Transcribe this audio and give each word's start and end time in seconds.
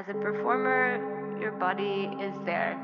As 0.00 0.08
a 0.08 0.14
performer, 0.14 0.96
your 1.38 1.52
body 1.52 2.08
is 2.22 2.32
there. 2.46 2.74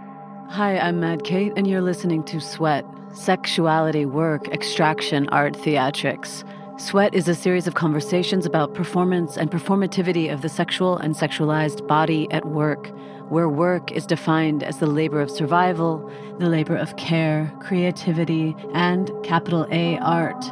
Hi, 0.51 0.79
I'm 0.79 1.01
Mad 1.01 1.25
Kate, 1.25 1.51
and 1.57 1.67
you're 1.67 1.81
listening 1.81 2.23
to 2.25 2.41
Sweat 2.41 2.85
Sexuality, 3.15 4.05
Work, 4.05 4.49
Extraction, 4.49 5.27
Art, 5.31 5.55
Theatrics. 5.55 6.45
Sweat 6.79 7.15
is 7.15 7.27
a 7.27 7.35
series 7.35 7.67
of 7.67 7.73
conversations 7.73 8.45
about 8.45 8.75
performance 8.75 9.39
and 9.39 9.51
performativity 9.51 10.31
of 10.31 10.43
the 10.43 10.51
sexual 10.51 10.99
and 10.99 11.15
sexualized 11.15 11.87
body 11.87 12.31
at 12.33 12.45
work, 12.49 12.89
where 13.31 13.49
work 13.49 13.91
is 13.93 14.05
defined 14.05 14.63
as 14.63 14.77
the 14.77 14.87
labor 14.87 15.23
of 15.23 15.31
survival, 15.31 16.13
the 16.39 16.51
labor 16.51 16.77
of 16.77 16.99
care, 16.99 17.51
creativity, 17.61 18.55
and 18.75 19.11
capital 19.23 19.67
A 19.71 19.97
art. 20.01 20.45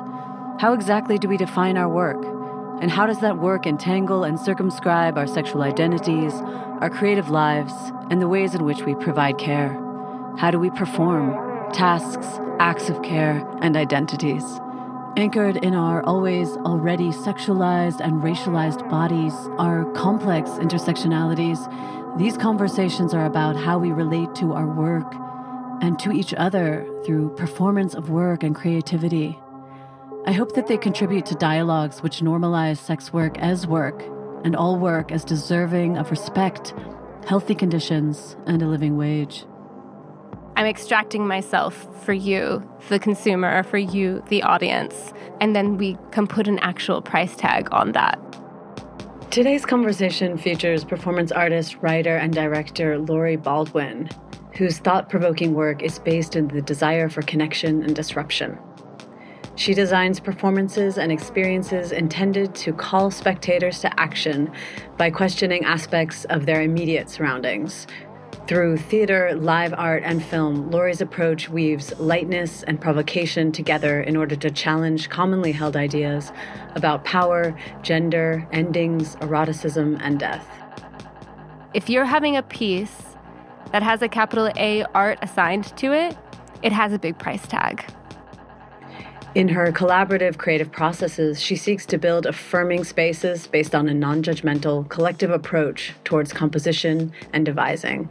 How 0.62 0.73
exactly 0.73 1.19
do 1.19 1.29
we 1.29 1.37
define 1.37 1.77
our 1.77 1.91
work? 1.91 2.34
And 2.80 2.91
how 2.91 3.06
does 3.06 3.20
that 3.20 3.38
work 3.38 3.66
entangle 3.66 4.25
and 4.25 4.38
circumscribe 4.38 5.16
our 5.16 5.27
sexual 5.27 5.62
identities, 5.62 6.34
our 6.80 6.91
creative 6.91 7.30
lives, 7.30 7.73
and 8.11 8.20
the 8.20 8.29
ways 8.29 8.55
in 8.55 8.65
which 8.65 8.82
we 8.82 8.95
provide 8.95 9.38
care? 9.38 9.80
How 10.38 10.51
do 10.51 10.59
we 10.59 10.70
perform 10.70 11.73
tasks, 11.73 12.27
acts 12.59 12.91
of 12.91 13.02
care, 13.02 13.46
and 13.62 13.77
identities? 13.77 14.45
Anchored 15.16 15.56
in 15.59 15.74
our 15.74 16.05
always 16.05 16.56
already 16.59 17.10
sexualized 17.10 18.01
and 18.01 18.23
racialized 18.23 18.88
bodies, 18.91 19.32
our 19.59 19.84
complex 19.93 20.51
intersectionalities, 20.51 21.59
these 22.18 22.37
conversations 22.37 23.15
are 23.15 23.24
about 23.24 23.54
how 23.56 23.79
we 23.79 23.93
relate 23.93 24.34
to 24.34 24.52
our 24.52 24.66
work 24.66 25.15
and 25.80 25.98
to 26.01 26.10
each 26.10 26.34
other 26.34 26.84
through 27.04 27.30
performance 27.37 27.95
of 27.95 28.10
work 28.10 28.43
and 28.43 28.56
creativity. 28.56 29.38
I 30.27 30.33
hope 30.33 30.55
that 30.55 30.69
they 30.69 30.78
contribute 30.78 31.27
to 31.27 31.34
dialogues 31.34 32.02
which 32.02 32.20
normalize 32.20 32.78
sex 32.78 33.12
work 33.12 33.37
as 33.41 33.66
work 33.66 34.02
and 34.42 34.56
all 34.56 34.78
work 34.78 35.12
as 35.12 35.23
deserving 35.23 35.98
of 35.98 36.10
respect, 36.10 36.73
healthy 37.27 37.55
conditions, 37.55 38.34
and 38.46 38.62
a 38.62 38.66
living 38.66 38.96
wage. 38.96 39.45
I'm 40.57 40.65
extracting 40.65 41.26
myself 41.26 41.87
for 42.07 42.15
you, 42.15 42.66
the 42.88 42.99
consumer, 42.99 43.62
for 43.65 43.76
you, 43.76 44.24
the 44.29 44.43
audience, 44.43 45.12
and 45.43 45.54
then 45.54 45.76
we 45.76 45.99
can 46.10 46.27
put 46.27 46.49
an 46.49 46.59
actual 46.60 47.02
price 47.02 47.37
tag 47.37 47.68
on 47.71 47.93
that. 47.93 48.18
Today's 49.30 49.66
conversation 49.66 50.38
features 50.38 50.84
performance 50.84 51.32
artist, 51.32 51.77
writer, 51.82 52.16
and 52.16 52.32
director 52.32 52.99
Lori 52.99 53.37
Baldwin, 53.37 54.09
whose 54.56 54.79
thought 54.79 55.10
provoking 55.10 55.52
work 55.52 55.82
is 55.82 55.99
based 55.99 56.34
in 56.34 56.49
the 56.49 56.62
desire 56.62 57.10
for 57.10 57.21
connection 57.21 57.82
and 57.82 57.95
disruption. 57.95 58.59
She 59.57 59.74
designs 59.74 60.19
performances 60.21 60.99
and 60.99 61.13
experiences 61.13 61.93
intended 61.93 62.55
to 62.57 62.73
call 62.73 63.10
spectators 63.10 63.80
to 63.80 64.00
action 64.00 64.50
by 64.97 65.11
questioning 65.11 65.65
aspects 65.65 66.25
of 66.27 66.44
their 66.47 66.62
immediate 66.62 67.09
surroundings, 67.09 67.87
through 68.47 68.77
theater, 68.77 69.34
live 69.34 69.72
art, 69.72 70.03
and 70.05 70.22
film, 70.22 70.71
Lori's 70.71 71.00
approach 71.00 71.49
weaves 71.49 71.99
lightness 71.99 72.62
and 72.65 72.78
provocation 72.78 73.50
together 73.53 74.03
in 74.03 74.16
order 74.16 74.37
to 74.37 74.50
challenge 74.50 75.09
commonly 75.09 75.50
held 75.50 75.77
ideas 75.77 76.31
about 76.75 77.05
power, 77.05 77.59
gender, 77.81 78.47
endings, 78.53 79.16
eroticism, 79.22 79.97
and 80.03 80.21
death. 80.21 80.47
If 81.72 81.89
you're 81.89 82.05
having 82.05 82.37
a 82.37 82.43
piece 82.43 83.16
that 83.72 83.83
has 83.83 84.03
a 84.03 84.09
capital 84.09 84.50
A 84.56 84.84
art 84.94 85.19
assigned 85.22 85.75
to 85.78 85.93
it, 85.93 86.15
it 86.62 86.72
has 86.72 86.93
a 86.93 86.99
big 86.99 87.19
price 87.19 87.47
tag. 87.47 87.87
In 89.34 89.49
her 89.49 89.72
collaborative 89.72 90.38
creative 90.38 90.71
processes, 90.71 91.43
she 91.43 91.56
seeks 91.56 91.84
to 91.87 91.99
build 91.99 92.25
affirming 92.25 92.84
spaces 92.84 93.49
based 93.49 93.75
on 93.75 93.88
a 93.88 93.94
non 93.94 94.22
judgmental, 94.22 94.88
collective 94.88 95.31
approach 95.31 95.93
towards 96.04 96.32
composition 96.32 97.12
and 97.32 97.44
devising. 97.44 98.09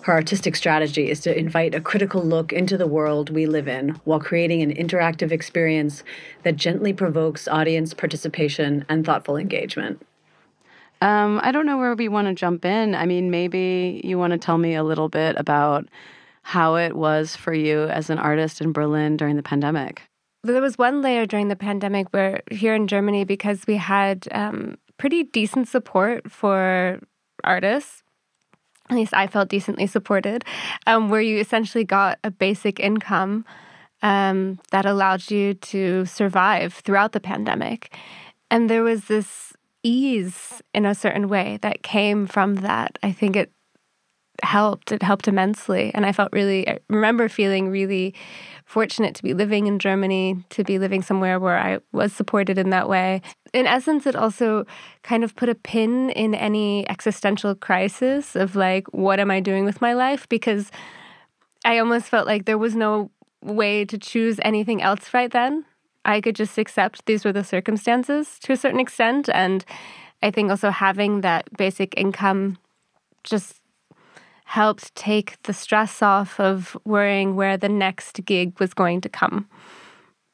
Her 0.00 0.14
artistic 0.14 0.56
strategy 0.56 1.08
is 1.08 1.20
to 1.20 1.38
invite 1.38 1.76
a 1.76 1.80
critical 1.80 2.24
look 2.24 2.52
into 2.52 2.76
the 2.76 2.88
world 2.88 3.30
we 3.30 3.46
live 3.46 3.68
in 3.68 3.90
while 4.02 4.18
creating 4.18 4.62
an 4.62 4.74
interactive 4.74 5.30
experience 5.30 6.02
that 6.42 6.56
gently 6.56 6.92
provokes 6.92 7.46
audience 7.46 7.94
participation 7.94 8.84
and 8.88 9.06
thoughtful 9.06 9.36
engagement. 9.36 10.04
Um, 11.00 11.38
I 11.44 11.52
don't 11.52 11.66
know 11.66 11.78
where 11.78 11.94
we 11.94 12.08
want 12.08 12.26
to 12.26 12.34
jump 12.34 12.64
in. 12.64 12.96
I 12.96 13.06
mean, 13.06 13.30
maybe 13.30 14.00
you 14.02 14.18
want 14.18 14.32
to 14.32 14.38
tell 14.38 14.58
me 14.58 14.74
a 14.74 14.82
little 14.82 15.08
bit 15.08 15.36
about 15.38 15.88
how 16.42 16.74
it 16.74 16.96
was 16.96 17.36
for 17.36 17.54
you 17.54 17.84
as 17.84 18.10
an 18.10 18.18
artist 18.18 18.60
in 18.60 18.72
Berlin 18.72 19.16
during 19.16 19.36
the 19.36 19.42
pandemic 19.42 20.02
there 20.52 20.60
was 20.60 20.78
one 20.78 21.02
layer 21.02 21.26
during 21.26 21.48
the 21.48 21.56
pandemic 21.56 22.08
where 22.10 22.42
here 22.50 22.74
in 22.74 22.86
Germany, 22.86 23.24
because 23.24 23.64
we 23.66 23.76
had 23.76 24.28
um, 24.32 24.76
pretty 24.98 25.24
decent 25.24 25.68
support 25.68 26.30
for 26.30 27.00
artists, 27.42 28.02
at 28.90 28.96
least 28.96 29.14
I 29.14 29.26
felt 29.26 29.48
decently 29.48 29.86
supported, 29.86 30.44
um, 30.86 31.08
where 31.08 31.22
you 31.22 31.38
essentially 31.38 31.84
got 31.84 32.18
a 32.22 32.30
basic 32.30 32.78
income 32.78 33.44
um, 34.02 34.58
that 34.70 34.84
allowed 34.84 35.30
you 35.30 35.54
to 35.54 36.04
survive 36.04 36.74
throughout 36.74 37.12
the 37.12 37.20
pandemic. 37.20 37.96
And 38.50 38.68
there 38.68 38.82
was 38.82 39.06
this 39.06 39.54
ease 39.82 40.62
in 40.74 40.84
a 40.84 40.94
certain 40.94 41.28
way 41.28 41.58
that 41.62 41.82
came 41.82 42.26
from 42.26 42.56
that. 42.56 42.98
I 43.02 43.12
think 43.12 43.36
it 43.36 43.50
helped. 44.42 44.92
It 44.92 45.02
helped 45.02 45.28
immensely. 45.28 45.90
And 45.94 46.04
I 46.04 46.12
felt 46.12 46.32
really, 46.32 46.68
I 46.68 46.78
remember 46.90 47.28
feeling 47.28 47.70
really 47.70 48.14
fortunate 48.64 49.14
to 49.14 49.22
be 49.22 49.34
living 49.34 49.66
in 49.66 49.78
Germany, 49.78 50.42
to 50.50 50.64
be 50.64 50.78
living 50.78 51.02
somewhere 51.02 51.38
where 51.38 51.58
I 51.58 51.78
was 51.92 52.12
supported 52.12 52.58
in 52.58 52.70
that 52.70 52.88
way. 52.88 53.20
In 53.52 53.66
essence, 53.66 54.06
it 54.06 54.16
also 54.16 54.66
kind 55.02 55.22
of 55.22 55.36
put 55.36 55.48
a 55.48 55.54
pin 55.54 56.10
in 56.10 56.34
any 56.34 56.88
existential 56.88 57.54
crisis 57.54 58.34
of 58.34 58.56
like, 58.56 58.86
what 58.88 59.20
am 59.20 59.30
I 59.30 59.40
doing 59.40 59.64
with 59.64 59.80
my 59.80 59.92
life? 59.92 60.28
Because 60.28 60.70
I 61.64 61.78
almost 61.78 62.06
felt 62.06 62.26
like 62.26 62.46
there 62.46 62.58
was 62.58 62.74
no 62.74 63.10
way 63.42 63.84
to 63.84 63.98
choose 63.98 64.40
anything 64.42 64.82
else 64.82 65.12
right 65.12 65.30
then. 65.30 65.64
I 66.04 66.20
could 66.20 66.36
just 66.36 66.58
accept 66.58 67.06
these 67.06 67.24
were 67.24 67.32
the 67.32 67.44
circumstances 67.44 68.38
to 68.40 68.52
a 68.52 68.56
certain 68.56 68.80
extent. 68.80 69.28
And 69.32 69.64
I 70.22 70.30
think 70.30 70.50
also 70.50 70.70
having 70.70 71.20
that 71.20 71.48
basic 71.56 71.94
income 71.96 72.58
just 73.24 73.60
helped 74.44 74.94
take 74.94 75.42
the 75.42 75.52
stress 75.52 76.02
off 76.02 76.38
of 76.38 76.76
worrying 76.84 77.34
where 77.34 77.56
the 77.56 77.68
next 77.68 78.24
gig 78.24 78.58
was 78.60 78.74
going 78.74 79.00
to 79.00 79.08
come. 79.08 79.48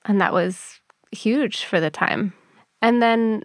And 0.04 0.20
that 0.20 0.32
was 0.32 0.80
huge 1.12 1.64
for 1.64 1.80
the 1.80 1.90
time. 1.90 2.32
And 2.82 3.02
then, 3.02 3.44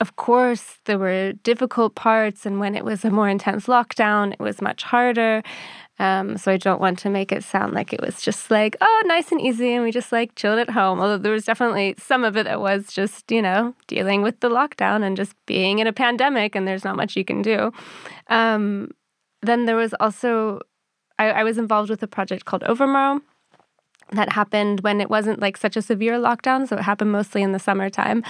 of 0.00 0.16
course, 0.16 0.78
there 0.86 0.98
were 0.98 1.32
difficult 1.44 1.94
parts. 1.94 2.44
And 2.44 2.58
when 2.58 2.74
it 2.74 2.84
was 2.84 3.04
a 3.04 3.10
more 3.10 3.28
intense 3.28 3.66
lockdown, 3.66 4.32
it 4.32 4.40
was 4.40 4.60
much 4.60 4.82
harder. 4.82 5.42
Um, 5.98 6.36
so 6.36 6.50
I 6.50 6.56
don't 6.56 6.80
want 6.80 6.98
to 7.00 7.10
make 7.10 7.30
it 7.30 7.44
sound 7.44 7.74
like 7.74 7.92
it 7.92 8.00
was 8.00 8.22
just 8.22 8.50
like, 8.50 8.76
oh, 8.80 9.02
nice 9.06 9.30
and 9.30 9.40
easy, 9.40 9.72
and 9.74 9.84
we 9.84 9.92
just 9.92 10.10
like 10.10 10.34
chilled 10.34 10.58
at 10.58 10.70
home. 10.70 11.00
Although 11.00 11.18
there 11.18 11.32
was 11.32 11.44
definitely 11.44 11.94
some 11.98 12.24
of 12.24 12.36
it 12.36 12.44
that 12.44 12.60
was 12.60 12.86
just, 12.86 13.30
you 13.30 13.42
know, 13.42 13.74
dealing 13.86 14.22
with 14.22 14.40
the 14.40 14.48
lockdown 14.48 15.04
and 15.04 15.16
just 15.16 15.34
being 15.46 15.78
in 15.78 15.86
a 15.86 15.92
pandemic, 15.92 16.56
and 16.56 16.66
there's 16.66 16.82
not 16.82 16.96
much 16.96 17.14
you 17.14 17.24
can 17.24 17.42
do. 17.42 17.70
Um, 18.28 18.90
then 19.42 19.66
there 19.66 19.76
was 19.76 19.94
also, 20.00 20.60
I, 21.18 21.30
I 21.30 21.44
was 21.44 21.58
involved 21.58 21.90
with 21.90 22.02
a 22.02 22.08
project 22.08 22.44
called 22.44 22.62
Overmorrow 22.62 23.20
that 24.12 24.32
happened 24.32 24.80
when 24.80 25.00
it 25.00 25.10
wasn't 25.10 25.40
like 25.40 25.56
such 25.56 25.76
a 25.76 25.82
severe 25.82 26.14
lockdown. 26.14 26.68
So 26.68 26.76
it 26.76 26.82
happened 26.82 27.12
mostly 27.12 27.42
in 27.42 27.52
the 27.52 27.58
summertime. 27.58 28.22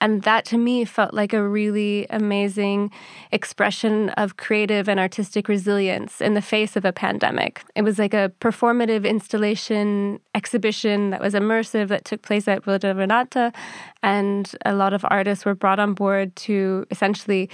And 0.00 0.22
that 0.22 0.44
to 0.46 0.58
me 0.58 0.84
felt 0.84 1.12
like 1.12 1.32
a 1.32 1.46
really 1.46 2.06
amazing 2.10 2.90
expression 3.32 4.10
of 4.10 4.36
creative 4.36 4.88
and 4.88 5.00
artistic 5.00 5.48
resilience 5.48 6.20
in 6.20 6.34
the 6.34 6.42
face 6.42 6.76
of 6.76 6.84
a 6.84 6.92
pandemic. 6.92 7.64
It 7.74 7.82
was 7.82 7.98
like 7.98 8.14
a 8.14 8.32
performative 8.40 9.08
installation 9.08 10.20
exhibition 10.34 11.10
that 11.10 11.20
was 11.20 11.34
immersive 11.34 11.88
that 11.88 12.04
took 12.04 12.22
place 12.22 12.46
at 12.46 12.64
Villa 12.64 12.94
Renata. 12.94 13.52
And 14.02 14.50
a 14.64 14.74
lot 14.74 14.92
of 14.92 15.04
artists 15.08 15.44
were 15.44 15.54
brought 15.54 15.80
on 15.80 15.94
board 15.94 16.36
to 16.36 16.86
essentially 16.90 17.50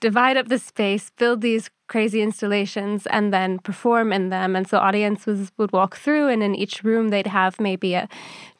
divide 0.00 0.36
up 0.36 0.48
the 0.48 0.58
space, 0.58 1.10
build 1.16 1.40
these 1.40 1.70
crazy 1.88 2.20
installations, 2.20 3.06
and 3.06 3.32
then 3.32 3.58
perform 3.58 4.12
in 4.12 4.28
them. 4.28 4.56
And 4.56 4.68
so 4.68 4.78
audiences 4.78 5.52
would 5.56 5.72
walk 5.72 5.96
through, 5.96 6.28
and 6.28 6.42
in 6.42 6.54
each 6.54 6.84
room, 6.84 7.08
they'd 7.08 7.26
have 7.26 7.60
maybe 7.60 7.94
a 7.94 8.08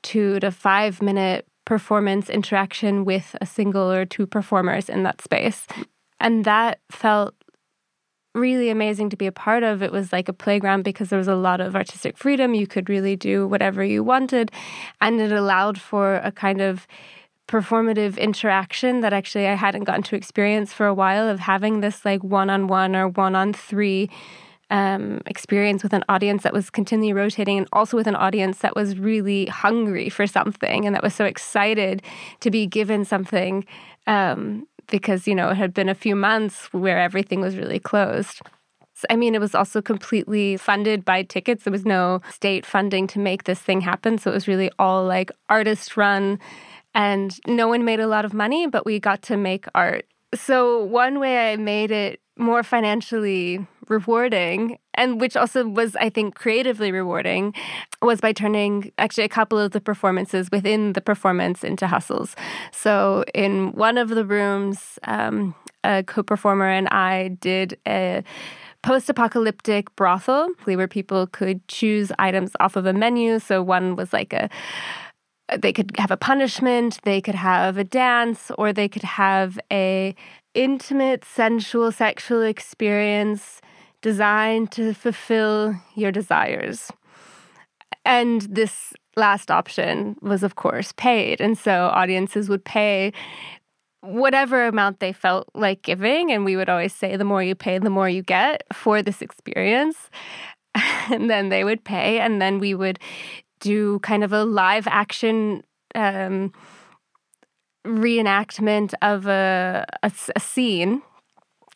two 0.03 0.41
to 0.41 0.50
five 0.50 1.03
minute 1.03 1.47
performance 1.65 2.31
interaction 2.31 3.05
with 3.05 3.37
a 3.41 3.47
single 3.47 3.91
or 3.91 4.05
two 4.05 4.27
performers 4.27 4.88
in 4.88 5.03
that 5.03 5.21
space. 5.21 5.67
And 6.21 6.44
that 6.44 6.81
felt 6.91 7.35
really 8.35 8.69
amazing 8.69 9.11
to 9.11 9.17
be 9.17 9.27
a 9.27 9.32
part 9.32 9.62
of. 9.62 9.82
It 9.82 9.91
was 9.91 10.12
like 10.12 10.29
a 10.29 10.32
playground 10.32 10.85
because 10.85 11.09
there 11.09 11.19
was 11.19 11.29
a 11.29 11.35
lot 11.35 11.61
of 11.61 11.75
artistic 11.75 12.17
freedom. 12.17 12.55
You 12.55 12.67
could 12.67 12.89
really 12.89 13.17
do 13.17 13.49
whatever 13.49 13.82
you 13.82 14.05
wanted. 14.05 14.53
And 15.00 15.21
it 15.21 15.32
allowed 15.32 15.81
for 15.81 16.17
a 16.17 16.31
kind 16.31 16.61
of 16.61 16.87
performative 17.48 18.19
interaction 18.19 19.00
that 19.00 19.12
actually 19.12 19.46
I 19.46 19.54
hadn't 19.54 19.84
gotten 19.84 20.02
to 20.04 20.16
experience 20.16 20.72
for 20.72 20.87
a 20.87 20.94
while 20.94 21.28
of 21.28 21.40
having 21.40 21.81
this 21.81 22.04
like 22.04 22.22
one 22.25 22.50
on 22.50 22.66
one 22.66 22.96
or 22.96 23.08
one 23.08 23.37
on 23.37 23.52
three 23.52 24.10
um, 24.70 25.20
experience 25.26 25.82
with 25.82 25.93
an 25.93 26.02
audience 26.08 26.43
that 26.43 26.52
was 26.52 26.70
continually 26.70 27.12
rotating 27.12 27.58
and 27.58 27.69
also 27.72 27.96
with 27.96 28.08
an 28.08 28.16
audience 28.16 28.58
that 28.58 28.75
was 28.75 28.98
really 28.98 29.46
hungry 29.46 30.08
for 30.08 30.26
something 30.26 30.84
and 30.84 30.94
that 30.94 31.04
was 31.04 31.14
so 31.14 31.25
excited 31.25 32.02
to 32.40 32.50
be 32.50 32.66
given 32.66 33.04
something 33.04 33.64
um, 34.08 34.66
because, 34.88 35.28
you 35.28 35.34
know, 35.34 35.50
it 35.50 35.56
had 35.56 35.72
been 35.72 35.88
a 35.88 35.94
few 35.94 36.16
months 36.16 36.66
where 36.72 36.98
everything 36.98 37.40
was 37.40 37.56
really 37.56 37.78
closed. 37.78 38.40
I 39.10 39.16
mean, 39.16 39.34
it 39.34 39.40
was 39.40 39.54
also 39.54 39.82
completely 39.82 40.56
funded 40.56 41.04
by 41.04 41.22
tickets. 41.22 41.64
There 41.64 41.72
was 41.72 41.84
no 41.84 42.22
state 42.31 42.64
funding 42.64 43.06
to 43.08 43.19
make 43.19 43.44
this 43.44 43.60
thing 43.60 43.82
happen. 43.82 44.16
So 44.19 44.31
it 44.31 44.34
was 44.34 44.48
really 44.48 44.70
all 44.78 45.04
like 45.04 45.31
artist 45.48 45.96
run. 45.96 46.40
And 46.96 47.38
no 47.46 47.69
one 47.69 47.84
made 47.84 48.00
a 48.00 48.08
lot 48.08 48.25
of 48.25 48.32
money, 48.34 48.66
but 48.66 48.84
we 48.84 48.98
got 48.98 49.22
to 49.22 49.37
make 49.37 49.66
art. 49.75 50.06
So, 50.34 50.82
one 50.82 51.20
way 51.20 51.52
I 51.52 51.56
made 51.56 51.90
it 51.93 52.20
more 52.38 52.62
financially 52.62 53.66
rewarding 53.88 54.78
and 54.94 55.20
which 55.20 55.37
also 55.37 55.66
was 55.66 55.94
i 55.96 56.10
think 56.10 56.34
creatively 56.34 56.90
rewarding 56.90 57.54
was 58.02 58.20
by 58.20 58.32
turning 58.32 58.90
actually 58.98 59.25
a 59.25 59.28
couple 59.28 59.58
of 59.58 59.70
the 59.70 59.81
performances 59.81 60.48
within 60.50 60.93
the 60.94 61.00
performance 61.00 61.62
into 61.62 61.87
hustles 61.87 62.34
so 62.72 63.25
in 63.32 63.72
one 63.72 63.96
of 63.96 64.08
the 64.08 64.25
rooms 64.25 64.98
um, 65.04 65.54
a 65.84 66.02
co-performer 66.02 66.69
and 66.69 66.88
i 66.88 67.28
did 67.40 67.78
a 67.87 68.25
post-apocalyptic 68.82 69.94
brothel 69.96 70.48
where 70.64 70.88
people 70.88 71.26
could 71.28 71.66
choose 71.69 72.10
items 72.19 72.52
off 72.60 72.76
of 72.76 72.87
a 72.87 72.93
menu 72.93 73.38
so 73.38 73.62
one 73.62 73.94
was 73.96 74.12
like 74.12 74.32
a 74.32 74.50
they 75.58 75.72
could 75.72 75.93
have 75.96 76.10
a 76.10 76.16
punishment 76.16 76.98
they 77.04 77.20
could 77.20 77.34
have 77.34 77.76
a 77.76 77.84
dance 77.84 78.50
or 78.58 78.72
they 78.72 78.88
could 78.88 79.02
have 79.02 79.58
a 79.72 80.14
intimate 80.54 81.25
sensual 81.25 81.93
sexual 81.93 82.43
experience 82.43 83.60
designed 84.02 84.70
to 84.70 84.93
fulfill 84.93 85.75
your 85.94 86.12
desires 86.12 86.90
and 88.04 88.43
this 88.43 88.93
last 89.16 89.50
option 89.50 90.16
was 90.20 90.43
of 90.43 90.56
course 90.56 90.93
paid 90.96 91.40
and 91.40 91.56
so 91.56 91.90
audiences 91.93 92.48
would 92.48 92.64
pay 92.64 93.12
whatever 94.06 94.66
amount 94.66 95.00
they 95.00 95.12
felt 95.12 95.48
like 95.54 95.82
giving. 95.82 96.31
And 96.31 96.44
we 96.44 96.56
would 96.56 96.69
always 96.69 96.94
say, 96.94 97.16
the 97.16 97.25
more 97.25 97.43
you 97.43 97.54
pay, 97.54 97.78
the 97.78 97.90
more 97.90 98.08
you 98.08 98.22
get 98.22 98.62
for 98.72 99.02
this 99.02 99.20
experience. 99.22 99.96
and 101.10 101.28
then 101.28 101.48
they 101.48 101.64
would 101.64 101.84
pay. 101.84 102.20
And 102.20 102.40
then 102.40 102.58
we 102.58 102.75
would 102.75 102.98
do 103.67 103.99
kind 104.01 104.23
of 104.23 104.33
a 104.33 104.45
live 104.45 104.87
action 104.87 105.63
um, 105.95 106.53
reenactment 107.85 108.95
of 109.03 109.27
a, 109.27 109.85
a, 110.03 110.13
a 110.35 110.41
scene 110.41 111.03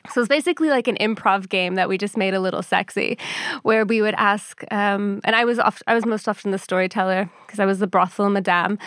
so 0.08 0.20
it's 0.20 0.28
basically 0.28 0.70
like 0.70 0.88
an 0.88 0.96
improv 0.96 1.48
game 1.48 1.74
that 1.74 1.88
we 1.88 1.98
just 1.98 2.16
made 2.16 2.32
a 2.32 2.40
little 2.40 2.62
sexy, 2.62 3.18
where 3.62 3.84
we 3.84 4.00
would 4.00 4.14
ask, 4.14 4.64
um, 4.70 5.20
and 5.24 5.36
I 5.36 5.44
was 5.44 5.58
oft, 5.58 5.82
I 5.86 5.94
was 5.94 6.06
most 6.06 6.26
often 6.28 6.52
the 6.52 6.58
storyteller 6.58 7.28
because 7.46 7.60
I 7.60 7.66
was 7.66 7.80
the 7.80 7.86
brothel 7.86 8.30
madame, 8.30 8.78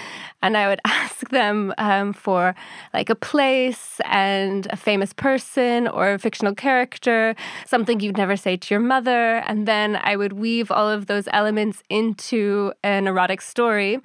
and 0.41 0.57
I 0.57 0.67
would 0.67 0.81
ask 0.85 1.29
them 1.29 1.73
um, 1.77 2.13
for 2.13 2.55
like 2.93 3.09
a 3.09 3.15
place 3.15 4.01
and 4.05 4.67
a 4.71 4.75
famous 4.75 5.13
person 5.13 5.87
or 5.87 6.13
a 6.13 6.19
fictional 6.19 6.55
character, 6.55 7.35
something 7.67 7.99
you'd 7.99 8.17
never 8.17 8.35
say 8.35 8.57
to 8.57 8.73
your 8.73 8.81
mother, 8.81 9.37
and 9.47 9.67
then 9.67 9.97
I 9.97 10.15
would 10.15 10.33
weave 10.33 10.71
all 10.71 10.89
of 10.89 11.05
those 11.05 11.27
elements 11.31 11.83
into 11.89 12.73
an 12.83 13.07
erotic 13.07 13.41
story, 13.41 13.99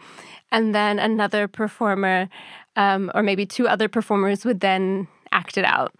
and 0.52 0.74
then 0.74 0.98
another 0.98 1.48
performer, 1.48 2.28
um, 2.76 3.10
or 3.14 3.22
maybe 3.22 3.46
two 3.46 3.66
other 3.66 3.88
performers, 3.88 4.44
would 4.44 4.60
then 4.60 5.08
act 5.32 5.56
it 5.56 5.64
out. 5.64 5.94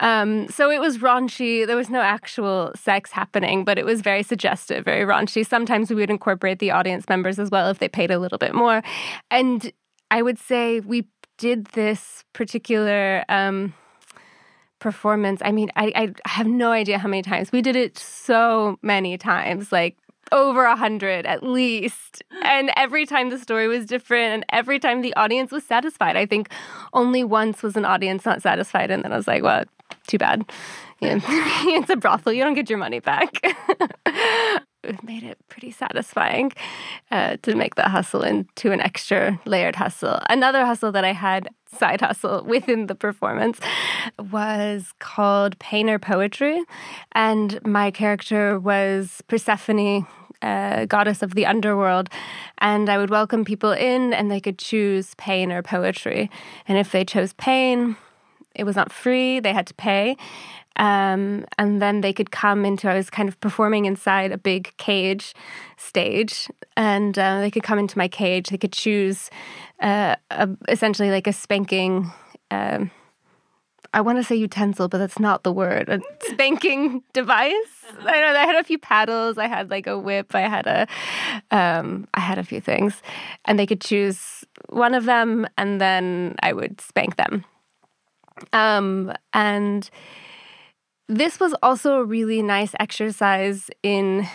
Um, 0.00 0.48
so 0.48 0.70
it 0.70 0.80
was 0.80 0.98
raunchy. 0.98 1.66
There 1.66 1.76
was 1.76 1.90
no 1.90 2.00
actual 2.00 2.72
sex 2.74 3.12
happening, 3.12 3.64
but 3.64 3.78
it 3.78 3.84
was 3.84 4.00
very 4.00 4.22
suggestive, 4.22 4.84
very 4.84 5.04
raunchy. 5.04 5.46
Sometimes 5.46 5.90
we 5.90 5.96
would 5.96 6.10
incorporate 6.10 6.58
the 6.58 6.70
audience 6.72 7.08
members 7.08 7.38
as 7.38 7.50
well 7.50 7.70
if 7.70 7.78
they 7.78 7.88
paid 7.88 8.10
a 8.10 8.18
little 8.18 8.38
bit 8.38 8.54
more. 8.54 8.82
And 9.30 9.72
I 10.10 10.22
would 10.22 10.38
say 10.38 10.80
we 10.80 11.06
did 11.38 11.66
this 11.66 12.24
particular 12.32 13.24
um, 13.28 13.74
performance. 14.78 15.40
I 15.44 15.52
mean, 15.52 15.70
I, 15.76 15.92
I 16.24 16.28
have 16.28 16.46
no 16.46 16.70
idea 16.70 16.98
how 16.98 17.08
many 17.08 17.22
times. 17.22 17.52
We 17.52 17.62
did 17.62 17.76
it 17.76 17.98
so 17.98 18.78
many 18.82 19.16
times, 19.16 19.72
like 19.72 19.96
over 20.32 20.64
a 20.64 20.76
hundred 20.76 21.26
at 21.26 21.42
least. 21.42 22.22
And 22.42 22.70
every 22.76 23.06
time 23.06 23.30
the 23.30 23.38
story 23.38 23.68
was 23.68 23.86
different 23.86 24.32
and 24.34 24.44
every 24.50 24.78
time 24.78 25.02
the 25.02 25.14
audience 25.14 25.50
was 25.50 25.64
satisfied. 25.64 26.16
I 26.16 26.26
think 26.26 26.50
only 26.92 27.24
once 27.24 27.62
was 27.62 27.76
an 27.76 27.84
audience 27.84 28.24
not 28.24 28.42
satisfied. 28.42 28.90
And 28.90 29.04
then 29.04 29.12
I 29.12 29.16
was 29.16 29.26
like, 29.26 29.42
well, 29.42 29.64
too 30.06 30.18
bad. 30.18 30.44
Yeah. 31.00 31.20
it's 31.24 31.90
a 31.90 31.96
brothel. 31.96 32.32
You 32.32 32.44
don't 32.44 32.54
get 32.54 32.70
your 32.70 32.78
money 32.78 33.00
back. 33.00 33.40
it 34.84 35.02
made 35.04 35.22
it 35.22 35.38
pretty 35.48 35.70
satisfying 35.70 36.52
uh, 37.10 37.36
to 37.42 37.54
make 37.54 37.74
that 37.76 37.88
hustle 37.88 38.22
into 38.22 38.72
an 38.72 38.80
extra 38.80 39.40
layered 39.44 39.76
hustle. 39.76 40.20
Another 40.28 40.64
hustle 40.64 40.92
that 40.92 41.04
I 41.04 41.12
had, 41.12 41.48
side 41.78 42.00
hustle 42.00 42.44
within 42.46 42.86
the 42.86 42.94
performance, 42.94 43.58
was 44.30 44.92
called 44.98 45.58
Pain 45.58 45.88
or 45.88 45.98
Poetry. 45.98 46.62
And 47.12 47.64
my 47.64 47.90
character 47.90 48.58
was 48.58 49.22
Persephone, 49.28 50.06
uh, 50.42 50.84
goddess 50.84 51.22
of 51.22 51.34
the 51.34 51.46
underworld, 51.46 52.10
and 52.58 52.90
I 52.90 52.98
would 52.98 53.10
welcome 53.10 53.44
people 53.44 53.72
in, 53.72 54.12
and 54.12 54.30
they 54.30 54.40
could 54.40 54.58
choose 54.58 55.14
pain 55.16 55.50
or 55.50 55.62
poetry. 55.62 56.30
And 56.68 56.76
if 56.76 56.92
they 56.92 57.04
chose 57.04 57.32
pain, 57.34 57.96
it 58.54 58.64
was 58.64 58.76
not 58.76 58.92
free, 58.92 59.40
they 59.40 59.52
had 59.52 59.66
to 59.68 59.74
pay. 59.74 60.16
Um, 60.76 61.46
and 61.56 61.80
then 61.80 62.00
they 62.00 62.12
could 62.12 62.30
come 62.30 62.64
into, 62.64 62.88
I 62.88 62.94
was 62.94 63.10
kind 63.10 63.28
of 63.28 63.38
performing 63.40 63.84
inside 63.84 64.32
a 64.32 64.38
big 64.38 64.76
cage 64.76 65.34
stage, 65.76 66.48
and 66.76 67.18
uh, 67.18 67.40
they 67.40 67.50
could 67.50 67.62
come 67.62 67.78
into 67.78 67.96
my 67.96 68.08
cage. 68.08 68.48
They 68.48 68.58
could 68.58 68.72
choose 68.72 69.30
uh, 69.80 70.16
a, 70.30 70.48
essentially 70.68 71.10
like 71.10 71.26
a 71.26 71.32
spanking. 71.32 72.10
Um, 72.50 72.90
I 73.92 74.00
want 74.00 74.18
to 74.18 74.24
say 74.24 74.34
utensil, 74.34 74.88
but 74.88 74.98
that's 74.98 75.20
not 75.20 75.44
the 75.44 75.52
word. 75.52 75.88
A 75.88 76.00
spanking 76.22 77.04
device. 77.12 77.54
I 78.00 78.20
know. 78.20 78.38
I 78.38 78.44
had 78.44 78.56
a 78.56 78.64
few 78.64 78.78
paddles. 78.78 79.38
I 79.38 79.46
had 79.46 79.70
like 79.70 79.86
a 79.86 79.96
whip. 79.96 80.34
I 80.34 80.40
had 80.40 80.66
a, 80.66 80.88
um, 81.56 82.08
I 82.14 82.20
had 82.20 82.38
a 82.38 82.44
few 82.44 82.60
things, 82.60 83.00
and 83.44 83.56
they 83.56 83.66
could 83.66 83.80
choose 83.80 84.44
one 84.68 84.94
of 84.94 85.04
them, 85.04 85.46
and 85.56 85.80
then 85.80 86.34
I 86.42 86.52
would 86.52 86.80
spank 86.80 87.14
them. 87.14 87.44
Um, 88.52 89.12
and 89.32 89.88
this 91.08 91.38
was 91.38 91.54
also 91.62 92.00
a 92.00 92.04
really 92.04 92.42
nice 92.42 92.74
exercise 92.80 93.70
in 93.82 94.26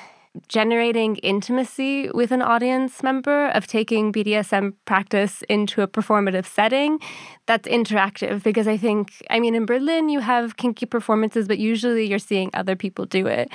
generating 0.48 1.16
intimacy 1.18 2.10
with 2.12 2.32
an 2.32 2.42
audience 2.42 3.02
member, 3.02 3.48
of 3.48 3.66
taking 3.66 4.14
BDSM 4.14 4.74
practice 4.86 5.42
into 5.50 5.82
a 5.82 5.88
performative 5.88 6.46
setting 6.46 7.00
that's 7.48 7.68
interactive. 7.68 8.44
Because 8.44 8.68
I 8.68 8.78
think, 8.78 9.12
I 9.30 9.40
mean, 9.40 9.56
in 9.56 9.66
Berlin, 9.66 10.10
you 10.10 10.20
have 10.20 10.58
kinky 10.58 10.86
performances, 10.86 11.48
but 11.48 11.58
usually 11.58 12.06
you're 12.08 12.20
seeing 12.20 12.52
other 12.54 12.76
people 12.76 13.06
do 13.06 13.26
it. 13.26 13.52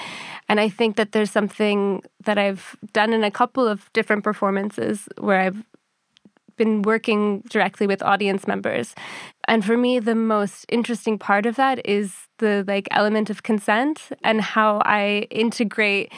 And 0.48 0.60
I 0.60 0.68
think 0.68 0.96
that 0.96 1.12
there's 1.12 1.30
something 1.30 2.02
that 2.24 2.38
I've 2.38 2.76
done 2.92 3.12
in 3.12 3.22
a 3.22 3.30
couple 3.30 3.66
of 3.66 3.90
different 3.92 4.24
performances 4.24 5.08
where 5.18 5.40
I've 5.40 5.64
been 6.56 6.82
working 6.82 7.42
directly 7.48 7.86
with 7.86 8.02
audience 8.02 8.46
members. 8.46 8.94
And 9.46 9.64
for 9.64 9.76
me, 9.76 9.98
the 9.98 10.14
most 10.14 10.64
interesting 10.68 11.18
part 11.18 11.46
of 11.46 11.56
that 11.56 11.84
is 11.86 12.14
the 12.38 12.64
like 12.66 12.88
element 12.90 13.30
of 13.30 13.42
consent 13.42 14.10
and 14.22 14.40
how 14.40 14.80
I 14.84 15.26
integrate 15.30 16.12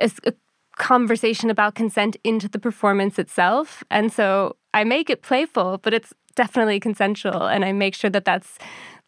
a, 0.00 0.10
a 0.24 0.32
conversation 0.76 1.50
about 1.50 1.74
consent 1.74 2.16
into 2.24 2.48
the 2.48 2.58
performance 2.58 3.18
itself. 3.18 3.84
And 3.90 4.12
so 4.12 4.56
I 4.72 4.84
make 4.84 5.10
it 5.10 5.22
playful, 5.22 5.78
but 5.78 5.94
it's 5.94 6.12
definitely 6.34 6.80
consensual. 6.80 7.46
And 7.46 7.64
I 7.64 7.72
make 7.72 7.94
sure 7.94 8.10
that 8.10 8.24
that's 8.24 8.58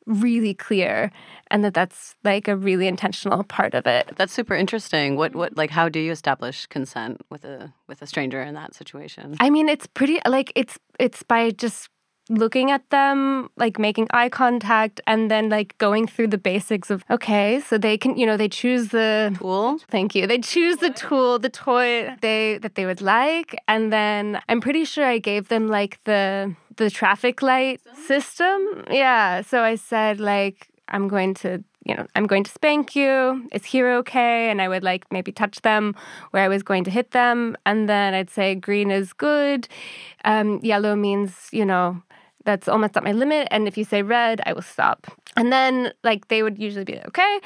really 0.06 0.54
clear 0.54 1.10
and 1.50 1.64
that 1.64 1.74
that's 1.74 2.14
like 2.24 2.48
a 2.48 2.56
really 2.56 2.86
intentional 2.86 3.44
part 3.44 3.74
of 3.74 3.86
it. 3.86 4.12
That's 4.16 4.32
super 4.32 4.54
interesting. 4.54 5.16
What 5.16 5.34
what 5.34 5.56
like 5.56 5.70
how 5.70 5.88
do 5.88 6.00
you 6.00 6.12
establish 6.12 6.66
consent 6.66 7.20
with 7.30 7.44
a 7.44 7.72
with 7.88 8.02
a 8.02 8.06
stranger 8.06 8.42
in 8.42 8.54
that 8.54 8.74
situation? 8.74 9.36
I 9.40 9.50
mean, 9.50 9.68
it's 9.68 9.86
pretty 9.86 10.20
like 10.26 10.52
it's 10.54 10.78
it's 10.98 11.22
by 11.22 11.50
just 11.50 11.88
looking 12.28 12.70
at 12.70 12.88
them, 12.90 13.48
like 13.56 13.78
making 13.78 14.08
eye 14.10 14.28
contact, 14.28 15.00
and 15.06 15.30
then 15.30 15.48
like 15.48 15.76
going 15.78 16.06
through 16.06 16.28
the 16.28 16.38
basics 16.38 16.90
of 16.90 17.04
okay, 17.10 17.60
so 17.60 17.78
they 17.78 17.96
can, 17.96 18.16
you 18.16 18.26
know, 18.26 18.36
they 18.36 18.48
choose 18.48 18.88
the 18.88 19.34
tool. 19.38 19.78
Thank 19.88 20.14
you. 20.14 20.26
They 20.26 20.38
choose 20.38 20.78
the 20.78 20.90
tool, 20.90 21.38
the 21.38 21.50
toy 21.50 22.14
they 22.20 22.58
that 22.58 22.74
they 22.74 22.86
would 22.86 23.00
like, 23.00 23.56
and 23.68 23.92
then 23.92 24.40
I'm 24.48 24.60
pretty 24.60 24.84
sure 24.84 25.04
I 25.04 25.18
gave 25.18 25.48
them 25.48 25.68
like 25.68 26.02
the 26.04 26.54
the 26.76 26.90
traffic 26.90 27.42
light 27.42 27.80
system. 28.06 28.84
Yeah. 28.90 29.42
So 29.42 29.62
I 29.62 29.76
said 29.76 30.20
like 30.20 30.68
I'm 30.88 31.08
going 31.08 31.34
to 31.34 31.62
you 31.86 31.94
know, 31.94 32.06
I'm 32.16 32.26
going 32.26 32.42
to 32.42 32.50
spank 32.50 32.96
you. 32.96 33.48
Is 33.52 33.64
here 33.64 33.88
okay? 33.98 34.50
And 34.50 34.60
I 34.60 34.66
would 34.66 34.82
like 34.82 35.04
maybe 35.12 35.30
touch 35.30 35.62
them 35.62 35.94
where 36.32 36.42
I 36.42 36.48
was 36.48 36.64
going 36.64 36.82
to 36.84 36.90
hit 36.90 37.12
them. 37.12 37.56
And 37.64 37.88
then 37.88 38.12
I'd 38.12 38.28
say 38.28 38.56
green 38.56 38.90
is 38.90 39.12
good. 39.12 39.68
Um, 40.24 40.58
yellow 40.64 40.96
means, 40.96 41.48
you 41.52 41.64
know, 41.64 42.02
that's 42.44 42.66
almost 42.66 42.96
at 42.96 43.04
my 43.04 43.12
limit. 43.12 43.46
And 43.52 43.68
if 43.68 43.78
you 43.78 43.84
say 43.84 44.02
red, 44.02 44.40
I 44.46 44.52
will 44.52 44.62
stop. 44.62 45.06
And 45.36 45.52
then, 45.52 45.92
like, 46.02 46.28
they 46.28 46.42
would 46.42 46.58
usually 46.58 46.84
be 46.84 46.98
okay. 47.06 47.40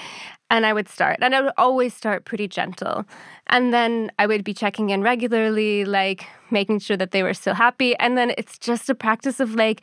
And 0.49 0.65
I 0.65 0.73
would 0.73 0.89
start. 0.89 1.19
And 1.21 1.35
I 1.35 1.43
would 1.43 1.53
always 1.59 1.93
start 1.93 2.25
pretty 2.25 2.49
gentle. 2.49 3.05
And 3.49 3.75
then 3.75 4.11
I 4.19 4.27
would 4.27 4.45
be 4.45 4.55
checking 4.55 4.91
in 4.91 5.03
regularly, 5.03 5.85
like, 5.85 6.25
making 6.51 6.79
sure 6.79 6.97
that 6.97 7.11
they 7.11 7.23
were 7.23 7.35
still 7.35 7.55
happy. 7.55 7.95
And 7.97 8.17
then 8.17 8.33
it's 8.39 8.59
just 8.59 8.89
a 8.89 8.95
practice 8.95 9.41
of, 9.41 9.55
like, 9.55 9.83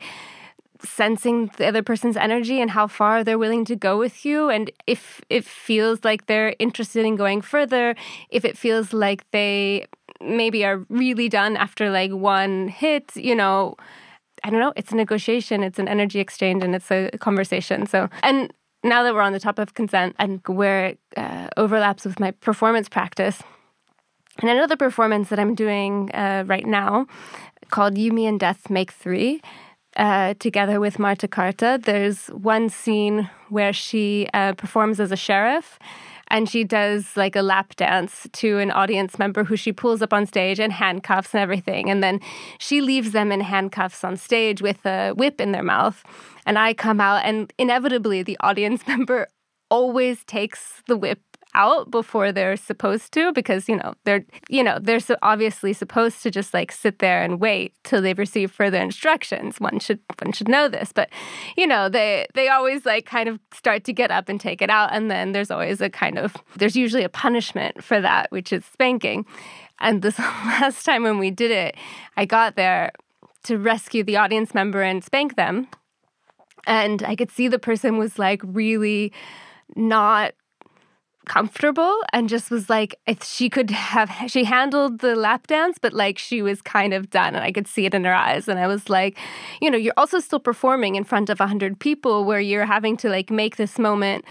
sensing 0.82 1.50
the 1.56 1.66
other 1.66 1.82
person's 1.82 2.16
energy 2.16 2.60
and 2.60 2.70
how 2.70 2.86
far 2.86 3.24
they're 3.24 3.38
willing 3.38 3.64
to 3.66 3.76
go 3.76 3.98
with 3.98 4.24
you. 4.24 4.48
And 4.48 4.70
if 4.86 5.20
it 5.28 5.44
feels 5.44 6.04
like 6.04 6.26
they're 6.26 6.54
interested 6.58 7.04
in 7.04 7.16
going 7.16 7.40
further 7.40 7.94
if 8.30 8.44
it 8.44 8.56
feels 8.56 8.92
like 8.92 9.28
they 9.30 9.86
maybe 10.20 10.64
are 10.64 10.84
really 10.88 11.28
done 11.28 11.56
after 11.56 11.90
like 11.90 12.10
one 12.10 12.68
hit 12.68 13.14
you 13.14 13.36
know 13.36 13.76
i 14.44 14.50
don't 14.50 14.60
know. 14.60 14.72
It's 14.76 14.92
a 14.92 14.96
negotiation. 14.96 15.62
It's 15.62 15.78
an 15.78 15.88
energy 15.88 16.20
exchange 16.20 16.62
and 16.62 16.74
it's 16.74 16.90
a 16.90 17.10
conversation. 17.18 17.86
So 17.86 18.08
and 18.22 18.52
now 18.84 19.02
that 19.02 19.14
we're 19.14 19.22
on 19.22 19.32
the 19.32 19.40
top 19.40 19.58
of 19.58 19.74
consent 19.74 20.14
and 20.18 20.40
where 20.46 20.86
it 20.86 21.00
uh, 21.16 21.48
overlaps 21.56 22.04
with 22.04 22.20
my 22.20 22.30
performance 22.30 22.88
practice 22.88 23.42
and 24.40 24.48
another 24.48 24.76
performance 24.76 25.28
that 25.30 25.38
i'm 25.38 25.54
doing 25.54 26.10
uh, 26.14 26.44
right 26.46 26.66
now 26.66 27.06
called 27.70 27.98
you 27.98 28.12
me 28.12 28.26
and 28.26 28.38
death 28.40 28.70
make 28.70 28.92
three 28.92 29.42
uh, 29.98 30.34
together 30.38 30.80
with 30.80 30.98
Marta 30.98 31.28
Carta. 31.28 31.78
There's 31.82 32.28
one 32.28 32.70
scene 32.70 33.28
where 33.48 33.72
she 33.72 34.28
uh, 34.32 34.54
performs 34.54 35.00
as 35.00 35.12
a 35.12 35.16
sheriff 35.16 35.78
and 36.28 36.48
she 36.48 36.62
does 36.62 37.16
like 37.16 37.34
a 37.34 37.42
lap 37.42 37.74
dance 37.76 38.26
to 38.34 38.58
an 38.58 38.70
audience 38.70 39.18
member 39.18 39.44
who 39.44 39.56
she 39.56 39.72
pulls 39.72 40.02
up 40.02 40.12
on 40.12 40.26
stage 40.26 40.60
in 40.60 40.70
handcuffs 40.70 41.34
and 41.34 41.40
everything. 41.40 41.90
And 41.90 42.02
then 42.02 42.20
she 42.58 42.80
leaves 42.80 43.12
them 43.12 43.32
in 43.32 43.40
handcuffs 43.40 44.04
on 44.04 44.16
stage 44.16 44.62
with 44.62 44.84
a 44.86 45.12
whip 45.12 45.40
in 45.40 45.52
their 45.52 45.62
mouth. 45.62 46.04
And 46.46 46.58
I 46.58 46.74
come 46.74 47.00
out, 47.00 47.24
and 47.24 47.52
inevitably, 47.58 48.22
the 48.22 48.36
audience 48.40 48.86
member 48.88 49.28
always 49.70 50.24
takes 50.24 50.82
the 50.86 50.96
whip 50.96 51.20
out 51.54 51.90
before 51.90 52.30
they're 52.32 52.56
supposed 52.56 53.12
to 53.12 53.32
because 53.32 53.68
you 53.68 53.76
know 53.76 53.94
they're 54.04 54.24
you 54.48 54.62
know 54.62 54.78
they're 54.80 55.00
so 55.00 55.16
obviously 55.22 55.72
supposed 55.72 56.22
to 56.22 56.30
just 56.30 56.52
like 56.52 56.70
sit 56.70 56.98
there 56.98 57.22
and 57.22 57.40
wait 57.40 57.74
till 57.84 58.02
they've 58.02 58.18
received 58.18 58.52
further 58.54 58.78
instructions. 58.80 59.58
One 59.60 59.78
should 59.78 60.00
one 60.22 60.32
should 60.32 60.48
know 60.48 60.68
this 60.68 60.92
but 60.92 61.08
you 61.56 61.66
know 61.66 61.88
they 61.88 62.26
they 62.34 62.48
always 62.48 62.84
like 62.84 63.06
kind 63.06 63.28
of 63.28 63.40
start 63.52 63.84
to 63.84 63.92
get 63.92 64.10
up 64.10 64.28
and 64.28 64.40
take 64.40 64.62
it 64.62 64.70
out 64.70 64.90
and 64.92 65.10
then 65.10 65.32
there's 65.32 65.50
always 65.50 65.80
a 65.80 65.90
kind 65.90 66.18
of 66.18 66.36
there's 66.56 66.76
usually 66.76 67.04
a 67.04 67.08
punishment 67.08 67.82
for 67.82 68.00
that 68.00 68.30
which 68.30 68.52
is 68.52 68.64
spanking. 68.64 69.24
And 69.80 70.02
this 70.02 70.18
last 70.18 70.84
time 70.84 71.02
when 71.04 71.18
we 71.18 71.30
did 71.30 71.50
it 71.50 71.76
i 72.16 72.24
got 72.24 72.56
there 72.56 72.92
to 73.44 73.58
rescue 73.58 74.02
the 74.02 74.16
audience 74.16 74.54
member 74.54 74.82
and 74.82 75.04
spank 75.04 75.36
them 75.36 75.68
and 76.66 77.02
i 77.04 77.14
could 77.14 77.30
see 77.30 77.48
the 77.48 77.58
person 77.58 77.96
was 77.96 78.18
like 78.18 78.40
really 78.44 79.12
not 79.76 80.32
comfortable 81.28 82.02
and 82.12 82.28
just 82.28 82.50
was 82.50 82.68
like 82.68 82.98
if 83.06 83.22
she 83.22 83.48
could 83.48 83.70
have 83.70 84.10
she 84.26 84.44
handled 84.44 84.98
the 85.00 85.14
lap 85.14 85.46
dance 85.46 85.78
but 85.80 85.92
like 85.92 86.18
she 86.18 86.42
was 86.42 86.60
kind 86.62 86.92
of 86.92 87.10
done 87.10 87.34
and 87.34 87.44
i 87.44 87.52
could 87.52 87.68
see 87.68 87.86
it 87.86 87.94
in 87.94 88.04
her 88.04 88.14
eyes 88.14 88.48
and 88.48 88.58
i 88.58 88.66
was 88.66 88.88
like 88.88 89.16
you 89.60 89.70
know 89.70 89.78
you're 89.78 89.94
also 89.96 90.18
still 90.18 90.40
performing 90.40 90.96
in 90.96 91.04
front 91.04 91.30
of 91.30 91.38
100 91.38 91.78
people 91.78 92.24
where 92.24 92.40
you're 92.40 92.66
having 92.66 92.96
to 92.96 93.08
like 93.08 93.30
make 93.30 93.56
this 93.56 93.78
moment 93.78 94.24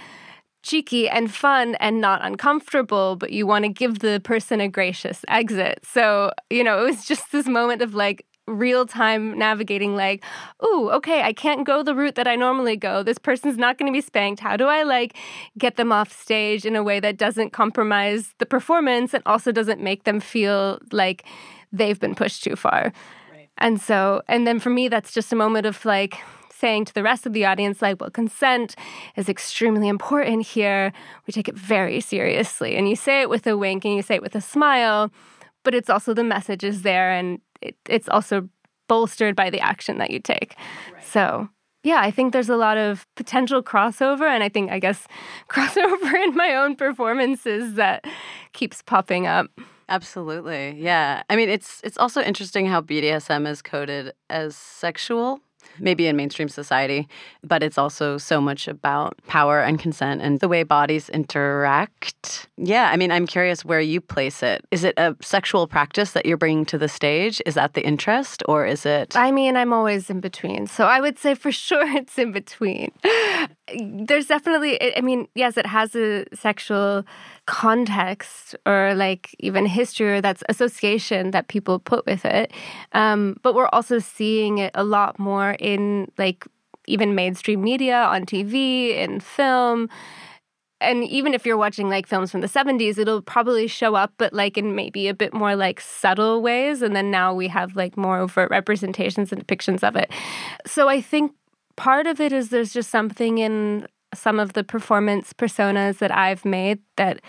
cheeky 0.67 1.07
and 1.07 1.33
fun 1.33 1.75
and 1.75 2.01
not 2.01 2.23
uncomfortable, 2.23 3.15
but 3.15 3.31
you 3.31 3.47
want 3.47 3.63
to 3.63 3.69
give 3.69 3.99
the 3.99 4.19
person 4.23 4.59
a 4.59 4.67
gracious 4.67 5.23
exit. 5.29 5.79
So, 5.83 6.31
you 6.49 6.63
know, 6.63 6.83
it 6.83 6.89
was 6.89 7.05
just 7.05 7.31
this 7.31 7.47
moment 7.47 7.81
of 7.81 7.93
like, 7.93 8.25
real 8.47 8.85
time 8.85 9.37
navigating 9.37 9.95
like 9.95 10.23
oh 10.61 10.89
okay 10.89 11.21
i 11.21 11.33
can't 11.33 11.67
go 11.67 11.83
the 11.83 11.93
route 11.93 12.15
that 12.15 12.27
i 12.27 12.35
normally 12.35 12.77
go. 12.77 13.03
This 13.03 13.17
person's 13.17 13.57
not 13.57 13.77
going 13.77 13.91
to 13.91 13.95
be 13.95 14.01
spanked. 14.01 14.39
How 14.39 14.55
do 14.55 14.65
i 14.65 14.83
like 14.83 15.15
get 15.57 15.75
them 15.75 15.91
off 15.91 16.11
stage 16.11 16.65
in 16.65 16.75
a 16.75 16.83
way 16.83 16.99
that 16.99 17.17
doesn't 17.17 17.51
compromise 17.51 18.33
the 18.39 18.45
performance 18.45 19.13
and 19.13 19.21
also 19.25 19.51
doesn't 19.51 19.81
make 19.81 20.05
them 20.05 20.19
feel 20.19 20.79
like 20.91 21.25
they've 21.71 21.99
been 21.99 22.15
pushed 22.15 22.43
too 22.43 22.55
far? 22.55 22.93
Right. 23.31 23.49
and 23.57 23.81
so 23.81 24.21
and 24.27 24.47
then 24.47 24.59
for 24.59 24.69
me 24.69 24.87
that's 24.87 25.13
just 25.13 25.33
a 25.33 25.35
moment 25.35 25.65
of 25.65 25.83
like 25.83 26.17
saying 26.53 26.85
to 26.85 26.93
the 26.93 27.03
rest 27.03 27.25
of 27.25 27.33
the 27.33 27.45
audience 27.45 27.81
like 27.81 27.99
well 27.99 28.09
consent 28.09 28.75
is 29.15 29.27
extremely 29.27 29.89
important 29.89 30.45
here. 30.45 30.93
We 31.27 31.33
take 31.33 31.49
it 31.49 31.55
very 31.55 31.99
seriously. 31.99 32.75
And 32.77 32.89
you 32.89 32.95
say 32.95 33.21
it 33.21 33.29
with 33.29 33.45
a 33.45 33.57
wink 33.57 33.85
and 33.85 33.95
you 33.95 34.01
say 34.01 34.15
it 34.15 34.21
with 34.21 34.35
a 34.35 34.41
smile 34.41 35.11
but 35.67 35.75
it's 35.75 35.89
also 35.89 36.13
the 36.13 36.23
message 36.23 36.63
is 36.63 36.83
there 36.83 37.11
and 37.11 37.41
it, 37.61 37.75
it's 37.87 38.09
also 38.09 38.49
bolstered 38.87 39.35
by 39.35 39.49
the 39.49 39.59
action 39.59 39.97
that 39.97 40.11
you 40.11 40.19
take. 40.19 40.55
Right. 40.93 41.03
So, 41.03 41.49
yeah, 41.83 41.99
I 42.01 42.11
think 42.11 42.33
there's 42.33 42.49
a 42.49 42.57
lot 42.57 42.77
of 42.77 43.05
potential 43.15 43.61
crossover, 43.61 44.27
and 44.27 44.43
I 44.43 44.49
think, 44.49 44.71
I 44.71 44.79
guess, 44.79 45.07
crossover 45.49 46.13
in 46.23 46.35
my 46.35 46.55
own 46.55 46.75
performances 46.75 47.75
that 47.75 48.05
keeps 48.53 48.81
popping 48.81 49.27
up. 49.27 49.47
Absolutely. 49.89 50.75
Yeah. 50.77 51.23
I 51.29 51.35
mean, 51.37 51.47
it's 51.47 51.79
it's 51.83 51.97
also 51.97 52.21
interesting 52.21 52.65
how 52.65 52.81
BDSM 52.81 53.47
is 53.47 53.61
coded 53.61 54.13
as 54.29 54.55
sexual 54.55 55.39
maybe 55.79 56.07
in 56.07 56.15
mainstream 56.15 56.49
society, 56.49 57.07
but 57.43 57.63
it's 57.63 57.77
also 57.77 58.17
so 58.17 58.41
much 58.41 58.67
about 58.67 59.17
power 59.27 59.61
and 59.61 59.79
consent 59.79 60.21
and 60.21 60.39
the 60.39 60.47
way 60.47 60.63
bodies 60.63 61.09
interact. 61.09 62.47
Yeah, 62.57 62.89
I 62.91 62.97
mean, 62.97 63.11
I'm 63.11 63.27
curious 63.27 63.63
where 63.63 63.81
you 63.81 64.01
place 64.01 64.43
it. 64.43 64.65
Is 64.71 64.83
it 64.83 64.93
a 64.97 65.15
sexual 65.21 65.67
practice 65.67 66.11
that 66.11 66.25
you're 66.25 66.37
bringing 66.37 66.65
to 66.65 66.77
the 66.77 66.89
stage? 66.89 67.41
Is 67.45 67.55
that 67.55 67.73
the 67.73 67.85
interest 67.85 68.43
or 68.47 68.65
is 68.65 68.85
it? 68.85 69.15
I 69.15 69.31
mean, 69.31 69.55
I'm 69.55 69.73
always 69.73 70.09
in 70.09 70.19
between. 70.19 70.67
So 70.67 70.85
I 70.85 70.99
would 70.99 71.17
say 71.17 71.35
for 71.35 71.51
sure 71.67 71.87
it's 71.95 72.17
in 72.17 72.31
between. 72.31 72.91
There's 73.75 74.27
definitely, 74.27 74.95
I 74.95 75.01
mean, 75.01 75.27
yes, 75.35 75.57
it 75.57 75.65
has 75.65 75.95
a 75.95 76.25
sexual 76.33 77.03
context 77.47 78.55
or 78.65 78.93
like 78.95 79.35
even 79.39 79.65
history 79.65 80.13
or 80.13 80.21
that's 80.21 80.43
association 80.47 81.31
that 81.31 81.47
people 81.49 81.79
put 81.79 82.05
with 82.05 82.23
it. 82.25 82.51
Um, 82.93 83.37
but 83.43 83.55
we're 83.55 83.69
also 83.73 83.99
seeing 83.99 84.59
it 84.59 84.71
a 84.73 84.83
lot 84.83 85.19
more 85.19 85.57
in 85.59 86.09
like 86.17 86.45
even 86.87 87.15
mainstream 87.15 87.61
media, 87.61 88.03
on 88.03 88.25
TV, 88.25 88.95
in 88.95 89.19
film. 89.19 89.89
And 90.79 91.03
even 91.03 91.33
if 91.33 91.45
you're 91.45 91.57
watching 91.57 91.89
like 91.89 92.07
films 92.07 92.31
from 92.31 92.41
the 92.41 92.47
70s, 92.47 92.97
it'll 92.97 93.21
probably 93.21 93.67
show 93.67 93.95
up, 93.95 94.13
but 94.17 94.31
like 94.31 94.57
in 94.57 94.75
maybe 94.75 95.07
a 95.07 95.13
bit 95.13 95.33
more 95.33 95.55
like 95.55 95.81
subtle 95.81 96.41
ways. 96.41 96.81
And 96.81 96.95
then 96.95 97.11
now 97.11 97.33
we 97.33 97.47
have 97.47 97.75
like 97.75 97.97
more 97.97 98.19
overt 98.19 98.49
representations 98.51 99.31
and 99.31 99.45
depictions 99.45 99.85
of 99.85 99.95
it. 99.95 100.09
So 100.65 100.87
I 100.87 101.01
think 101.01 101.33
part 101.77 102.07
of 102.07 102.19
it 102.19 102.33
is 102.33 102.49
there's 102.49 102.73
just 102.73 102.89
something 102.89 103.37
in 103.37 103.87
some 104.13 104.39
of 104.39 104.53
the 104.53 104.63
performance 104.63 105.31
personas 105.31 105.99
that 105.99 106.11
I've 106.11 106.43
made 106.43 106.79
that 106.97 107.21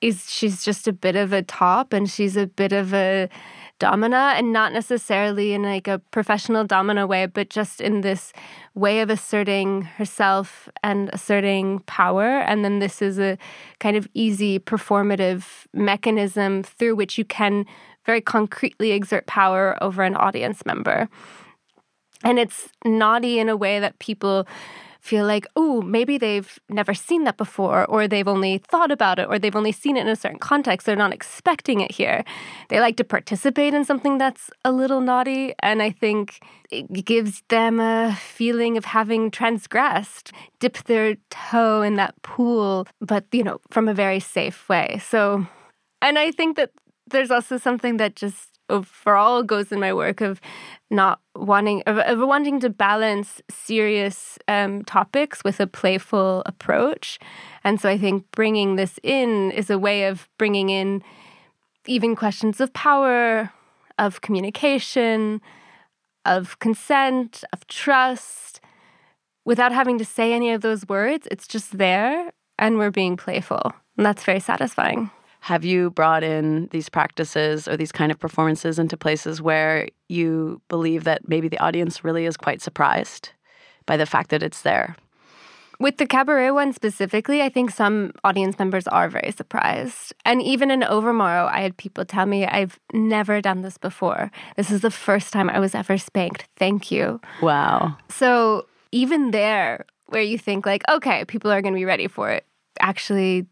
is 0.00 0.30
she's 0.30 0.64
just 0.64 0.86
a 0.86 0.92
bit 0.92 1.16
of 1.16 1.32
a 1.32 1.42
top 1.42 1.92
and 1.92 2.08
she's 2.08 2.36
a 2.36 2.46
bit 2.46 2.72
of 2.72 2.92
a 2.92 3.28
domina 3.78 4.34
and 4.36 4.52
not 4.52 4.72
necessarily 4.72 5.52
in 5.52 5.62
like 5.62 5.88
a 5.88 5.98
professional 6.10 6.64
domina 6.64 7.06
way 7.06 7.26
but 7.26 7.50
just 7.50 7.80
in 7.80 8.02
this 8.02 8.32
way 8.74 9.00
of 9.00 9.10
asserting 9.10 9.82
herself 9.82 10.68
and 10.82 11.10
asserting 11.12 11.80
power. 11.80 12.40
And 12.40 12.64
then 12.64 12.78
this 12.78 13.00
is 13.00 13.18
a 13.18 13.38
kind 13.80 13.96
of 13.96 14.06
easy 14.12 14.58
performative 14.58 15.66
mechanism 15.72 16.62
through 16.62 16.96
which 16.96 17.16
you 17.16 17.24
can 17.24 17.64
very 18.04 18.20
concretely 18.20 18.92
exert 18.92 19.26
power 19.26 19.82
over 19.82 20.02
an 20.02 20.14
audience 20.16 20.64
member 20.66 21.08
and 22.24 22.38
it's 22.38 22.68
naughty 22.84 23.38
in 23.38 23.48
a 23.48 23.56
way 23.56 23.80
that 23.80 23.98
people 23.98 24.46
feel 25.00 25.24
like, 25.24 25.46
oh, 25.54 25.80
maybe 25.82 26.18
they've 26.18 26.58
never 26.68 26.92
seen 26.92 27.22
that 27.22 27.36
before, 27.36 27.84
or 27.84 28.08
they've 28.08 28.26
only 28.26 28.58
thought 28.58 28.90
about 28.90 29.20
it, 29.20 29.28
or 29.28 29.38
they've 29.38 29.54
only 29.54 29.70
seen 29.70 29.96
it 29.96 30.00
in 30.00 30.08
a 30.08 30.16
certain 30.16 30.38
context. 30.38 30.84
They're 30.84 30.96
not 30.96 31.12
expecting 31.12 31.80
it 31.80 31.92
here. 31.92 32.24
They 32.70 32.80
like 32.80 32.96
to 32.96 33.04
participate 33.04 33.72
in 33.72 33.84
something 33.84 34.18
that's 34.18 34.50
a 34.64 34.72
little 34.72 35.00
naughty. 35.00 35.54
And 35.60 35.80
I 35.80 35.90
think 35.92 36.40
it 36.72 37.04
gives 37.04 37.44
them 37.50 37.78
a 37.78 38.16
feeling 38.18 38.76
of 38.76 38.84
having 38.84 39.30
transgressed, 39.30 40.32
dipped 40.58 40.86
their 40.86 41.14
toe 41.30 41.82
in 41.82 41.94
that 41.94 42.20
pool, 42.22 42.88
but, 43.00 43.26
you 43.30 43.44
know, 43.44 43.60
from 43.70 43.88
a 43.88 43.94
very 43.94 44.18
safe 44.18 44.68
way. 44.68 45.00
So, 45.06 45.46
and 46.02 46.18
I 46.18 46.32
think 46.32 46.56
that 46.56 46.72
there's 47.08 47.30
also 47.30 47.58
something 47.58 47.98
that 47.98 48.16
just 48.16 48.55
overall 48.68 49.42
goes 49.42 49.72
in 49.72 49.80
my 49.80 49.92
work 49.92 50.20
of 50.20 50.40
not 50.90 51.20
wanting 51.34 51.82
of, 51.86 51.98
of 51.98 52.26
wanting 52.26 52.60
to 52.60 52.70
balance 52.70 53.40
serious 53.50 54.38
um, 54.48 54.84
topics 54.84 55.42
with 55.44 55.60
a 55.60 55.66
playful 55.66 56.42
approach. 56.46 57.18
And 57.64 57.80
so 57.80 57.88
i 57.88 57.98
think 57.98 58.24
bringing 58.30 58.76
this 58.76 58.98
in 59.02 59.50
is 59.52 59.70
a 59.70 59.78
way 59.78 60.04
of 60.04 60.28
bringing 60.38 60.70
in 60.70 61.02
even 61.86 62.16
questions 62.16 62.60
of 62.60 62.72
power 62.72 63.52
of 63.98 64.20
communication 64.20 65.40
of 66.24 66.58
consent 66.58 67.44
of 67.52 67.66
trust 67.68 68.60
without 69.44 69.72
having 69.72 69.96
to 69.96 70.04
say 70.04 70.32
any 70.32 70.50
of 70.50 70.60
those 70.60 70.86
words. 70.88 71.28
It's 71.30 71.46
just 71.46 71.78
there 71.78 72.32
and 72.58 72.78
we're 72.78 72.90
being 72.90 73.16
playful. 73.16 73.72
And 73.96 74.04
that's 74.04 74.24
very 74.24 74.40
satisfying 74.40 75.10
have 75.46 75.64
you 75.64 75.90
brought 75.90 76.24
in 76.24 76.66
these 76.72 76.88
practices 76.88 77.68
or 77.68 77.76
these 77.76 77.92
kind 77.92 78.10
of 78.10 78.18
performances 78.18 78.80
into 78.80 78.96
places 78.96 79.40
where 79.40 79.88
you 80.08 80.60
believe 80.66 81.04
that 81.04 81.28
maybe 81.28 81.46
the 81.46 81.58
audience 81.60 82.02
really 82.02 82.26
is 82.26 82.36
quite 82.36 82.60
surprised 82.60 83.30
by 83.86 83.96
the 83.96 84.06
fact 84.06 84.30
that 84.30 84.42
it's 84.42 84.62
there? 84.62 84.96
With 85.78 85.98
the 85.98 86.06
cabaret 86.06 86.50
one 86.50 86.72
specifically, 86.72 87.42
I 87.42 87.48
think 87.48 87.70
some 87.70 88.10
audience 88.24 88.58
members 88.58 88.88
are 88.88 89.08
very 89.08 89.30
surprised. 89.30 90.12
And 90.24 90.42
even 90.42 90.72
in 90.72 90.80
Overmorrow, 90.80 91.46
I 91.46 91.60
had 91.60 91.76
people 91.76 92.04
tell 92.04 92.26
me, 92.26 92.44
I've 92.44 92.80
never 92.92 93.40
done 93.40 93.62
this 93.62 93.78
before. 93.78 94.32
This 94.56 94.72
is 94.72 94.80
the 94.80 94.90
first 94.90 95.32
time 95.32 95.48
I 95.48 95.60
was 95.60 95.76
ever 95.76 95.96
spanked. 95.96 96.48
Thank 96.56 96.90
you. 96.90 97.20
Wow. 97.40 97.96
So 98.08 98.66
even 98.90 99.30
there, 99.30 99.86
where 100.06 100.22
you 100.22 100.38
think, 100.38 100.66
like, 100.66 100.82
okay, 100.88 101.24
people 101.26 101.52
are 101.52 101.62
going 101.62 101.74
to 101.74 101.78
be 101.78 101.84
ready 101.84 102.08
for 102.08 102.30
it, 102.30 102.44
actually, 102.80 103.46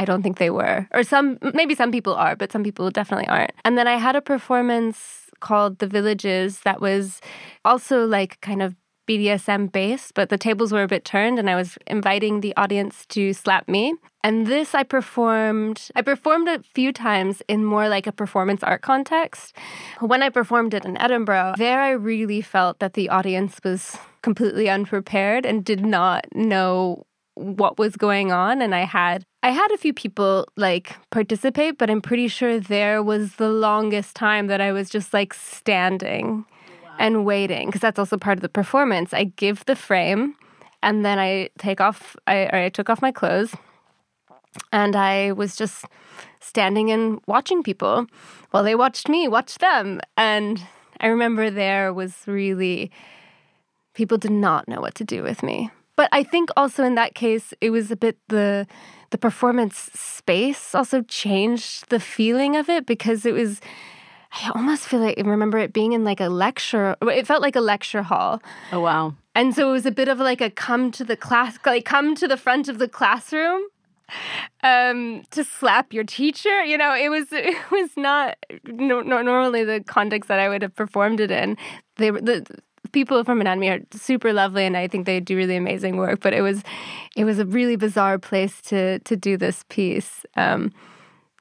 I 0.00 0.06
don't 0.06 0.22
think 0.22 0.38
they 0.38 0.48
were. 0.48 0.88
Or 0.92 1.02
some, 1.02 1.38
maybe 1.52 1.74
some 1.74 1.92
people 1.92 2.14
are, 2.14 2.34
but 2.34 2.50
some 2.50 2.64
people 2.64 2.90
definitely 2.90 3.28
aren't. 3.28 3.52
And 3.66 3.76
then 3.76 3.86
I 3.86 3.96
had 3.96 4.16
a 4.16 4.22
performance 4.22 5.28
called 5.40 5.78
The 5.78 5.86
Villages 5.86 6.60
that 6.60 6.80
was 6.80 7.20
also 7.66 8.06
like 8.06 8.40
kind 8.40 8.62
of 8.62 8.74
BDSM 9.06 9.70
based, 9.70 10.14
but 10.14 10.30
the 10.30 10.38
tables 10.38 10.72
were 10.72 10.84
a 10.84 10.88
bit 10.88 11.04
turned 11.04 11.38
and 11.38 11.50
I 11.50 11.54
was 11.54 11.76
inviting 11.86 12.40
the 12.40 12.56
audience 12.56 13.04
to 13.06 13.34
slap 13.34 13.68
me. 13.68 13.92
And 14.24 14.46
this 14.46 14.74
I 14.74 14.84
performed, 14.84 15.90
I 15.94 16.00
performed 16.00 16.48
a 16.48 16.62
few 16.62 16.92
times 16.94 17.42
in 17.46 17.64
more 17.64 17.88
like 17.88 18.06
a 18.06 18.12
performance 18.12 18.62
art 18.62 18.80
context. 18.80 19.54
When 19.98 20.22
I 20.22 20.30
performed 20.30 20.72
it 20.72 20.86
in 20.86 20.96
Edinburgh, 20.96 21.54
there 21.58 21.80
I 21.80 21.90
really 21.90 22.40
felt 22.40 22.78
that 22.78 22.94
the 22.94 23.10
audience 23.10 23.58
was 23.62 23.98
completely 24.22 24.70
unprepared 24.70 25.44
and 25.44 25.62
did 25.62 25.84
not 25.84 26.26
know 26.34 27.04
what 27.40 27.78
was 27.78 27.96
going 27.96 28.32
on 28.32 28.60
and 28.60 28.74
I 28.74 28.84
had 28.84 29.24
I 29.42 29.50
had 29.50 29.70
a 29.72 29.78
few 29.78 29.94
people 29.94 30.46
like 30.56 30.96
participate 31.10 31.78
but 31.78 31.88
I'm 31.88 32.02
pretty 32.02 32.28
sure 32.28 32.60
there 32.60 33.02
was 33.02 33.36
the 33.36 33.48
longest 33.48 34.14
time 34.14 34.46
that 34.48 34.60
I 34.60 34.72
was 34.72 34.90
just 34.90 35.14
like 35.14 35.32
standing 35.32 36.44
and 36.98 37.24
waiting 37.24 37.66
because 37.66 37.80
that's 37.80 37.98
also 37.98 38.18
part 38.18 38.36
of 38.36 38.42
the 38.42 38.48
performance. 38.48 39.14
I 39.14 39.24
give 39.24 39.64
the 39.64 39.74
frame 39.74 40.36
and 40.82 41.04
then 41.04 41.18
I 41.18 41.48
take 41.58 41.80
off 41.80 42.14
I 42.26 42.46
or 42.52 42.56
I 42.56 42.68
took 42.68 42.90
off 42.90 43.00
my 43.00 43.12
clothes 43.12 43.54
and 44.72 44.94
I 44.94 45.32
was 45.32 45.56
just 45.56 45.86
standing 46.40 46.90
and 46.90 47.20
watching 47.26 47.62
people 47.62 48.06
while 48.50 48.64
they 48.64 48.74
watched 48.74 49.08
me 49.08 49.28
watch 49.28 49.58
them 49.58 50.00
and 50.16 50.62
I 51.00 51.06
remember 51.06 51.50
there 51.50 51.94
was 51.94 52.14
really 52.26 52.90
people 53.94 54.18
did 54.18 54.30
not 54.30 54.68
know 54.68 54.80
what 54.80 54.94
to 54.96 55.04
do 55.04 55.22
with 55.22 55.42
me. 55.42 55.70
But 56.00 56.08
I 56.12 56.22
think 56.22 56.48
also 56.56 56.82
in 56.82 56.94
that 56.94 57.14
case 57.14 57.52
it 57.60 57.68
was 57.68 57.90
a 57.90 57.96
bit 57.96 58.16
the 58.28 58.66
the 59.10 59.18
performance 59.18 59.90
space 59.92 60.74
also 60.74 61.02
changed 61.02 61.90
the 61.90 62.00
feeling 62.00 62.56
of 62.56 62.70
it 62.70 62.86
because 62.86 63.26
it 63.26 63.34
was 63.34 63.60
I 64.32 64.50
almost 64.54 64.86
feel 64.86 65.00
like 65.00 65.18
I 65.18 65.28
remember 65.28 65.58
it 65.58 65.74
being 65.74 65.92
in 65.92 66.02
like 66.02 66.18
a 66.18 66.30
lecture. 66.30 66.96
It 67.02 67.26
felt 67.26 67.42
like 67.42 67.54
a 67.54 67.60
lecture 67.60 68.02
hall. 68.02 68.40
Oh 68.72 68.80
wow. 68.80 69.12
And 69.34 69.54
so 69.54 69.68
it 69.68 69.72
was 69.72 69.84
a 69.84 69.90
bit 69.90 70.08
of 70.08 70.18
like 70.18 70.40
a 70.40 70.48
come 70.48 70.90
to 70.92 71.04
the 71.04 71.18
class, 71.18 71.58
like 71.66 71.84
come 71.84 72.14
to 72.14 72.26
the 72.26 72.38
front 72.38 72.70
of 72.70 72.78
the 72.78 72.88
classroom 72.88 73.60
um, 74.62 75.22
to 75.32 75.44
slap 75.44 75.92
your 75.92 76.04
teacher. 76.04 76.64
You 76.64 76.78
know, 76.78 76.94
it 76.94 77.10
was 77.10 77.26
it 77.32 77.70
was 77.70 77.90
not 77.98 78.38
no, 78.64 79.02
no, 79.02 79.20
normally 79.20 79.64
the 79.64 79.84
context 79.86 80.28
that 80.28 80.38
I 80.38 80.48
would 80.48 80.62
have 80.62 80.74
performed 80.74 81.20
it 81.20 81.30
in. 81.30 81.58
They 81.96 82.10
were 82.10 82.22
the 82.22 82.46
people 82.92 83.24
from 83.24 83.40
Anatomy 83.40 83.68
are 83.68 83.80
super 83.92 84.32
lovely, 84.32 84.64
and 84.66 84.76
I 84.76 84.88
think 84.88 85.06
they 85.06 85.20
do 85.20 85.36
really 85.36 85.56
amazing 85.56 85.96
work. 85.96 86.20
But 86.20 86.34
it 86.34 86.42
was 86.42 86.62
it 87.16 87.24
was 87.24 87.38
a 87.38 87.44
really 87.44 87.76
bizarre 87.76 88.18
place 88.18 88.60
to 88.62 88.98
to 89.00 89.16
do 89.16 89.36
this 89.36 89.64
piece. 89.68 90.24
Um, 90.36 90.72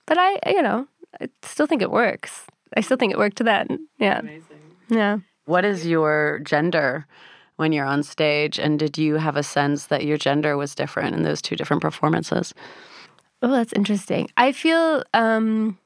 but 0.06 0.18
I, 0.18 0.40
you 0.48 0.62
know, 0.62 0.88
I 1.22 1.30
still 1.44 1.68
think 1.68 1.82
it 1.82 1.92
works. 1.92 2.48
I 2.76 2.82
still 2.82 2.98
think 2.98 3.14
it 3.14 3.18
worked 3.18 3.44
then. 3.44 3.88
Yeah. 4.00 4.20
Amazing. 4.20 4.58
Yeah. 4.90 5.20
What 5.46 5.66
is 5.66 5.86
your 5.86 6.40
gender 6.44 7.06
when 7.56 7.72
you're 7.72 7.86
on 7.86 8.04
stage? 8.04 8.60
And 8.60 8.80
did 8.80 8.98
you 8.98 9.16
have 9.16 9.36
a 9.36 9.44
sense 9.44 9.88
that 9.88 10.06
your 10.06 10.18
gender 10.18 10.58
was 10.58 10.76
different 10.76 11.16
in 11.16 11.24
those 11.24 11.42
two 11.42 11.56
different 11.56 11.82
performances? 11.82 12.54
Oh, 13.42 13.52
that's 13.52 13.74
interesting. 13.74 14.30
I 14.38 14.52
feel, 14.52 15.04
um, 15.14 15.78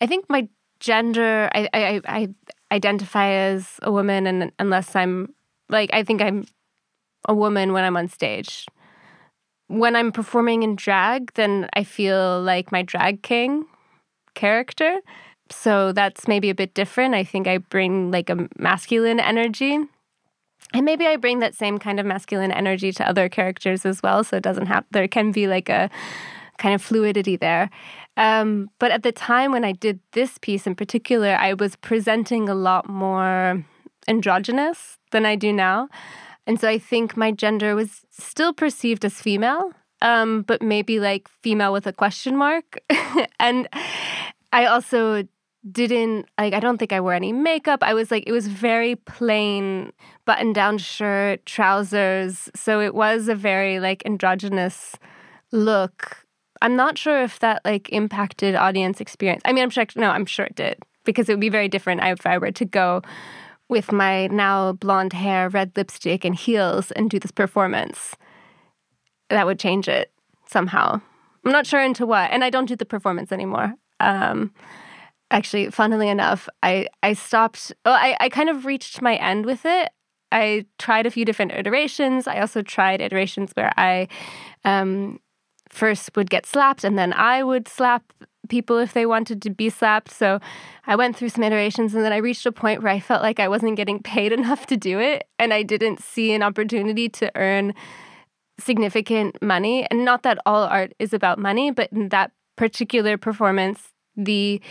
I 0.00 0.06
think 0.06 0.26
my 0.28 0.48
gender, 0.80 1.48
I, 1.54 1.68
I, 1.72 2.00
I 2.06 2.28
identify 2.72 3.30
as 3.30 3.78
a 3.82 3.92
woman, 3.92 4.26
and 4.26 4.52
unless 4.58 4.96
I'm 4.96 5.34
like, 5.68 5.90
I 5.92 6.02
think 6.02 6.20
I'm 6.22 6.46
a 7.28 7.34
woman 7.34 7.72
when 7.72 7.84
I'm 7.84 7.96
on 7.96 8.08
stage. 8.08 8.66
When 9.68 9.96
I'm 9.96 10.12
performing 10.12 10.62
in 10.62 10.76
drag, 10.76 11.32
then 11.34 11.68
I 11.74 11.82
feel 11.82 12.40
like 12.40 12.70
my 12.70 12.82
drag 12.82 13.22
king 13.22 13.66
character. 14.34 15.00
So 15.50 15.92
that's 15.92 16.28
maybe 16.28 16.50
a 16.50 16.54
bit 16.54 16.74
different. 16.74 17.14
I 17.14 17.24
think 17.24 17.46
I 17.46 17.58
bring 17.58 18.10
like 18.10 18.30
a 18.30 18.48
masculine 18.58 19.20
energy. 19.20 19.78
And 20.72 20.84
maybe 20.84 21.06
I 21.06 21.16
bring 21.16 21.38
that 21.40 21.54
same 21.54 21.78
kind 21.78 22.00
of 22.00 22.06
masculine 22.06 22.52
energy 22.52 22.92
to 22.92 23.08
other 23.08 23.28
characters 23.28 23.86
as 23.86 24.02
well. 24.02 24.24
So 24.24 24.36
it 24.36 24.42
doesn't 24.42 24.66
have, 24.66 24.84
there 24.90 25.08
can 25.08 25.32
be 25.32 25.46
like 25.46 25.68
a 25.68 25.88
kind 26.58 26.74
of 26.74 26.82
fluidity 26.82 27.36
there. 27.36 27.70
Um, 28.16 28.70
but 28.78 28.90
at 28.90 29.02
the 29.02 29.12
time 29.12 29.52
when 29.52 29.64
I 29.64 29.72
did 29.72 30.00
this 30.12 30.38
piece 30.38 30.66
in 30.66 30.74
particular, 30.74 31.36
I 31.36 31.54
was 31.54 31.76
presenting 31.76 32.48
a 32.48 32.54
lot 32.54 32.88
more 32.88 33.64
androgynous 34.08 34.98
than 35.10 35.26
I 35.26 35.36
do 35.36 35.52
now. 35.52 35.88
And 36.46 36.60
so 36.60 36.68
I 36.68 36.78
think 36.78 37.16
my 37.16 37.32
gender 37.32 37.74
was 37.74 38.06
still 38.10 38.52
perceived 38.52 39.04
as 39.04 39.20
female, 39.20 39.72
um, 40.00 40.42
but 40.42 40.62
maybe 40.62 41.00
like 41.00 41.28
female 41.42 41.72
with 41.72 41.86
a 41.86 41.92
question 41.92 42.36
mark. 42.36 42.78
and 43.40 43.68
I 44.52 44.66
also 44.66 45.26
didn't 45.70 46.26
like 46.38 46.54
I 46.54 46.60
don't 46.60 46.78
think 46.78 46.92
I 46.92 47.00
wore 47.00 47.12
any 47.12 47.32
makeup. 47.32 47.82
I 47.82 47.94
was 47.94 48.10
like 48.10 48.24
it 48.26 48.32
was 48.32 48.46
very 48.46 48.96
plain 48.96 49.92
button 50.24 50.52
down 50.52 50.78
shirt, 50.78 51.44
trousers. 51.44 52.48
So 52.54 52.80
it 52.80 52.94
was 52.94 53.28
a 53.28 53.34
very 53.34 53.80
like 53.80 54.02
androgynous 54.06 54.94
look. 55.52 56.25
I'm 56.62 56.76
not 56.76 56.98
sure 56.98 57.22
if 57.22 57.38
that 57.40 57.62
like 57.64 57.88
impacted 57.90 58.54
audience 58.54 59.00
experience. 59.00 59.42
I 59.44 59.52
mean, 59.52 59.62
I'm 59.62 59.70
sure 59.70 59.86
no, 59.96 60.10
I'm 60.10 60.26
sure 60.26 60.46
it 60.46 60.56
did 60.56 60.78
because 61.04 61.28
it 61.28 61.32
would 61.32 61.40
be 61.40 61.48
very 61.48 61.68
different 61.68 62.02
if 62.02 62.26
I 62.26 62.38
were 62.38 62.52
to 62.52 62.64
go 62.64 63.02
with 63.68 63.92
my 63.92 64.26
now 64.28 64.72
blonde 64.72 65.12
hair, 65.12 65.48
red 65.48 65.72
lipstick 65.76 66.24
and 66.24 66.34
heels 66.34 66.90
and 66.92 67.10
do 67.10 67.18
this 67.18 67.30
performance. 67.30 68.14
That 69.30 69.46
would 69.46 69.58
change 69.58 69.88
it 69.88 70.12
somehow. 70.46 71.00
I'm 71.44 71.52
not 71.52 71.66
sure 71.66 71.82
into 71.82 72.06
what. 72.06 72.30
And 72.30 72.44
I 72.44 72.50
don't 72.50 72.66
do 72.66 72.76
the 72.76 72.84
performance 72.84 73.32
anymore. 73.32 73.74
Um, 74.00 74.52
actually, 75.30 75.70
funnily 75.70 76.08
enough, 76.08 76.48
I, 76.62 76.88
I 77.02 77.14
stopped, 77.14 77.72
well, 77.84 77.94
I, 77.94 78.16
I 78.20 78.28
kind 78.28 78.48
of 78.48 78.66
reached 78.66 79.02
my 79.02 79.16
end 79.16 79.46
with 79.46 79.64
it. 79.64 79.90
I 80.32 80.66
tried 80.78 81.06
a 81.06 81.10
few 81.10 81.24
different 81.24 81.52
iterations. 81.52 82.26
I 82.26 82.40
also 82.40 82.62
tried 82.62 83.00
iterations 83.00 83.52
where 83.54 83.72
I 83.76 84.08
um, 84.64 85.20
first 85.70 86.14
would 86.16 86.30
get 86.30 86.46
slapped 86.46 86.84
and 86.84 86.98
then 86.98 87.12
I 87.12 87.42
would 87.42 87.68
slap 87.68 88.12
people 88.48 88.78
if 88.78 88.92
they 88.92 89.06
wanted 89.06 89.42
to 89.42 89.50
be 89.50 89.68
slapped. 89.68 90.10
So 90.10 90.40
I 90.86 90.96
went 90.96 91.16
through 91.16 91.30
some 91.30 91.44
iterations 91.44 91.94
and 91.94 92.04
then 92.04 92.12
I 92.12 92.18
reached 92.18 92.46
a 92.46 92.52
point 92.52 92.82
where 92.82 92.92
I 92.92 93.00
felt 93.00 93.22
like 93.22 93.40
I 93.40 93.48
wasn't 93.48 93.76
getting 93.76 94.02
paid 94.02 94.32
enough 94.38 94.66
to 94.66 94.76
do 94.76 94.98
it 94.98 95.26
and 95.38 95.52
I 95.52 95.62
didn't 95.62 96.02
see 96.02 96.32
an 96.32 96.42
opportunity 96.42 97.08
to 97.10 97.30
earn 97.34 97.74
significant 98.58 99.40
money. 99.42 99.86
And 99.90 100.04
not 100.04 100.22
that 100.22 100.38
all 100.46 100.64
art 100.64 100.94
is 100.98 101.12
about 101.12 101.38
money, 101.38 101.70
but 101.70 101.92
in 101.92 102.08
that 102.08 102.32
particular 102.56 103.18
performance, 103.18 103.92
the 104.16 104.62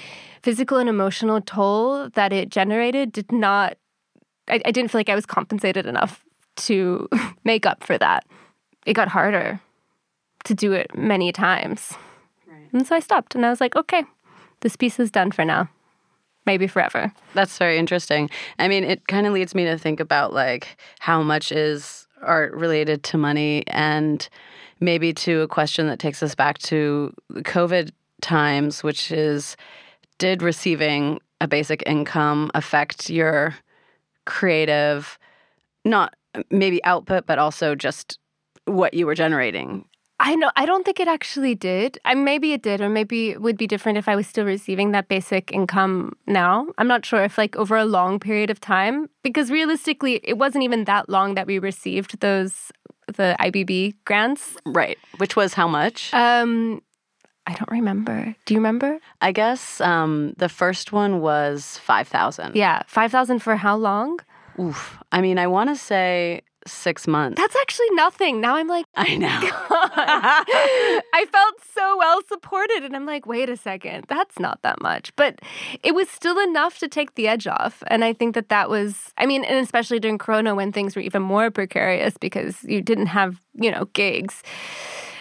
physical 0.41 0.77
and 0.77 0.89
emotional 0.89 1.39
toll 1.39 2.09
that 2.11 2.33
it 2.33 2.49
generated 2.49 3.11
did 3.11 3.31
not, 3.31 3.77
I, 4.47 4.59
I 4.65 4.71
didn't 4.71 4.89
feel 4.89 4.99
like 4.99 5.09
I 5.09 5.15
was 5.15 5.25
compensated 5.25 5.85
enough 5.85 6.23
to 6.55 7.07
make 7.43 7.65
up 7.65 7.83
for 7.83 7.97
that. 7.97 8.25
It 8.87 8.93
got 8.93 9.07
harder 9.07 9.59
to 10.45 10.53
do 10.53 10.71
it 10.73 10.95
many 10.95 11.31
times. 11.31 11.93
Right. 12.47 12.71
And 12.73 12.87
so 12.87 12.95
I 12.95 12.99
stopped 12.99 13.35
and 13.35 13.45
I 13.45 13.49
was 13.49 13.61
like, 13.61 13.75
okay, 13.75 14.03
this 14.61 14.75
piece 14.75 14.99
is 14.99 15.11
done 15.11 15.31
for 15.31 15.45
now. 15.45 15.69
Maybe 16.45 16.67
forever. 16.67 17.11
That's 17.33 17.57
very 17.57 17.77
interesting. 17.77 18.29
I 18.59 18.67
mean, 18.67 18.83
it 18.83 19.07
kind 19.07 19.25
of 19.25 19.33
leads 19.33 19.55
me 19.55 19.65
to 19.65 19.77
think 19.77 19.99
about 19.99 20.33
like 20.33 20.77
how 20.99 21.23
much 21.23 21.51
is 21.51 22.07
art 22.21 22.53
related 22.53 23.03
to 23.03 23.17
money 23.17 23.63
and 23.67 24.27
maybe 24.79 25.13
to 25.13 25.41
a 25.41 25.47
question 25.47 25.87
that 25.87 25.99
takes 25.99 26.21
us 26.21 26.35
back 26.35 26.57
to 26.59 27.13
COVID 27.33 27.91
times, 28.21 28.83
which 28.83 29.11
is 29.11 29.57
did 30.17 30.41
receiving 30.41 31.19
a 31.41 31.47
basic 31.47 31.83
income 31.85 32.51
affect 32.53 33.09
your 33.09 33.55
creative, 34.25 35.17
not 35.83 36.15
maybe 36.49 36.83
output, 36.83 37.25
but 37.25 37.39
also 37.39 37.75
just 37.75 38.19
what 38.65 38.93
you 38.93 39.05
were 39.05 39.15
generating? 39.15 39.85
I 40.19 40.35
know. 40.35 40.51
I 40.55 40.65
don't 40.65 40.85
think 40.85 40.99
it 40.99 41.07
actually 41.07 41.55
did. 41.55 41.99
I 42.05 42.13
maybe 42.15 42.53
it 42.53 42.61
did, 42.61 42.79
or 42.79 42.89
maybe 42.89 43.31
it 43.31 43.41
would 43.41 43.57
be 43.57 43.67
different 43.67 43.97
if 43.97 44.07
I 44.07 44.15
was 44.15 44.27
still 44.27 44.45
receiving 44.45 44.91
that 44.91 45.07
basic 45.07 45.51
income 45.51 46.13
now. 46.25 46.67
I'm 46.77 46.87
not 46.87 47.05
sure 47.05 47.23
if 47.23 47.37
like 47.37 47.55
over 47.57 47.75
a 47.75 47.85
long 47.85 48.19
period 48.19 48.49
of 48.49 48.61
time, 48.61 49.09
because 49.23 49.51
realistically, 49.51 50.21
it 50.23 50.37
wasn't 50.37 50.63
even 50.63 50.85
that 50.85 51.09
long 51.09 51.35
that 51.35 51.47
we 51.47 51.59
received 51.59 52.19
those 52.21 52.71
the 53.07 53.35
IBB 53.39 53.95
grants. 54.05 54.55
Right. 54.65 54.97
Which 55.17 55.35
was 55.35 55.53
how 55.53 55.67
much? 55.67 56.13
Um, 56.13 56.81
I 57.47 57.53
don't 57.53 57.69
remember. 57.69 58.35
Do 58.45 58.53
you 58.53 58.59
remember? 58.59 58.99
I 59.21 59.31
guess 59.31 59.79
um, 59.81 60.33
the 60.37 60.49
first 60.49 60.91
one 60.91 61.21
was 61.21 61.77
5,000. 61.83 62.55
Yeah, 62.55 62.81
5,000 62.87 63.39
for 63.39 63.55
how 63.55 63.75
long? 63.75 64.19
Oof. 64.59 64.97
I 65.11 65.21
mean, 65.21 65.37
I 65.37 65.47
want 65.47 65.69
to 65.69 65.75
say 65.75 66.41
six 66.67 67.07
months. 67.07 67.39
That's 67.39 67.55
actually 67.55 67.89
nothing. 67.91 68.41
Now 68.41 68.55
I'm 68.55 68.67
like, 68.67 68.85
I 68.95 69.15
know. 69.15 69.27
I 69.29 71.25
felt 71.31 71.55
so 71.73 71.97
well 71.97 72.21
supported. 72.27 72.83
And 72.83 72.95
I'm 72.95 73.05
like, 73.05 73.25
wait 73.25 73.49
a 73.49 73.57
second, 73.57 74.05
that's 74.07 74.39
not 74.39 74.61
that 74.63 74.81
much. 74.81 75.15
But 75.15 75.39
it 75.83 75.93
was 75.93 76.09
still 76.09 76.39
enough 76.39 76.79
to 76.79 76.87
take 76.87 77.15
the 77.15 77.27
edge 77.27 77.47
off. 77.47 77.83
And 77.87 78.03
I 78.03 78.13
think 78.13 78.35
that 78.35 78.49
that 78.49 78.69
was, 78.69 79.13
I 79.17 79.25
mean, 79.25 79.43
and 79.43 79.57
especially 79.63 79.99
during 79.99 80.17
Corona 80.17 80.55
when 80.55 80.71
things 80.71 80.95
were 80.95 81.01
even 81.01 81.21
more 81.21 81.51
precarious 81.51 82.17
because 82.17 82.63
you 82.63 82.81
didn't 82.81 83.07
have, 83.07 83.39
you 83.53 83.71
know, 83.71 83.85
gigs. 83.93 84.41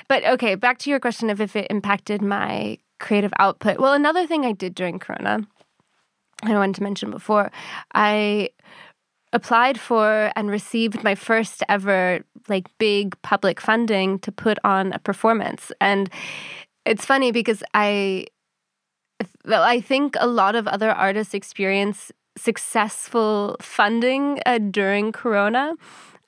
But 0.09 0.25
okay, 0.25 0.55
back 0.55 0.79
to 0.79 0.91
your 0.91 1.01
question 1.01 1.31
of 1.31 1.41
if 1.41 1.57
it 1.57 1.67
impacted 1.71 2.23
my 2.23 2.79
creative 3.01 3.33
output. 3.39 3.79
Well, 3.79 3.93
another 3.93 4.27
thing 4.27 4.45
I 4.45 4.53
did 4.53 4.75
during 4.75 4.99
Corona, 4.99 5.47
I 6.43 6.53
wanted 6.53 6.77
to 6.77 6.83
mention 6.83 7.11
before, 7.11 7.51
I 7.95 8.51
applied 9.35 9.79
for 9.79 10.33
and 10.37 10.49
received 10.49 11.05
my 11.05 11.15
first 11.15 11.63
ever 11.69 12.25
like 12.49 12.67
big 12.79 13.21
public 13.23 13.61
funding 13.61 14.19
to 14.21 14.33
put 14.33 14.59
on 14.65 14.93
a 14.93 14.99
performance. 14.99 15.73
And 15.81 16.09
it's 16.87 17.05
funny 17.05 17.33
because 17.33 17.63
i 17.73 18.27
i 19.47 19.81
think 19.81 20.17
a 20.21 20.27
lot 20.27 20.55
of 20.55 20.67
other 20.67 20.91
artists 20.91 21.35
experience 21.35 22.13
successful 22.37 23.57
funding 23.61 24.41
uh, 24.45 24.59
during 24.59 25.13
corona 25.13 25.75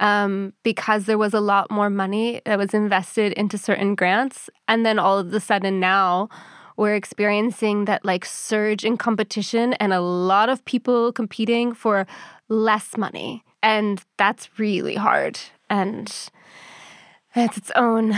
um, 0.01 0.53
because 0.63 1.07
there 1.07 1.19
was 1.19 1.35
a 1.35 1.41
lot 1.41 1.71
more 1.71 1.91
money 1.91 2.41
that 2.45 2.59
was 2.59 2.75
invested 2.75 3.33
into 3.33 3.59
certain 3.59 3.95
grants. 3.95 4.51
And 4.69 4.85
then 4.85 4.99
all 4.99 5.19
of 5.19 5.33
a 5.33 5.41
sudden 5.41 5.81
now 5.81 6.29
we're 6.77 6.95
experiencing 6.95 7.87
that 7.87 8.05
like 8.05 8.25
surge 8.25 8.85
in 8.85 8.97
competition 8.97 9.73
and 9.75 9.93
a 9.93 10.01
lot 10.01 10.49
of 10.49 10.65
people 10.65 11.13
competing 11.13 11.73
for 11.75 12.07
less 12.49 12.97
money. 12.97 13.43
And 13.63 14.03
that's 14.17 14.59
really 14.59 14.95
hard. 14.95 15.39
And 15.69 16.13
it's 17.35 17.57
its 17.57 17.71
own, 17.77 18.15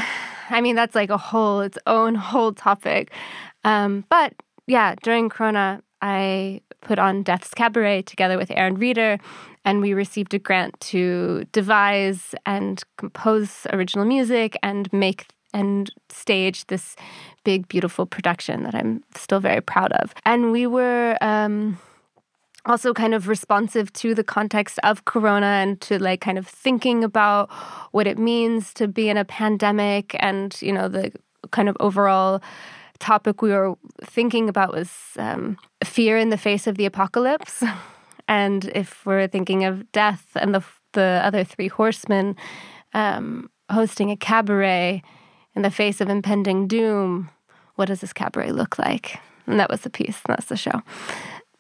I 0.51 0.61
mean, 0.61 0.77
that's 0.77 0.95
like 0.95 1.11
a 1.11 1.17
whole, 1.17 1.61
its 1.61 1.79
own 1.87 2.15
whole 2.15 2.53
topic. 2.53 3.13
Um, 3.65 4.05
but 4.09 4.35
yeah, 4.67 4.95
during 5.03 5.29
Corona, 5.29 5.83
I 6.03 6.61
put 6.81 6.99
on 6.99 7.23
Death's 7.23 7.55
Cabaret 7.55 8.03
together 8.03 8.39
with 8.39 8.51
Aaron 8.51 8.77
Reeder, 8.77 9.19
and 9.65 9.81
we 9.81 9.95
received 9.95 10.33
a 10.35 10.39
grant 10.39 10.79
to 10.81 11.45
devise 11.53 12.35
and 12.47 12.83
compose 12.97 13.67
original 13.73 14.05
music 14.05 14.57
and 14.63 14.93
make 14.93 15.27
and 15.55 15.91
stage 16.11 16.67
this 16.67 16.97
big, 17.45 17.69
beautiful 17.69 18.07
production 18.07 18.63
that 18.65 18.75
I'm 18.75 19.03
still 19.15 19.41
very 19.41 19.61
proud 19.61 19.93
of. 19.93 20.15
And 20.25 20.53
we 20.53 20.67
were 20.67 21.17
um, 21.21 21.79
also 22.67 22.93
kind 22.93 23.15
of 23.15 23.29
responsive 23.29 23.93
to 23.95 24.15
the 24.15 24.25
context 24.25 24.79
of 24.83 25.05
Corona 25.05 25.47
and 25.47 25.81
to 25.83 25.99
like 25.99 26.21
kind 26.21 26.39
of 26.39 26.47
thinking 26.47 27.03
about 27.03 27.51
what 27.93 28.07
it 28.07 28.19
means 28.19 28.75
to 28.75 28.87
be 28.87 29.09
in 29.09 29.17
a 29.17 29.25
pandemic 29.25 30.15
and, 30.21 30.61
you 30.61 30.73
know, 30.73 30.89
the 30.89 31.13
kind 31.51 31.69
of 31.69 31.77
overall 31.81 32.43
topic 32.99 33.43
we 33.43 33.51
were 33.51 33.75
thinking 34.03 34.49
about 34.49 34.75
was 34.75 34.91
um, 35.19 35.57
fear 35.85 36.19
in 36.19 36.31
the 36.31 36.37
face 36.37 36.67
of 36.67 36.77
the 36.77 36.85
apocalypse. 36.85 37.63
and 38.29 38.71
if 38.75 39.07
we're 39.07 39.29
thinking 39.29 39.65
of 39.65 39.91
death 39.93 40.27
and 40.35 40.55
the, 40.55 40.63
the 40.93 41.21
other 41.23 41.45
three 41.45 41.69
horsemen 41.69 42.37
um, 42.93 43.49
hosting 43.71 44.11
a 44.11 44.17
cabaret 44.17 45.03
in 45.59 45.63
the 45.63 45.71
face 45.73 46.01
of 46.01 46.09
impending 46.09 46.69
doom, 46.69 47.31
what 47.75 47.89
does 47.89 48.01
this 48.01 48.13
cabaret 48.13 48.53
look 48.53 48.79
like? 48.79 49.19
And 49.49 49.59
that 49.59 49.69
was 49.69 49.81
the 49.81 49.91
piece, 49.91 50.21
that's 50.25 50.47
the 50.47 50.57
show. 50.57 50.83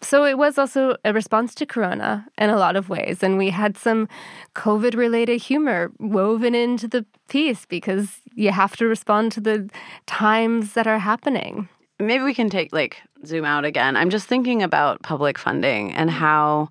So 0.01 0.25
it 0.25 0.39
was 0.39 0.57
also 0.57 0.95
a 1.05 1.13
response 1.13 1.53
to 1.57 1.67
Corona 1.67 2.25
in 2.39 2.49
a 2.49 2.57
lot 2.57 2.77
of 2.77 2.89
ways. 2.89 3.25
And 3.25 3.37
we 3.37 3.51
had 3.51 3.77
some 3.77 4.09
COVID 4.55 4.95
related 4.95 5.43
humor 5.43 5.91
woven 5.99 6.55
into 6.55 6.87
the 6.87 7.05
piece 7.29 7.67
because 7.67 8.21
you 8.37 8.53
have 8.53 8.77
to 8.77 8.87
respond 8.87 9.33
to 9.33 9.41
the 9.41 9.69
times 10.07 10.75
that 10.75 10.87
are 10.87 11.01
happening. 11.01 11.69
Maybe 11.99 12.23
we 12.23 12.35
can 12.35 12.49
take 12.49 12.73
like 12.73 13.03
zoom 13.27 13.45
out 13.45 13.65
again. 13.65 13.97
I'm 13.97 14.11
just 14.11 14.29
thinking 14.29 14.63
about 14.63 15.03
public 15.03 15.37
funding 15.39 15.93
and 15.93 16.09
how 16.09 16.69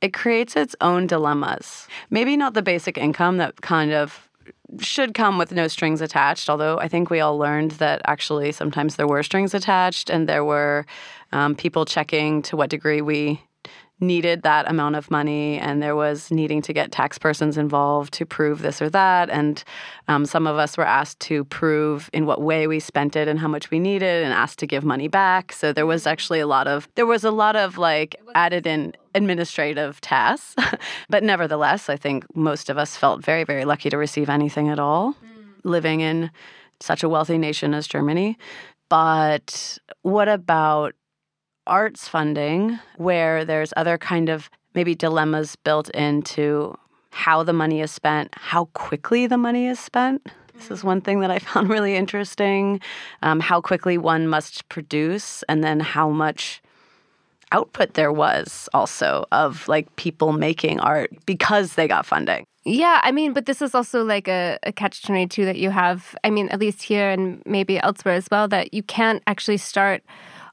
it 0.00 0.14
creates 0.14 0.56
its 0.56 0.74
own 0.80 1.06
dilemmas. 1.06 1.86
Maybe 2.08 2.38
not 2.38 2.54
the 2.54 2.62
basic 2.62 2.96
income 2.96 3.36
that 3.36 3.60
kind 3.60 3.92
of 3.92 4.23
should 4.80 5.14
come 5.14 5.38
with 5.38 5.52
no 5.52 5.68
strings 5.68 6.00
attached, 6.00 6.50
although 6.50 6.78
I 6.78 6.88
think 6.88 7.10
we 7.10 7.20
all 7.20 7.38
learned 7.38 7.72
that 7.72 8.00
actually 8.06 8.52
sometimes 8.52 8.96
there 8.96 9.06
were 9.06 9.22
strings 9.22 9.54
attached 9.54 10.10
and 10.10 10.28
there 10.28 10.44
were 10.44 10.86
um, 11.32 11.54
people 11.54 11.84
checking 11.84 12.42
to 12.42 12.56
what 12.56 12.70
degree 12.70 13.00
we 13.00 13.42
needed 14.00 14.42
that 14.42 14.68
amount 14.68 14.96
of 14.96 15.10
money 15.10 15.58
and 15.58 15.82
there 15.82 15.94
was 15.94 16.30
needing 16.30 16.60
to 16.62 16.72
get 16.72 16.90
tax 16.90 17.16
persons 17.16 17.56
involved 17.56 18.12
to 18.14 18.26
prove 18.26 18.60
this 18.60 18.82
or 18.82 18.90
that. 18.90 19.30
And 19.30 19.62
um, 20.08 20.26
some 20.26 20.46
of 20.46 20.56
us 20.56 20.76
were 20.76 20.86
asked 20.86 21.20
to 21.20 21.44
prove 21.44 22.10
in 22.12 22.26
what 22.26 22.42
way 22.42 22.66
we 22.66 22.80
spent 22.80 23.16
it 23.16 23.28
and 23.28 23.38
how 23.38 23.48
much 23.48 23.70
we 23.70 23.78
needed 23.78 24.24
and 24.24 24.32
asked 24.32 24.58
to 24.60 24.66
give 24.66 24.84
money 24.84 25.08
back. 25.08 25.52
So 25.52 25.72
there 25.72 25.86
was 25.86 26.06
actually 26.06 26.40
a 26.40 26.46
lot 26.46 26.66
of 26.66 26.88
there 26.96 27.06
was 27.06 27.24
a 27.24 27.30
lot 27.30 27.56
of 27.56 27.78
like 27.78 28.16
added 28.34 28.66
in 28.66 28.94
administrative 29.14 30.00
tasks. 30.00 30.54
But 31.08 31.22
nevertheless 31.22 31.88
i 31.88 31.96
think 31.96 32.24
most 32.34 32.68
of 32.68 32.78
us 32.78 32.96
felt 32.96 33.24
very 33.24 33.44
very 33.44 33.64
lucky 33.64 33.90
to 33.90 33.96
receive 33.96 34.28
anything 34.28 34.68
at 34.68 34.78
all. 34.78 35.12
Mm. 35.12 35.44
living 35.64 36.00
in 36.00 36.30
such 36.80 37.02
a 37.02 37.08
wealthy 37.08 37.38
nation 37.38 37.74
as 37.74 37.86
germany. 37.86 38.36
But 38.88 39.78
what 40.02 40.28
about 40.28 40.94
arts 41.66 42.08
funding 42.08 42.78
where 42.96 43.44
there's 43.44 43.72
other 43.76 43.98
kind 43.98 44.28
of 44.28 44.50
maybe 44.74 44.94
dilemmas 44.94 45.56
built 45.56 45.88
into 45.90 46.76
how 47.10 47.42
the 47.42 47.52
money 47.52 47.80
is 47.80 47.90
spent, 47.90 48.34
how 48.36 48.66
quickly 48.74 49.26
the 49.26 49.38
money 49.38 49.66
is 49.66 49.78
spent. 49.78 50.26
This 50.54 50.70
is 50.70 50.84
one 50.84 51.00
thing 51.00 51.20
that 51.20 51.30
I 51.30 51.38
found 51.50 51.68
really 51.68 51.94
interesting. 51.94 52.80
Um, 53.22 53.40
how 53.40 53.60
quickly 53.60 53.98
one 53.98 54.28
must 54.28 54.68
produce, 54.68 55.42
and 55.48 55.62
then 55.62 55.80
how 55.80 56.10
much 56.10 56.60
output 57.52 57.94
there 57.94 58.12
was 58.12 58.68
also 58.74 59.24
of 59.30 59.68
like 59.68 59.94
people 59.94 60.32
making 60.32 60.80
art 60.80 61.12
because 61.24 61.74
they 61.74 61.86
got 61.86 62.04
funding. 62.04 62.44
Yeah, 62.64 63.00
I 63.02 63.12
mean, 63.12 63.32
but 63.32 63.46
this 63.46 63.60
is 63.60 63.74
also 63.74 64.02
like 64.02 64.26
a, 64.26 64.58
a 64.62 64.72
catch 64.72 65.02
22 65.02 65.44
that 65.44 65.56
you 65.56 65.70
have. 65.70 66.16
I 66.24 66.30
mean, 66.30 66.48
at 66.48 66.58
least 66.58 66.82
here 66.82 67.10
and 67.10 67.42
maybe 67.44 67.78
elsewhere 67.78 68.14
as 68.14 68.26
well, 68.30 68.48
that 68.48 68.72
you 68.72 68.82
can't 68.82 69.22
actually 69.26 69.58
start 69.58 70.02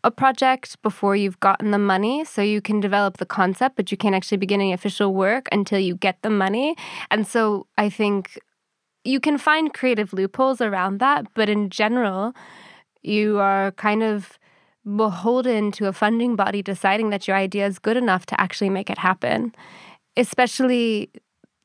a 0.03 0.11
project 0.11 0.81
before 0.81 1.15
you've 1.15 1.39
gotten 1.39 1.71
the 1.71 1.77
money. 1.77 2.25
So 2.25 2.41
you 2.41 2.61
can 2.61 2.79
develop 2.79 3.17
the 3.17 3.25
concept, 3.25 3.75
but 3.75 3.91
you 3.91 3.97
can't 3.97 4.15
actually 4.15 4.37
begin 4.37 4.61
any 4.61 4.73
official 4.73 5.13
work 5.13 5.47
until 5.51 5.79
you 5.79 5.95
get 5.95 6.21
the 6.21 6.29
money. 6.29 6.75
And 7.09 7.27
so 7.27 7.67
I 7.77 7.89
think 7.89 8.39
you 9.03 9.19
can 9.19 9.37
find 9.37 9.73
creative 9.73 10.13
loopholes 10.13 10.61
around 10.61 10.99
that, 10.99 11.25
but 11.33 11.49
in 11.49 11.69
general, 11.69 12.33
you 13.01 13.39
are 13.39 13.71
kind 13.71 14.03
of 14.03 14.37
beholden 14.95 15.71
to 15.71 15.87
a 15.87 15.93
funding 15.93 16.35
body 16.35 16.61
deciding 16.61 17.11
that 17.11 17.27
your 17.27 17.37
idea 17.37 17.67
is 17.67 17.79
good 17.79 17.97
enough 17.97 18.25
to 18.27 18.39
actually 18.41 18.69
make 18.69 18.89
it 18.89 18.97
happen, 18.97 19.53
especially 20.17 21.09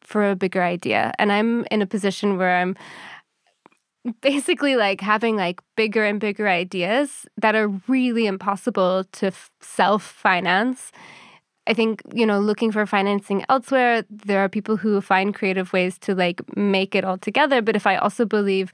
for 0.03 0.31
a 0.31 0.37
bigger 0.37 0.63
idea. 0.63 1.13
And 1.19 1.33
I'm 1.33 1.67
in 1.71 1.83
a 1.83 1.87
position 1.87 2.37
where 2.37 2.59
I'm 2.59 2.77
basically 4.21 4.77
like 4.77 5.01
having 5.01 5.37
like 5.37 5.61
bigger 5.77 6.05
and 6.05 6.21
bigger 6.21 6.49
ideas 6.49 7.27
that 7.37 7.55
are 7.55 7.69
really 7.89 8.27
impossible 8.27 9.05
to 9.13 9.27
f- 9.29 9.51
self 9.61 10.03
finance. 10.03 10.93
I 11.69 11.75
think, 11.75 12.03
you 12.15 12.25
know, 12.25 12.39
looking 12.39 12.71
for 12.71 12.87
financing 12.87 13.45
elsewhere, 13.49 14.05
there 14.09 14.39
are 14.39 14.49
people 14.49 14.77
who 14.77 15.01
find 15.01 15.35
creative 15.35 15.73
ways 15.73 15.99
to 16.01 16.15
like 16.15 16.41
make 16.57 16.95
it 16.95 17.05
all 17.05 17.19
together. 17.19 17.61
But 17.61 17.75
if 17.75 17.87
I 17.87 17.97
also 17.97 18.25
believe 18.25 18.73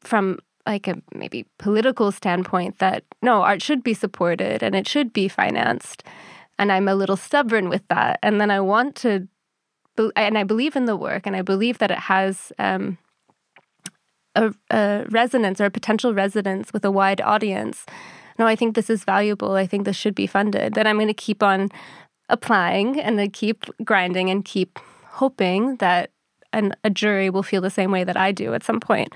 from 0.00 0.38
like 0.66 0.86
a 0.86 1.00
maybe 1.14 1.46
political 1.58 2.12
standpoint 2.12 2.78
that 2.78 3.04
no, 3.22 3.42
art 3.42 3.62
should 3.62 3.82
be 3.82 3.94
supported 3.94 4.62
and 4.62 4.74
it 4.74 4.86
should 4.86 5.12
be 5.12 5.28
financed. 5.28 6.04
And 6.58 6.70
I'm 6.70 6.88
a 6.88 6.94
little 6.94 7.16
stubborn 7.16 7.68
with 7.68 7.86
that. 7.88 8.18
And 8.22 8.40
then 8.40 8.50
I 8.50 8.60
want 8.60 8.94
to, 8.96 9.26
and 10.14 10.36
I 10.36 10.44
believe 10.44 10.76
in 10.76 10.84
the 10.84 10.96
work 10.96 11.26
and 11.26 11.34
I 11.34 11.42
believe 11.42 11.78
that 11.78 11.90
it 11.90 11.98
has, 11.98 12.52
um, 12.58 12.98
a, 14.34 14.52
a 14.70 15.06
resonance 15.10 15.60
or 15.60 15.66
a 15.66 15.70
potential 15.70 16.14
resonance 16.14 16.72
with 16.72 16.84
a 16.84 16.90
wide 16.90 17.20
audience, 17.20 17.84
no, 18.38 18.46
I 18.46 18.56
think 18.56 18.74
this 18.74 18.90
is 18.90 19.04
valuable. 19.04 19.52
I 19.52 19.66
think 19.66 19.84
this 19.84 19.96
should 19.96 20.14
be 20.14 20.26
funded. 20.26 20.74
Then 20.74 20.86
I'm 20.86 20.96
going 20.96 21.08
to 21.08 21.14
keep 21.14 21.42
on 21.42 21.70
applying 22.28 23.00
and 23.00 23.18
then 23.18 23.30
keep 23.30 23.66
grinding 23.84 24.30
and 24.30 24.44
keep 24.44 24.78
hoping 25.10 25.76
that 25.76 26.10
an, 26.52 26.74
a 26.84 26.90
jury 26.90 27.30
will 27.30 27.42
feel 27.42 27.60
the 27.60 27.70
same 27.70 27.90
way 27.90 28.04
that 28.04 28.16
I 28.16 28.32
do 28.32 28.54
at 28.54 28.62
some 28.62 28.80
point. 28.80 29.12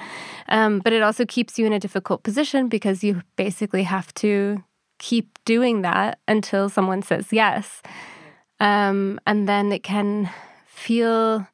Um, 0.48 0.80
but 0.80 0.92
it 0.92 1.02
also 1.02 1.24
keeps 1.24 1.58
you 1.58 1.66
in 1.66 1.72
a 1.72 1.80
difficult 1.80 2.22
position 2.22 2.68
because 2.68 3.04
you 3.04 3.22
basically 3.36 3.82
have 3.84 4.12
to 4.14 4.62
keep 4.98 5.38
doing 5.44 5.82
that 5.82 6.18
until 6.26 6.68
someone 6.68 7.02
says 7.02 7.32
yes. 7.32 7.82
Um, 8.60 9.20
and 9.26 9.48
then 9.48 9.72
it 9.72 9.82
can 9.82 10.30
feel 10.66 11.46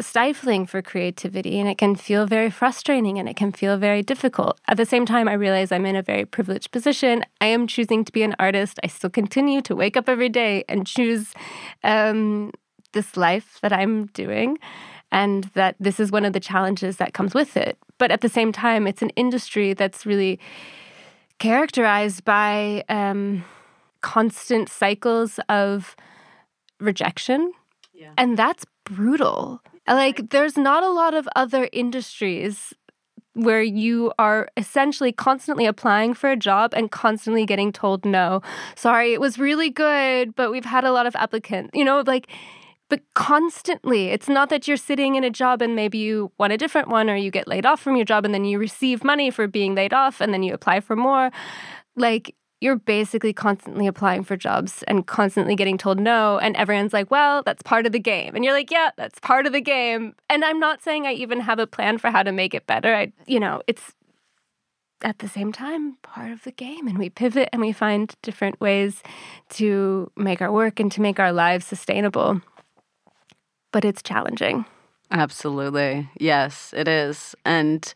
stifling 0.00 0.66
for 0.66 0.82
creativity 0.82 1.60
and 1.60 1.68
it 1.68 1.78
can 1.78 1.94
feel 1.94 2.26
very 2.26 2.50
frustrating 2.50 3.18
and 3.18 3.28
it 3.28 3.36
can 3.36 3.52
feel 3.52 3.76
very 3.76 4.02
difficult. 4.02 4.58
At 4.66 4.76
the 4.76 4.86
same 4.86 5.06
time, 5.06 5.28
I 5.28 5.34
realize 5.34 5.70
I'm 5.70 5.86
in 5.86 5.96
a 5.96 6.02
very 6.02 6.24
privileged 6.24 6.72
position. 6.72 7.24
I 7.40 7.46
am 7.46 7.66
choosing 7.66 8.04
to 8.04 8.12
be 8.12 8.22
an 8.22 8.34
artist. 8.38 8.80
I 8.82 8.88
still 8.88 9.10
continue 9.10 9.62
to 9.62 9.76
wake 9.76 9.96
up 9.96 10.08
every 10.08 10.28
day 10.28 10.64
and 10.68 10.86
choose 10.86 11.32
um, 11.84 12.52
this 12.92 13.16
life 13.16 13.58
that 13.62 13.72
I'm 13.72 14.06
doing 14.06 14.58
and 15.12 15.44
that 15.54 15.76
this 15.78 16.00
is 16.00 16.10
one 16.10 16.24
of 16.24 16.32
the 16.32 16.40
challenges 16.40 16.96
that 16.96 17.14
comes 17.14 17.34
with 17.34 17.56
it. 17.56 17.78
But 17.98 18.10
at 18.10 18.20
the 18.20 18.28
same 18.28 18.50
time, 18.50 18.86
it's 18.88 19.02
an 19.02 19.10
industry 19.10 19.72
that's 19.74 20.04
really 20.04 20.40
characterized 21.38 22.24
by 22.24 22.84
um, 22.88 23.44
constant 24.00 24.68
cycles 24.68 25.38
of 25.48 25.94
rejection. 26.80 27.52
Yeah. 27.92 28.12
And 28.18 28.36
that's 28.36 28.64
brutal. 28.84 29.62
Like, 29.86 30.30
there's 30.30 30.56
not 30.56 30.82
a 30.82 30.90
lot 30.90 31.14
of 31.14 31.28
other 31.36 31.68
industries 31.72 32.72
where 33.34 33.62
you 33.62 34.12
are 34.18 34.48
essentially 34.56 35.12
constantly 35.12 35.66
applying 35.66 36.14
for 36.14 36.30
a 36.30 36.36
job 36.36 36.72
and 36.74 36.90
constantly 36.90 37.44
getting 37.44 37.72
told 37.72 38.04
no. 38.04 38.40
Sorry, 38.76 39.12
it 39.12 39.20
was 39.20 39.38
really 39.38 39.70
good, 39.70 40.34
but 40.36 40.50
we've 40.52 40.64
had 40.64 40.84
a 40.84 40.92
lot 40.92 41.06
of 41.06 41.16
applicants. 41.16 41.70
You 41.74 41.84
know, 41.84 42.02
like 42.06 42.28
but 42.88 43.00
constantly. 43.14 44.08
It's 44.08 44.28
not 44.28 44.50
that 44.50 44.68
you're 44.68 44.76
sitting 44.76 45.14
in 45.14 45.24
a 45.24 45.30
job 45.30 45.62
and 45.62 45.74
maybe 45.74 45.98
you 45.98 46.30
want 46.38 46.52
a 46.52 46.56
different 46.56 46.88
one 46.88 47.08
or 47.08 47.16
you 47.16 47.30
get 47.30 47.48
laid 47.48 47.66
off 47.66 47.80
from 47.80 47.96
your 47.96 48.04
job 48.04 48.24
and 48.24 48.34
then 48.34 48.44
you 48.44 48.58
receive 48.58 49.02
money 49.02 49.30
for 49.30 49.46
being 49.48 49.74
laid 49.74 49.92
off 49.92 50.20
and 50.20 50.32
then 50.32 50.42
you 50.42 50.54
apply 50.54 50.80
for 50.80 50.94
more. 50.94 51.30
Like 51.96 52.34
you're 52.64 52.76
basically 52.76 53.34
constantly 53.34 53.86
applying 53.86 54.24
for 54.24 54.38
jobs 54.38 54.82
and 54.84 55.06
constantly 55.06 55.54
getting 55.54 55.76
told 55.76 56.00
no. 56.00 56.38
And 56.38 56.56
everyone's 56.56 56.94
like, 56.94 57.10
well, 57.10 57.42
that's 57.42 57.62
part 57.62 57.84
of 57.84 57.92
the 57.92 57.98
game. 57.98 58.34
And 58.34 58.42
you're 58.42 58.54
like, 58.54 58.70
yeah, 58.70 58.88
that's 58.96 59.18
part 59.20 59.46
of 59.46 59.52
the 59.52 59.60
game. 59.60 60.14
And 60.30 60.42
I'm 60.42 60.58
not 60.58 60.82
saying 60.82 61.06
I 61.06 61.12
even 61.12 61.40
have 61.40 61.58
a 61.58 61.66
plan 61.66 61.98
for 61.98 62.10
how 62.10 62.22
to 62.22 62.32
make 62.32 62.54
it 62.54 62.66
better. 62.66 62.94
I, 62.94 63.12
you 63.26 63.38
know, 63.38 63.60
it's 63.66 63.92
at 65.02 65.18
the 65.18 65.28
same 65.28 65.52
time 65.52 65.98
part 66.02 66.32
of 66.32 66.42
the 66.44 66.52
game. 66.52 66.88
And 66.88 66.96
we 66.98 67.10
pivot 67.10 67.50
and 67.52 67.60
we 67.60 67.70
find 67.70 68.14
different 68.22 68.58
ways 68.62 69.02
to 69.50 70.10
make 70.16 70.40
our 70.40 70.50
work 70.50 70.80
and 70.80 70.90
to 70.92 71.02
make 71.02 71.20
our 71.20 71.32
lives 71.32 71.66
sustainable. 71.66 72.40
But 73.72 73.84
it's 73.84 74.02
challenging. 74.02 74.64
Absolutely. 75.10 76.08
Yes, 76.18 76.72
it 76.74 76.88
is. 76.88 77.34
And 77.44 77.92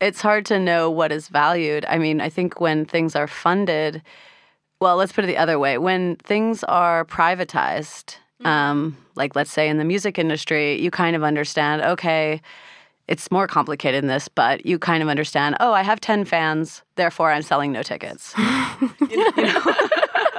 it's 0.00 0.20
hard 0.20 0.44
to 0.46 0.58
know 0.58 0.90
what 0.90 1.12
is 1.12 1.28
valued. 1.28 1.84
I 1.88 1.98
mean, 1.98 2.20
I 2.20 2.28
think 2.28 2.60
when 2.60 2.84
things 2.84 3.16
are 3.16 3.26
funded, 3.26 4.02
well, 4.80 4.96
let's 4.96 5.12
put 5.12 5.24
it 5.24 5.28
the 5.28 5.38
other 5.38 5.58
way. 5.58 5.78
When 5.78 6.16
things 6.16 6.62
are 6.64 7.04
privatized, 7.04 8.16
mm-hmm. 8.40 8.46
um, 8.46 8.96
like 9.14 9.34
let's 9.34 9.50
say 9.50 9.68
in 9.68 9.78
the 9.78 9.84
music 9.84 10.18
industry, 10.18 10.80
you 10.80 10.90
kind 10.90 11.16
of 11.16 11.22
understand, 11.22 11.82
okay, 11.82 12.42
it's 13.08 13.30
more 13.30 13.46
complicated 13.46 14.02
than 14.02 14.08
this, 14.08 14.28
but 14.28 14.66
you 14.66 14.78
kind 14.78 15.02
of 15.02 15.08
understand, 15.08 15.56
oh, 15.60 15.72
I 15.72 15.82
have 15.82 16.00
10 16.00 16.24
fans, 16.24 16.82
therefore 16.96 17.30
I'm 17.30 17.42
selling 17.42 17.72
no 17.72 17.82
tickets. 17.82 18.34
you 18.38 19.16
know, 19.16 19.32
you 19.36 19.44
know? 19.44 19.62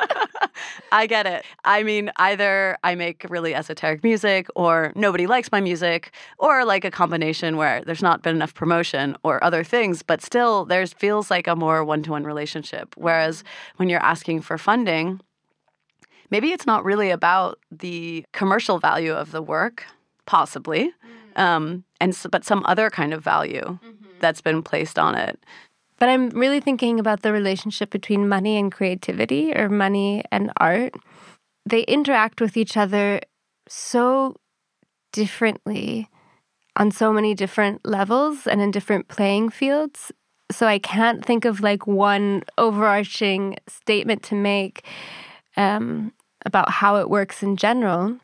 I 0.92 1.08
get 1.08 1.26
it. 1.26 1.46
I 1.64 1.84
mean, 1.84 2.12
either 2.18 2.78
I 2.84 2.96
make 2.96 3.26
really 3.30 3.54
esoteric 3.54 4.04
music 4.04 4.48
or 4.56 4.92
nobody 4.96 5.28
likes 5.28 5.52
my 5.52 5.62
music, 5.62 6.12
or 6.38 6.66
like 6.66 6.86
a 6.86 6.92
combination 6.92 7.58
where 7.58 7.84
there's 7.84 8.02
not 8.02 8.22
been 8.22 8.36
enough 8.36 8.54
promotion 8.54 9.16
or 9.24 9.44
other 9.44 9.64
things, 9.64 10.04
but 10.04 10.22
still 10.22 10.66
there's 10.66 10.94
feels 10.94 11.30
like 11.30 11.48
a 11.48 11.56
more 11.56 11.84
one-to-one 11.84 12.24
relationship. 12.24 12.94
Whereas 12.96 13.44
when 13.78 13.90
you're 13.90 14.04
asking 14.04 14.42
for 14.42 14.58
funding, 14.58 15.20
maybe 16.30 16.52
it's 16.52 16.66
not 16.66 16.84
really 16.84 17.10
about 17.10 17.60
the 17.72 18.26
commercial 18.34 18.80
value 18.80 19.14
of 19.14 19.32
the 19.32 19.42
work, 19.42 19.86
possibly, 20.26 20.92
mm. 21.36 21.42
um, 21.42 21.84
and 22.00 22.16
so, 22.16 22.30
but 22.30 22.46
some 22.46 22.64
other 22.66 22.90
kind 22.90 23.14
of 23.14 23.24
value 23.24 23.62
mm-hmm. 23.62 24.06
that's 24.20 24.42
been 24.42 24.62
placed 24.62 25.00
on 25.00 25.16
it. 25.16 25.40
But 26.00 26.10
I'm 26.10 26.30
really 26.30 26.60
thinking 26.60 27.00
about 27.00 27.22
the 27.22 27.32
relationship 27.32 27.90
between 27.90 28.30
money 28.30 28.58
and 28.58 28.72
creativity 28.72 29.54
or 29.54 29.70
money 29.70 30.24
and 30.32 30.52
art. 30.58 30.94
They 31.66 31.82
interact 31.82 32.40
with 32.40 32.56
each 32.56 32.78
other 32.78 33.20
so 33.68 34.36
differently 35.12 36.08
on 36.76 36.92
so 36.92 37.12
many 37.12 37.34
different 37.34 37.86
levels 37.86 38.46
and 38.46 38.62
in 38.62 38.72
different 38.72 39.08
playing 39.08 39.50
fields. 39.50 40.12
So 40.52 40.68
I 40.68 40.80
can't 40.80 41.26
think 41.26 41.44
of 41.44 41.60
like 41.60 41.88
one 41.88 42.44
overarching 42.58 43.58
statement 43.68 44.24
to 44.24 44.36
make 44.36 44.86
um, 45.58 46.14
about 46.46 46.70
how 46.70 46.98
it 46.98 47.10
works 47.10 47.42
in 47.42 47.58
general. 47.58 48.20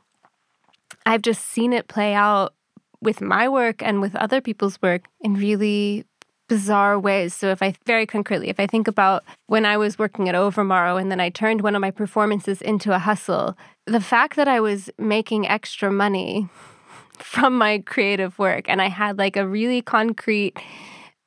I've 1.06 1.24
just 1.24 1.44
seen 1.46 1.74
it 1.74 1.88
play 1.88 2.14
out 2.14 2.54
with 3.02 3.20
my 3.20 3.50
work 3.50 3.82
and 3.82 4.00
with 4.00 4.16
other 4.16 4.40
people's 4.40 4.82
work 4.82 5.08
in 5.20 5.34
really 5.34 6.06
bizarre 6.54 7.00
ways. 7.00 7.34
So, 7.34 7.50
if 7.50 7.64
I 7.64 7.74
very 7.88 8.06
concretely, 8.06 8.48
if 8.48 8.60
I 8.60 8.68
think 8.68 8.88
about 8.88 9.24
when 9.48 9.66
I 9.66 9.76
was 9.76 9.98
working 9.98 10.30
at 10.30 10.36
Overmorrow 10.36 11.02
and 11.02 11.10
then 11.10 11.20
I 11.20 11.30
turned 11.32 11.62
one 11.62 11.76
of 11.76 11.82
my 11.82 11.90
performances 11.90 12.62
into 12.62 12.94
a 12.94 13.00
hustle, 13.00 13.58
the 13.88 14.00
fact 14.00 14.36
that 14.36 14.48
I 14.48 14.60
was 14.60 14.88
making 15.00 15.48
extra 15.48 15.92
money 15.92 16.48
from 17.18 17.58
my 17.58 17.80
creative 17.80 18.38
work 18.38 18.70
and 18.70 18.84
I 18.84 18.90
had 18.90 19.18
like 19.18 19.36
a 19.36 19.48
really 19.48 19.82
concrete 19.82 20.56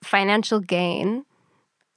financial 0.01 0.61
gain 0.61 1.25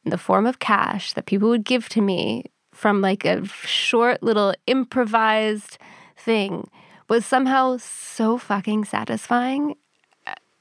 in 0.05 0.09
the 0.09 0.17
form 0.17 0.47
of 0.47 0.57
cash 0.57 1.13
that 1.13 1.27
people 1.27 1.49
would 1.49 1.63
give 1.63 1.87
to 1.89 2.01
me 2.01 2.45
from 2.73 2.99
like 2.99 3.25
a 3.25 3.45
short 3.45 4.23
little 4.23 4.55
improvised 4.65 5.77
thing 6.17 6.67
was 7.07 7.27
somehow 7.27 7.77
so 7.77 8.39
fucking 8.39 8.85
satisfying 8.85 9.75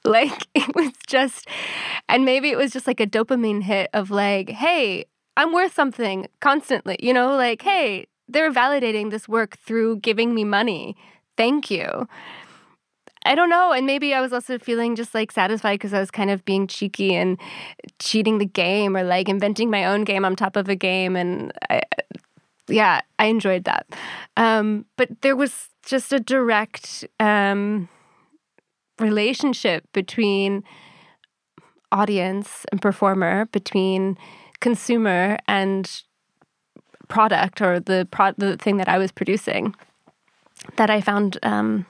like 0.04 0.46
it 0.54 0.74
was 0.74 0.92
just, 1.06 1.48
and 2.08 2.24
maybe 2.24 2.50
it 2.50 2.56
was 2.56 2.72
just 2.72 2.86
like 2.86 3.00
a 3.00 3.06
dopamine 3.06 3.62
hit 3.62 3.90
of 3.92 4.10
like, 4.10 4.50
hey, 4.50 5.06
I'm 5.36 5.52
worth 5.52 5.74
something 5.74 6.28
constantly, 6.40 6.96
you 7.00 7.12
know, 7.12 7.36
like, 7.36 7.62
hey, 7.62 8.06
they're 8.28 8.52
validating 8.52 9.10
this 9.10 9.28
work 9.28 9.56
through 9.58 10.00
giving 10.00 10.34
me 10.34 10.44
money. 10.44 10.96
Thank 11.36 11.70
you. 11.70 12.08
I 13.24 13.34
don't 13.34 13.50
know. 13.50 13.72
And 13.72 13.86
maybe 13.86 14.14
I 14.14 14.20
was 14.20 14.32
also 14.32 14.58
feeling 14.58 14.96
just 14.96 15.14
like 15.14 15.32
satisfied 15.32 15.74
because 15.74 15.92
I 15.92 16.00
was 16.00 16.10
kind 16.10 16.30
of 16.30 16.44
being 16.44 16.66
cheeky 16.66 17.14
and 17.14 17.38
cheating 17.98 18.38
the 18.38 18.46
game 18.46 18.96
or 18.96 19.02
like 19.02 19.28
inventing 19.28 19.70
my 19.70 19.84
own 19.84 20.04
game 20.04 20.24
on 20.24 20.36
top 20.36 20.56
of 20.56 20.68
a 20.68 20.76
game. 20.76 21.16
And 21.16 21.52
I, 21.68 21.82
yeah, 22.68 23.00
I 23.18 23.26
enjoyed 23.26 23.64
that. 23.64 23.86
Um, 24.36 24.86
but 24.96 25.20
there 25.22 25.36
was 25.36 25.68
just 25.84 26.12
a 26.12 26.20
direct, 26.20 27.04
um, 27.18 27.88
relationship 29.00 29.84
between 29.92 30.64
audience 31.90 32.66
and 32.70 32.80
performer, 32.82 33.46
between 33.46 34.18
consumer 34.60 35.38
and 35.46 36.02
product 37.08 37.60
or 37.62 37.80
the 37.80 38.06
pro- 38.10 38.32
the 38.36 38.56
thing 38.56 38.76
that 38.76 38.88
I 38.88 38.98
was 38.98 39.10
producing 39.12 39.74
that 40.76 40.90
I 40.90 41.00
found 41.00 41.38
um, 41.42 41.86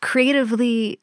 creatively 0.00 0.98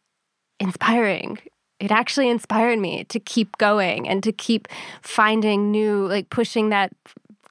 inspiring. 0.59 1.39
It 1.79 1.91
actually 1.91 2.29
inspired 2.29 2.77
me 2.79 3.05
to 3.05 3.19
keep 3.19 3.57
going 3.57 4.07
and 4.07 4.21
to 4.23 4.31
keep 4.31 4.67
finding 5.01 5.71
new, 5.71 6.07
like 6.07 6.29
pushing 6.29 6.69
that 6.69 6.91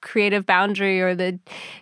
creative 0.01 0.47
boundary 0.47 1.01
or 1.01 1.15
the 1.15 1.39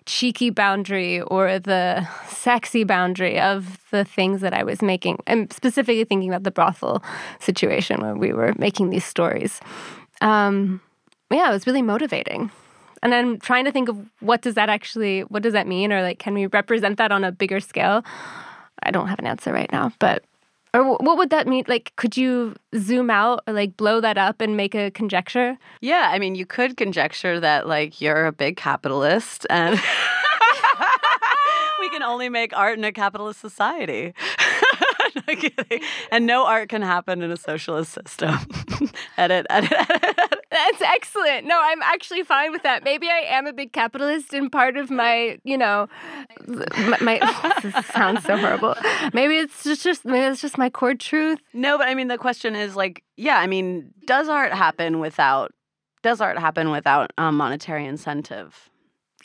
cheeky 0.06 0.50
boundary 0.50 1.20
or 1.20 1.58
the 1.58 2.06
sexy 2.28 2.84
boundary 2.84 3.38
of 3.38 3.78
the 3.90 4.04
things 4.04 4.40
that 4.40 4.54
I 4.54 4.62
was 4.62 4.82
making. 4.82 5.18
I'm 5.26 5.50
specifically 5.50 6.04
thinking 6.04 6.28
about 6.28 6.44
the 6.44 6.50
brothel 6.50 7.02
situation 7.40 8.00
where 8.00 8.14
we 8.14 8.32
were 8.32 8.54
making 8.58 8.90
these 8.90 9.04
stories. 9.04 9.60
Um, 10.20 10.80
yeah, 11.30 11.48
it 11.48 11.52
was 11.52 11.66
really 11.66 11.82
motivating. 11.82 12.50
And 13.02 13.14
I'm 13.14 13.38
trying 13.38 13.66
to 13.66 13.72
think 13.72 13.88
of 13.88 13.98
what 14.20 14.42
does 14.42 14.54
that 14.54 14.68
actually, 14.68 15.20
what 15.22 15.42
does 15.42 15.52
that 15.52 15.66
mean? 15.66 15.92
Or 15.92 16.02
like, 16.02 16.18
can 16.18 16.34
we 16.34 16.46
represent 16.46 16.98
that 16.98 17.12
on 17.12 17.24
a 17.24 17.32
bigger 17.32 17.60
scale? 17.60 18.04
I 18.82 18.90
don't 18.90 19.08
have 19.08 19.18
an 19.18 19.26
answer 19.26 19.52
right 19.52 19.70
now, 19.72 19.92
but 19.98 20.24
or 20.76 20.98
what 20.98 21.16
would 21.16 21.30
that 21.30 21.46
mean? 21.46 21.64
Like, 21.66 21.92
could 21.96 22.16
you 22.16 22.54
zoom 22.76 23.08
out 23.08 23.42
or 23.46 23.54
like 23.54 23.76
blow 23.76 24.00
that 24.02 24.18
up 24.18 24.42
and 24.42 24.56
make 24.56 24.74
a 24.74 24.90
conjecture? 24.90 25.56
Yeah, 25.80 26.10
I 26.12 26.18
mean, 26.18 26.34
you 26.34 26.44
could 26.44 26.76
conjecture 26.76 27.40
that 27.40 27.66
like 27.66 28.00
you're 28.00 28.26
a 28.26 28.32
big 28.32 28.58
capitalist 28.58 29.46
and 29.48 29.74
we 31.80 31.88
can 31.88 32.02
only 32.02 32.28
make 32.28 32.54
art 32.54 32.76
in 32.76 32.84
a 32.84 32.92
capitalist 32.92 33.40
society. 33.40 34.12
no. 35.16 35.22
And 36.10 36.26
no 36.26 36.44
art 36.44 36.68
can 36.68 36.82
happen 36.82 37.22
in 37.22 37.30
a 37.30 37.38
socialist 37.38 37.92
system. 37.92 38.36
edit, 39.18 39.46
edit, 39.48 39.72
edit. 39.72 40.45
That's 40.66 40.82
excellent. 40.82 41.46
No, 41.46 41.60
I'm 41.62 41.80
actually 41.82 42.24
fine 42.24 42.50
with 42.50 42.62
that. 42.64 42.82
Maybe 42.82 43.08
I 43.08 43.24
am 43.28 43.46
a 43.46 43.52
big 43.52 43.72
capitalist, 43.72 44.34
and 44.34 44.50
part 44.50 44.76
of 44.76 44.90
my, 44.90 45.38
you 45.44 45.56
know, 45.56 45.88
my, 46.46 46.98
my 47.20 47.82
sounds 47.92 48.24
so 48.24 48.36
horrible. 48.36 48.74
Maybe 49.12 49.36
it's 49.36 49.62
just, 49.62 49.84
just 49.84 50.04
maybe 50.04 50.26
it's 50.26 50.40
just 50.40 50.58
my 50.58 50.68
core 50.68 50.94
truth. 50.94 51.38
No, 51.52 51.78
but 51.78 51.86
I 51.86 51.94
mean, 51.94 52.08
the 52.08 52.18
question 52.18 52.56
is 52.56 52.74
like, 52.74 53.04
yeah, 53.16 53.38
I 53.38 53.46
mean, 53.46 53.92
does 54.06 54.28
art 54.28 54.52
happen 54.52 54.98
without 54.98 55.52
does 56.02 56.20
art 56.20 56.38
happen 56.38 56.70
without 56.70 57.12
um, 57.18 57.36
monetary 57.36 57.86
incentive? 57.86 58.70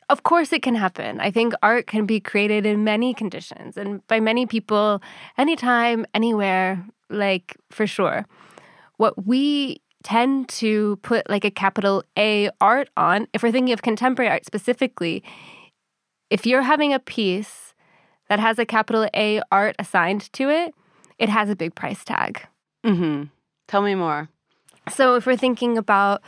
Of 0.09 0.23
course, 0.23 0.51
it 0.51 0.61
can 0.61 0.75
happen. 0.75 1.19
I 1.21 1.31
think 1.31 1.53
art 1.63 1.87
can 1.87 2.05
be 2.05 2.19
created 2.19 2.65
in 2.65 2.83
many 2.83 3.13
conditions 3.13 3.77
and 3.77 4.05
by 4.07 4.19
many 4.19 4.45
people, 4.45 5.01
anytime, 5.37 6.05
anywhere, 6.13 6.85
like 7.09 7.55
for 7.69 7.87
sure. 7.87 8.25
What 8.97 9.25
we 9.25 9.81
tend 10.03 10.49
to 10.49 10.97
put 10.97 11.29
like 11.29 11.45
a 11.45 11.51
capital 11.51 12.03
A 12.17 12.49
art 12.59 12.89
on, 12.97 13.27
if 13.33 13.43
we're 13.43 13.51
thinking 13.51 13.73
of 13.73 13.81
contemporary 13.81 14.31
art 14.31 14.45
specifically, 14.45 15.23
if 16.29 16.45
you're 16.45 16.61
having 16.61 16.93
a 16.93 16.99
piece 16.99 17.73
that 18.29 18.39
has 18.39 18.57
a 18.57 18.65
capital 18.65 19.07
A 19.13 19.41
art 19.51 19.75
assigned 19.77 20.31
to 20.33 20.49
it, 20.49 20.73
it 21.19 21.29
has 21.29 21.49
a 21.49 21.55
big 21.55 21.75
price 21.75 22.03
tag. 22.03 22.47
Mm-hmm. 22.85 23.25
Tell 23.67 23.81
me 23.81 23.95
more. 23.95 24.29
So 24.89 25.15
if 25.15 25.25
we're 25.25 25.37
thinking 25.37 25.77
about 25.77 26.21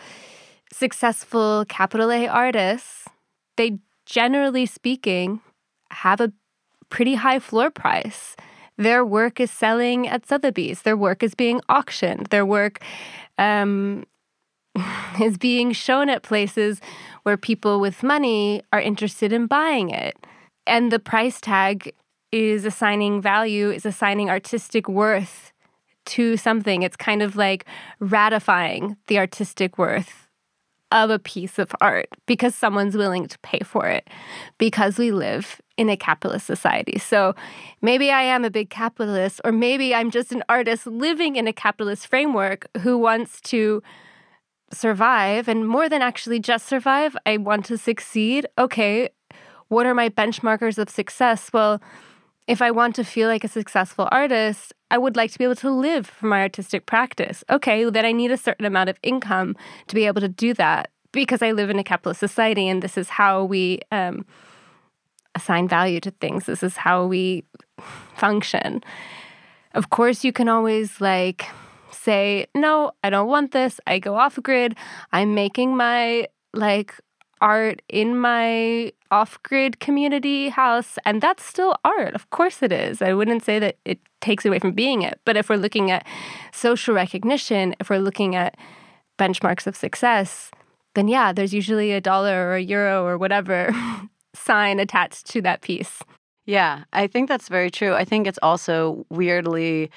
successful 0.72 1.66
capital 1.68 2.12
A 2.12 2.28
artists, 2.28 3.08
they 3.58 3.80
generally 4.06 4.66
speaking 4.66 5.42
have 5.92 6.20
a 6.20 6.32
pretty 6.90 7.16
high 7.16 7.40
floor 7.40 7.72
price. 7.72 8.36
Their 8.78 9.06
work 9.06 9.40
is 9.40 9.52
selling 9.52 10.08
at 10.08 10.26
Sotheby's. 10.26 10.82
Their 10.82 10.98
work 10.98 11.24
is 11.24 11.36
being 11.36 11.62
auctioned. 11.70 12.28
Their 12.28 12.46
work 12.46 12.84
um, 13.38 14.06
is 15.22 15.38
being 15.38 15.72
shown 15.72 16.10
at 16.10 16.24
places 16.24 16.82
where 17.24 17.38
people 17.38 17.80
with 17.80 18.04
money 18.04 18.62
are 18.72 18.82
interested 18.82 19.32
in 19.32 19.48
buying 19.48 19.90
it. 19.90 20.18
And 20.66 20.92
the 20.92 21.00
price 21.00 21.40
tag 21.42 21.94
is 22.32 22.66
assigning 22.66 23.22
value, 23.22 23.70
is 23.70 23.86
assigning 23.86 24.30
artistic 24.30 24.88
worth 24.88 25.54
to 26.06 26.36
something. 26.38 26.82
It's 26.82 26.96
kind 26.96 27.22
of 27.22 27.36
like 27.36 27.66
ratifying 28.00 28.98
the 29.08 29.20
artistic 29.20 29.78
worth 29.78 30.28
of 30.92 31.10
a 31.10 31.20
piece 31.20 31.58
of 31.58 31.76
art 31.82 32.08
because 32.28 32.56
someone's 32.56 32.96
willing 32.96 33.28
to 33.28 33.40
pay 33.40 33.60
for 33.60 33.88
it 33.88 34.08
because 34.58 34.98
we 34.98 35.12
live 35.12 35.60
in 35.78 35.90
a 35.90 35.98
capitalist 35.98 36.46
society. 36.46 37.00
So 37.00 37.36
maybe 37.82 38.12
I 38.12 38.22
am 38.22 38.46
a 38.46 38.52
big 38.52 38.70
capitalist, 38.70 39.42
or 39.44 39.52
maybe 39.52 39.96
I'm 39.96 40.12
just 40.12 40.32
an 40.32 40.44
artist 40.48 40.86
living 40.86 41.36
in 41.36 41.48
a 41.48 41.54
capitalist 41.54 42.08
framework 42.08 42.68
who 42.80 42.98
wants 42.98 43.42
to 43.42 43.82
survive. 44.72 45.48
And 45.48 45.68
more 45.68 45.90
than 45.90 46.02
actually 46.02 46.40
just 46.40 46.68
survive, 46.68 47.16
I 47.26 47.38
want 47.38 47.66
to 47.66 47.78
succeed. 47.78 48.46
Okay, 48.58 49.10
what 49.68 49.86
are 49.86 49.96
my 49.96 50.10
benchmarkers 50.10 50.78
of 50.78 50.90
success? 50.90 51.50
Well, 51.52 51.82
if 52.48 52.62
I 52.62 52.72
want 52.72 52.96
to 52.96 53.04
feel 53.04 53.28
like 53.28 53.44
a 53.44 53.48
successful 53.48 54.10
artist, 54.12 54.74
I 54.92 54.98
would 54.98 55.16
like 55.16 55.32
to 55.32 55.40
be 55.40 55.46
able 55.46 55.56
to 55.56 55.72
live 55.72 56.06
from 56.06 56.30
my 56.30 56.42
artistic 56.42 56.86
practice. 56.86 57.44
Okay, 57.50 57.90
then 57.90 58.06
I 58.06 58.12
need 58.12 58.32
a 58.32 58.38
certain 58.38 58.66
amount 58.66 58.90
of 58.90 59.00
income 59.02 59.56
to 59.88 59.96
be 59.96 60.06
able 60.06 60.22
to 60.22 60.28
do 60.28 60.54
that 60.56 60.92
because 61.12 61.42
I 61.42 61.52
live 61.52 61.70
in 61.70 61.80
a 61.80 61.84
capitalist 61.84 62.20
society 62.20 62.68
and 62.68 62.82
this 62.82 62.98
is 62.98 63.10
how 63.10 63.44
we 63.46 63.80
um, 63.92 64.26
assign 65.36 65.68
value 65.68 66.00
to 66.02 66.12
things. 66.12 66.46
This 66.46 66.64
is 66.64 66.78
how 66.78 67.06
we 67.06 67.44
function. 68.16 68.84
Of 69.74 69.90
course, 69.90 70.24
you 70.24 70.32
can 70.32 70.48
always 70.48 71.02
like 71.02 71.46
say, 71.92 72.48
no, 72.54 72.92
I 73.04 73.10
don't 73.10 73.28
want 73.28 73.52
this. 73.52 73.80
I 73.88 74.00
go 74.00 74.16
off 74.16 74.38
grid. 74.44 74.76
I'm 75.12 75.34
making 75.34 75.76
my 75.76 76.28
like 76.54 76.94
art 77.42 77.82
in 77.90 78.18
my 78.18 78.92
off 79.12 79.42
grid 79.44 79.80
community 79.80 80.50
house, 80.50 80.98
and 81.06 81.22
that's 81.22 81.44
still 81.44 81.76
art. 81.84 82.14
Of 82.16 82.30
course 82.30 82.64
it 82.64 82.72
is. 82.72 83.02
I 83.02 83.14
wouldn't 83.14 83.44
say 83.44 83.60
that 83.60 83.78
it 83.86 84.00
takes 84.22 84.46
away 84.46 84.60
from 84.60 84.72
being 84.72 85.02
it. 85.02 85.20
But 85.26 85.38
if 85.38 85.50
we're 85.50 85.58
looking 85.58 85.92
at 85.92 86.06
social 86.52 86.96
recognition, 86.96 87.76
if 87.80 87.90
we're 87.90 88.00
looking 88.00 88.36
at 88.36 88.56
benchmarks 89.20 89.68
of 89.68 89.76
success, 89.76 90.52
then 90.96 91.08
yeah, 91.08 91.34
there's 91.34 91.54
usually 91.54 91.92
a 91.92 92.02
dollar 92.02 92.48
or 92.48 92.56
a 92.56 92.62
euro 92.62 93.06
or 93.06 93.18
whatever 93.18 93.74
sign 94.34 94.80
attached 94.80 95.28
to 95.28 95.42
that 95.42 95.62
piece. 95.62 96.02
Yeah, 96.46 96.84
I 96.92 97.08
think 97.08 97.30
that's 97.30 97.48
very 97.48 97.72
true. 97.72 97.94
I 97.94 98.04
think 98.06 98.28
it's 98.28 98.40
also 98.42 99.06
weirdly 99.10 99.90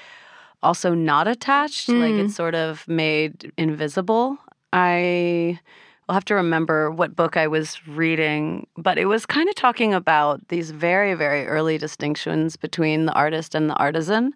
also 0.62 0.94
not 0.94 1.28
attached, 1.28 1.88
mm. 1.88 2.00
like 2.00 2.24
it's 2.24 2.34
sort 2.34 2.54
of 2.54 2.86
made 2.88 3.52
invisible. 3.56 4.38
I 4.72 5.60
I'll 6.08 6.14
have 6.14 6.24
to 6.26 6.34
remember 6.34 6.90
what 6.90 7.16
book 7.16 7.36
I 7.36 7.48
was 7.48 7.86
reading, 7.88 8.68
but 8.76 8.96
it 8.96 9.06
was 9.06 9.26
kind 9.26 9.48
of 9.48 9.56
talking 9.56 9.92
about 9.92 10.46
these 10.48 10.70
very, 10.70 11.14
very 11.14 11.46
early 11.46 11.78
distinctions 11.78 12.54
between 12.56 13.06
the 13.06 13.12
artist 13.12 13.56
and 13.56 13.68
the 13.68 13.74
artisan. 13.74 14.32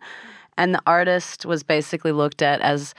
And 0.58 0.74
the 0.74 0.82
artist 0.84 1.46
was 1.46 1.62
basically 1.62 2.10
looked 2.10 2.42
at 2.42 2.60
as 2.60 2.92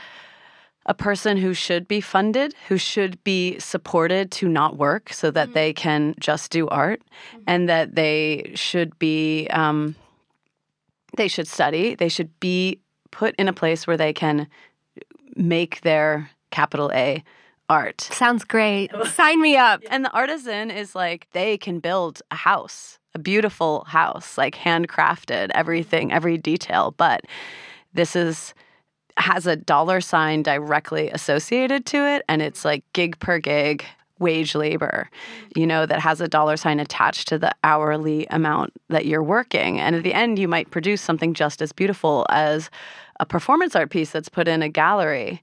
a 0.86 0.94
person 0.94 1.38
who 1.38 1.54
should 1.54 1.88
be 1.88 2.02
funded, 2.02 2.56
who 2.68 2.78
should 2.78 3.24
be 3.24 3.60
supported 3.60 4.32
to 4.32 4.48
not 4.48 4.78
work 4.78 5.14
so 5.14 5.30
that 5.32 5.48
mm-hmm. 5.48 5.54
they 5.54 5.74
can 5.74 6.16
just 6.20 6.52
do 6.52 6.68
art, 6.70 7.02
mm-hmm. 7.02 7.44
and 7.48 7.70
that 7.70 7.96
they 7.96 8.52
should 8.56 8.98
be, 8.98 9.48
um, 9.52 9.96
they 11.18 11.28
should 11.28 11.48
study, 11.48 11.96
they 11.96 12.10
should 12.10 12.40
be 12.40 12.80
put 13.12 13.36
in 13.36 13.48
a 13.48 13.54
place 13.54 13.86
where 13.86 13.98
they 13.98 14.14
can 14.14 14.48
make 15.36 15.82
their 15.82 16.30
capital 16.50 16.92
A 16.94 17.24
art. 17.70 18.02
Sounds 18.02 18.44
great. 18.44 18.92
Sign 19.14 19.42
me 19.42 19.56
up. 19.56 19.82
And 19.90 20.04
the 20.04 20.12
artisan 20.12 20.72
is 20.72 20.96
like, 20.96 21.28
they 21.32 21.58
can 21.58 21.80
build 21.80 22.22
a 22.32 22.36
house, 22.36 23.00
a 23.14 23.20
beautiful 23.20 23.86
house, 23.86 24.38
like 24.38 24.56
handcrafted, 24.56 25.52
everything, 25.54 26.12
every 26.12 26.38
detail. 26.38 26.94
But 26.98 27.22
this 27.94 28.16
is 28.16 28.54
has 29.18 29.46
a 29.46 29.56
dollar 29.56 30.02
sign 30.02 30.44
directly 30.44 31.10
associated 31.10 31.86
to 31.86 31.98
it 31.98 32.24
and 32.28 32.42
it's 32.42 32.66
like 32.66 32.84
gig 32.94 33.20
per 33.20 33.40
gig 33.40 33.86
wage 34.20 34.54
labor 34.54 35.10
you 35.56 35.66
know 35.66 35.86
that 35.86 36.00
has 36.00 36.22
a 36.22 36.28
dollar 36.28 36.56
sign 36.56 36.80
attached 36.80 37.28
to 37.28 37.38
the 37.38 37.52
hourly 37.64 38.26
amount 38.30 38.74
that 38.90 39.06
you're 39.06 39.24
working. 39.24 39.80
And 39.80 39.96
at 39.96 40.04
the 40.04 40.14
end 40.14 40.40
you 40.40 40.48
might 40.48 40.72
produce 40.72 41.02
something 41.02 41.34
just 41.34 41.62
as 41.62 41.72
beautiful 41.72 42.26
as 42.30 42.70
a 43.20 43.26
performance 43.26 43.76
art 43.76 43.90
piece 43.90 44.12
that's 44.12 44.30
put 44.30 44.48
in 44.48 44.62
a 44.62 44.70
gallery. 44.70 45.42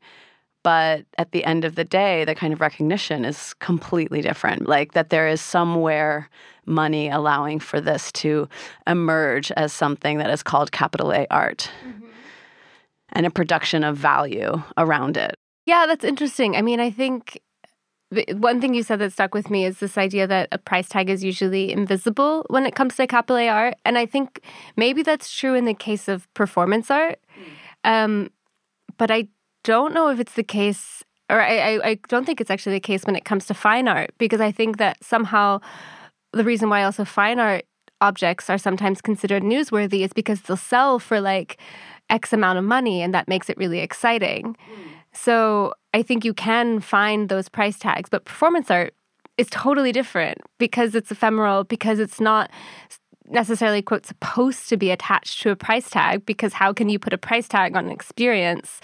But 0.63 1.05
at 1.17 1.33
the 1.33 1.45
end 1.45 1.65
of 1.65 1.75
the 1.75 1.85
day 1.85 2.25
the 2.25 2.35
kind 2.35 2.53
of 2.53 2.61
recognition 2.61 3.25
is 3.25 3.55
completely 3.55 4.23
different 4.23 4.69
like 4.69 4.93
that 4.93 5.11
there 5.11 5.29
is 5.29 5.41
somewhere 5.41 6.29
money 6.67 7.09
allowing 7.09 7.59
for 7.59 7.81
this 7.81 8.13
to 8.13 8.49
emerge 8.87 9.51
as 9.53 9.73
something 9.73 10.19
that 10.19 10.31
is 10.31 10.43
called 10.43 10.73
capital 10.73 11.13
A 11.13 11.27
art. 11.31 11.71
Mm-hmm. 11.87 12.08
And 13.13 13.27
a 13.27 13.31
production 13.31 13.85
of 13.85 13.97
value 13.97 14.63
around 14.77 15.17
it 15.17 15.35
yeah 15.67 15.87
that's 15.87 16.05
interesting 16.05 16.57
i 16.57 16.63
mean 16.63 16.81
i 16.81 16.91
think 16.91 17.41
one 18.35 18.61
thing 18.61 18.75
you 18.75 18.83
said 18.83 19.01
that 19.01 19.13
stuck 19.13 19.35
with 19.35 19.51
me 19.51 19.65
is 19.65 19.81
this 19.81 19.99
idea 19.99 20.27
that 20.27 20.49
a 20.51 20.59
price 20.59 20.89
tag 20.89 21.11
is 21.11 21.23
usually 21.23 21.71
invisible 21.71 22.47
when 22.49 22.65
it 22.65 22.75
comes 22.75 22.97
to 22.97 23.07
capital 23.07 23.37
A 23.37 23.49
art. 23.49 23.75
And 23.85 23.99
I 23.99 24.07
think 24.07 24.41
maybe 24.77 25.03
that's 25.03 25.31
true 25.31 25.55
in 25.55 25.67
the 25.67 25.75
case 25.75 26.09
of 26.09 26.33
performance 26.33 26.91
art. 26.91 27.19
Mm. 27.85 28.05
Um, 28.05 28.31
but 28.97 29.11
I 29.11 29.29
don't 29.63 29.93
know 29.93 30.09
if 30.09 30.21
it's 30.21 30.33
the 30.33 30.43
case, 30.43 31.05
or 31.29 31.41
I, 31.41 31.79
I, 31.85 31.99
don't 32.09 32.25
think 32.25 32.41
it's 32.41 32.51
actually 32.51 32.77
the 32.77 32.81
case 32.81 33.05
when 33.05 33.15
it 33.15 33.25
comes 33.25 33.47
to 33.47 33.55
fine 33.55 33.87
art, 33.87 34.11
because 34.19 34.41
I 34.41 34.51
think 34.51 34.79
that 34.79 35.05
somehow 35.05 35.61
the 36.33 36.45
reason 36.45 36.71
why 36.71 36.85
also 36.85 37.05
fine 37.05 37.39
art 37.39 37.65
objects 38.01 38.49
are 38.49 38.59
sometimes 38.59 39.01
considered 39.01 39.43
newsworthy 39.43 40.03
is 40.05 40.13
because 40.13 40.41
they'll 40.43 40.57
sell 40.57 40.99
for 40.99 41.21
like 41.21 41.59
X 42.11 42.33
amount 42.33 42.59
of 42.59 42.65
money, 42.65 43.03
and 43.03 43.15
that 43.15 43.29
makes 43.29 43.49
it 43.51 43.57
really 43.57 43.81
exciting. 43.81 44.55
Mm. 44.55 44.89
So 45.13 45.75
I 45.95 46.03
think 46.03 46.25
you 46.25 46.35
can 46.35 46.81
find 46.81 47.29
those 47.29 47.49
price 47.49 47.79
tags, 47.79 48.09
but 48.09 48.25
performance 48.25 48.71
art 48.71 48.95
is 49.37 49.49
totally 49.51 49.93
different 49.93 50.39
because 50.59 50.95
it's 50.95 51.11
ephemeral, 51.11 51.65
because 51.65 51.99
it's 51.99 52.21
not 52.21 52.51
necessarily 53.31 53.83
quote 53.83 54.07
supposed 54.07 54.69
to 54.69 54.77
be 54.77 54.91
attached 54.91 55.43
to 55.43 55.51
a 55.51 55.57
price 55.57 55.91
tag 55.91 56.25
because 56.25 56.55
how 56.55 56.73
can 56.73 56.89
you 56.89 56.99
put 56.99 57.13
a 57.13 57.19
price 57.19 57.47
tag 57.47 57.77
on 57.77 57.85
an 57.85 57.91
experience 57.91 58.81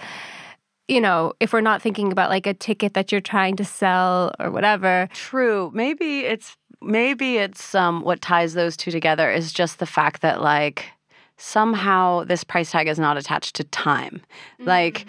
you 0.88 1.00
know, 1.00 1.32
if 1.40 1.52
we're 1.52 1.60
not 1.60 1.80
thinking 1.80 2.12
about 2.12 2.30
like 2.30 2.46
a 2.46 2.54
ticket 2.54 2.94
that 2.94 3.10
you're 3.10 3.20
trying 3.20 3.56
to 3.56 3.64
sell 3.64 4.32
or 4.38 4.50
whatever. 4.50 5.08
True. 5.14 5.70
Maybe 5.74 6.20
it's 6.20 6.56
maybe 6.82 7.38
it's 7.38 7.74
um 7.74 8.02
what 8.02 8.20
ties 8.20 8.52
those 8.52 8.76
two 8.76 8.90
together 8.90 9.30
is 9.32 9.52
just 9.52 9.78
the 9.78 9.86
fact 9.86 10.20
that 10.20 10.42
like 10.42 10.90
somehow 11.36 12.24
this 12.24 12.44
price 12.44 12.70
tag 12.70 12.88
is 12.88 12.98
not 12.98 13.16
attached 13.16 13.56
to 13.56 13.64
time. 13.64 14.22
Mm-hmm. 14.58 14.68
Like 14.68 15.06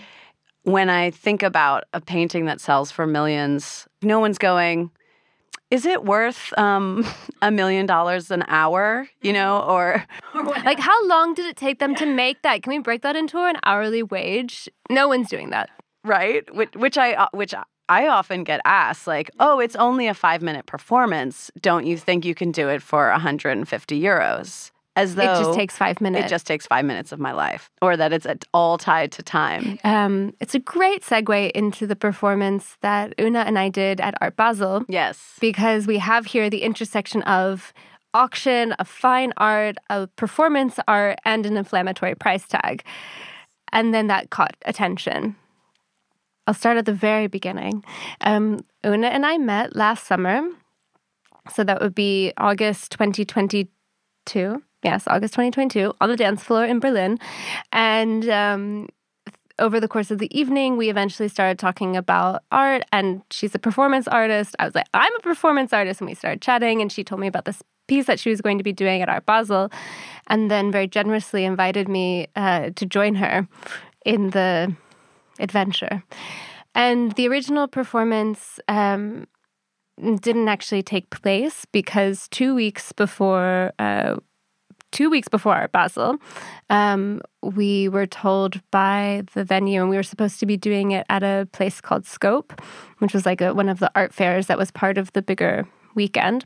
when 0.64 0.90
I 0.90 1.12
think 1.12 1.44
about 1.44 1.86
a 1.94 2.02
painting 2.02 2.46
that 2.46 2.60
sells 2.60 2.92
for 2.92 3.06
millions, 3.06 3.88
no 4.02 4.20
one's 4.20 4.38
going, 4.38 4.92
is 5.72 5.86
it 5.86 6.04
worth 6.04 6.58
um, 6.58 7.06
a 7.42 7.52
million 7.52 7.86
dollars 7.86 8.32
an 8.32 8.44
hour? 8.48 9.08
You 9.22 9.34
know, 9.34 9.62
or, 9.62 10.04
or 10.36 10.44
like 10.44 10.80
how 10.80 11.08
long 11.08 11.34
did 11.34 11.46
it 11.46 11.56
take 11.56 11.80
them 11.80 11.96
to 11.96 12.06
make 12.06 12.42
that? 12.42 12.64
Can 12.64 12.72
we 12.72 12.80
break 12.80 13.02
that 13.02 13.16
into 13.16 13.40
an 13.40 13.56
hourly 13.64 14.04
wage? 14.04 14.70
No 14.90 15.08
one's 15.08 15.30
doing 15.30 15.52
that, 15.52 15.70
right? 16.04 16.44
Which, 16.54 16.76
which 16.76 16.98
I 16.98 17.14
uh, 17.14 17.28
which 17.32 17.54
I 17.88 18.08
often 18.08 18.44
get 18.44 18.62
asked, 18.66 19.08
like, 19.08 19.30
"Oh, 19.40 19.60
it's 19.60 19.76
only 19.76 20.08
a 20.08 20.14
five 20.14 20.42
minute 20.42 20.66
performance. 20.66 21.52
Don't 21.62 21.86
you 21.86 21.98
think 21.98 22.26
you 22.26 22.36
can 22.36 22.52
do 22.52 22.70
it 22.70 22.82
for 22.82 23.10
150 23.10 24.02
euros?" 24.02 24.72
As 24.96 25.16
though 25.16 25.24
it 25.24 25.44
just 25.44 25.54
takes 25.54 25.78
five 25.78 26.00
minutes. 26.00 26.28
It 26.28 26.30
just 26.30 26.48
takes 26.48 26.66
five 26.68 26.86
minutes 26.86 27.12
of 27.12 27.20
my 27.20 27.34
life, 27.34 27.70
or 27.82 27.98
that 27.98 28.14
it's 28.14 28.26
at 28.26 28.46
all 28.54 28.78
tied 28.78 29.12
to 29.14 29.24
time. 29.24 29.78
Um, 29.84 30.34
it's 30.40 30.56
a 30.56 30.60
great 30.60 31.04
segue 31.04 31.52
into 31.52 31.86
the 31.86 31.98
performance 31.98 32.78
that 32.80 33.14
OONA 33.18 33.40
and 33.40 33.60
I 33.60 33.68
did 33.68 34.00
at 34.00 34.16
Art 34.22 34.38
Basel. 34.38 34.86
Yes, 34.88 35.36
because 35.42 35.86
we 35.86 35.98
have 35.98 36.28
here 36.28 36.50
the 36.50 36.64
intersection 36.64 37.22
of 37.24 37.74
auction, 38.14 38.72
of 38.74 38.88
fine 38.88 39.34
art, 39.36 39.78
of 39.90 40.16
performance 40.16 40.80
art, 40.88 41.20
and 41.26 41.46
an 41.46 41.58
inflammatory 41.58 42.16
price 42.16 42.48
tag, 42.48 42.84
and 43.74 43.94
then 43.94 44.08
that 44.08 44.30
caught 44.30 44.56
attention. 44.66 45.36
I'll 46.48 46.54
start 46.54 46.78
at 46.78 46.86
the 46.86 46.94
very 46.94 47.28
beginning. 47.28 47.84
Um, 48.22 48.64
OONA 48.86 49.08
and 49.08 49.26
I 49.26 49.38
met 49.38 49.76
last 49.76 50.06
summer, 50.08 50.48
so 51.52 51.66
that 51.66 51.82
would 51.82 51.96
be 51.96 52.32
August 52.38 52.92
2022 52.94 54.64
Yes, 54.86 55.08
August 55.08 55.34
2022, 55.34 55.96
on 56.00 56.10
the 56.10 56.16
dance 56.16 56.44
floor 56.44 56.64
in 56.64 56.80
Berlin. 56.80 57.18
And 57.72 58.30
um, 58.30 58.88
over 59.58 59.80
the 59.80 59.88
course 59.88 60.12
of 60.12 60.20
the 60.20 60.30
evening, 60.40 60.78
we 60.78 60.92
eventually 60.92 61.28
started 61.28 61.58
talking 61.58 61.98
about 61.98 62.44
art, 62.52 62.84
and 62.92 63.24
she's 63.32 63.56
a 63.56 63.60
performance 63.60 64.08
artist. 64.08 64.56
I 64.60 64.66
was 64.66 64.76
like, 64.76 64.86
I'm 64.94 65.16
a 65.16 65.22
performance 65.22 65.74
artist. 65.74 66.02
And 66.02 66.08
we 66.08 66.14
started 66.14 66.40
chatting, 66.40 66.84
and 66.84 66.92
she 66.92 67.04
told 67.04 67.20
me 67.20 67.26
about 67.26 67.46
this 67.46 67.64
piece 67.88 68.06
that 68.06 68.20
she 68.20 68.30
was 68.30 68.42
going 68.42 68.60
to 68.60 68.64
be 68.64 68.72
doing 68.72 69.02
at 69.02 69.10
Art 69.10 69.26
Basel, 69.26 69.72
and 70.28 70.52
then 70.52 70.72
very 70.72 70.88
generously 70.88 71.46
invited 71.46 71.90
me 71.90 72.28
uh, 72.36 72.70
to 72.76 72.86
join 72.86 73.16
her 73.16 73.48
in 74.06 74.30
the 74.30 74.72
adventure. 75.40 76.04
And 76.76 77.14
the 77.14 77.28
original 77.28 77.68
performance 77.68 78.60
um, 78.68 79.26
didn't 79.98 80.48
actually 80.48 80.84
take 80.84 81.10
place 81.10 81.66
because 81.72 82.28
two 82.28 82.54
weeks 82.54 82.92
before. 82.92 83.74
Uh, 83.80 84.18
two 84.96 85.10
weeks 85.10 85.28
before 85.28 85.68
Basel, 85.74 86.16
um, 86.70 87.22
we 87.42 87.90
were 87.90 88.08
told 88.08 88.62
by 88.72 89.24
the 89.34 89.44
venue, 89.44 89.82
and 89.82 89.90
we 89.90 89.98
were 89.98 90.04
supposed 90.04 90.40
to 90.40 90.46
be 90.46 90.56
doing 90.56 90.92
it 90.92 91.06
at 91.10 91.22
a 91.22 91.50
place 91.52 91.82
called 91.82 92.06
Scope, 92.06 92.62
which 93.00 93.14
was 93.14 93.26
like 93.26 93.42
a, 93.42 93.54
one 93.54 93.68
of 93.68 93.80
the 93.80 93.92
art 93.94 94.14
fairs 94.14 94.48
that 94.48 94.58
was 94.58 94.72
part 94.72 94.98
of 94.98 95.12
the 95.12 95.22
bigger 95.22 95.68
weekend. 95.96 96.46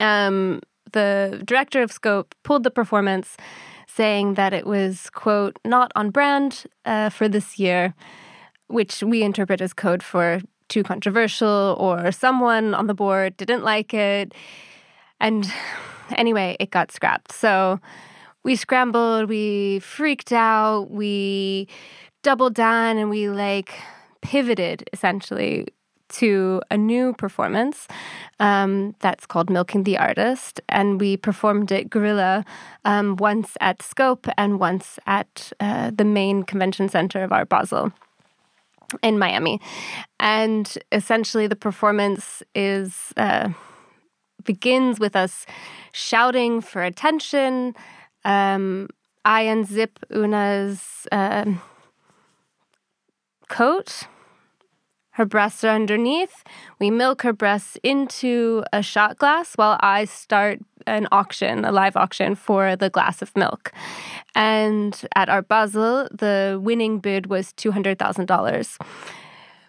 Um, 0.00 0.62
the 0.92 1.42
director 1.44 1.82
of 1.82 1.92
Scope 1.92 2.34
pulled 2.44 2.64
the 2.64 2.70
performance, 2.70 3.36
saying 3.86 4.34
that 4.34 4.54
it 4.54 4.66
was, 4.66 5.10
quote, 5.10 5.58
not 5.66 5.92
on 5.94 6.08
brand 6.08 6.64
uh, 6.86 7.10
for 7.10 7.28
this 7.28 7.58
year, 7.58 7.92
which 8.68 9.02
we 9.02 9.22
interpret 9.22 9.60
as 9.60 9.74
code 9.74 10.02
for 10.02 10.40
too 10.70 10.82
controversial 10.82 11.76
or 11.78 12.10
someone 12.10 12.74
on 12.74 12.86
the 12.86 12.94
board 12.94 13.36
didn't 13.36 13.64
like 13.64 13.92
it. 13.92 14.32
And 15.20 15.52
anyway, 16.16 16.56
it 16.60 16.70
got 16.70 16.92
scrapped. 16.92 17.32
So 17.32 17.80
we 18.44 18.56
scrambled, 18.56 19.28
we 19.28 19.80
freaked 19.80 20.32
out, 20.32 20.90
we 20.90 21.68
doubled 22.22 22.54
down, 22.54 22.98
and 22.98 23.10
we 23.10 23.28
like 23.28 23.74
pivoted 24.22 24.88
essentially 24.92 25.68
to 26.08 26.62
a 26.70 26.76
new 26.76 27.12
performance 27.12 27.86
um, 28.40 28.94
that's 29.00 29.26
called 29.26 29.50
Milking 29.50 29.84
the 29.84 29.98
Artist. 29.98 30.60
And 30.68 31.00
we 31.00 31.16
performed 31.16 31.70
it 31.70 31.90
guerrilla 31.90 32.44
um, 32.84 33.16
once 33.16 33.56
at 33.60 33.82
Scope 33.82 34.26
and 34.36 34.58
once 34.58 34.98
at 35.06 35.52
uh, 35.60 35.90
the 35.94 36.04
main 36.04 36.44
convention 36.44 36.88
center 36.88 37.22
of 37.22 37.32
Art 37.32 37.48
Basel 37.48 37.92
in 39.02 39.18
Miami. 39.18 39.60
And 40.18 40.78
essentially, 40.92 41.46
the 41.46 41.56
performance 41.56 42.42
is. 42.54 43.12
Uh, 43.16 43.50
begins 44.44 45.00
with 45.00 45.16
us 45.16 45.46
shouting 45.92 46.60
for 46.60 46.82
attention. 46.82 47.74
Um, 48.24 48.88
I 49.24 49.44
unzip 49.44 49.90
OONA's 50.10 51.06
uh, 51.12 51.44
coat. 53.48 54.04
Her 55.10 55.24
breasts 55.24 55.64
are 55.64 55.74
underneath. 55.74 56.44
We 56.78 56.90
milk 56.90 57.22
her 57.22 57.32
breasts 57.32 57.76
into 57.82 58.62
a 58.72 58.82
shot 58.82 59.18
glass 59.18 59.54
while 59.56 59.76
I 59.80 60.04
start 60.04 60.60
an 60.86 61.08
auction, 61.10 61.64
a 61.64 61.72
live 61.72 61.96
auction 61.96 62.36
for 62.36 62.76
the 62.76 62.88
glass 62.88 63.20
of 63.20 63.36
milk. 63.36 63.72
And 64.36 65.00
at 65.16 65.28
Art 65.28 65.48
Basel, 65.48 66.08
the 66.12 66.60
winning 66.62 67.00
bid 67.00 67.26
was 67.26 67.52
$200,000. 67.54 68.78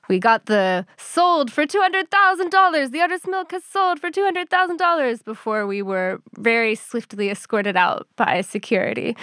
We 0.10 0.20
got 0.20 0.48
the 0.48 0.88
sold 0.98 1.52
for 1.52 1.68
$200,000. 1.68 2.92
The 2.92 3.02
artist 3.02 3.28
milk 3.28 3.52
has 3.52 3.64
sold 3.64 4.00
for 4.00 4.10
$200,000 4.10 5.24
before 5.24 5.68
we 5.68 5.84
were 5.84 6.20
very 6.38 6.74
swiftly 6.74 7.30
escorted 7.30 7.78
out 7.78 8.08
by 8.18 8.42
security. 8.42 9.16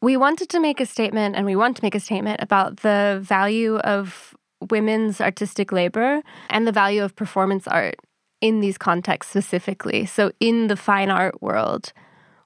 We 0.00 0.16
wanted 0.16 0.48
to 0.48 0.60
make 0.60 0.80
a 0.80 0.86
statement, 0.86 1.36
and 1.36 1.44
we 1.44 1.56
want 1.56 1.76
to 1.76 1.84
make 1.84 1.94
a 1.94 2.00
statement 2.00 2.42
about 2.42 2.78
the 2.78 3.20
value 3.22 3.76
of 3.76 4.34
women's 4.70 5.20
artistic 5.20 5.72
labor 5.72 6.22
and 6.48 6.66
the 6.66 6.72
value 6.72 7.02
of 7.02 7.14
performance 7.14 7.68
art 7.68 7.96
in 8.40 8.60
these 8.60 8.78
contexts 8.78 9.32
specifically. 9.32 10.06
So, 10.06 10.32
in 10.40 10.68
the 10.68 10.76
fine 10.76 11.10
art 11.10 11.42
world, 11.42 11.92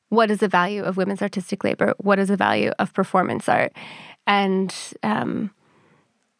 what 0.08 0.30
is 0.30 0.38
the 0.38 0.48
value 0.48 0.82
of 0.82 0.96
women's 0.96 1.22
artistic 1.22 1.62
labor? 1.62 1.94
What 1.98 2.18
is 2.18 2.28
the 2.28 2.36
value 2.36 2.72
of 2.78 2.92
performance 2.92 3.48
art? 3.48 3.72
And 4.26 4.74
um, 5.02 5.50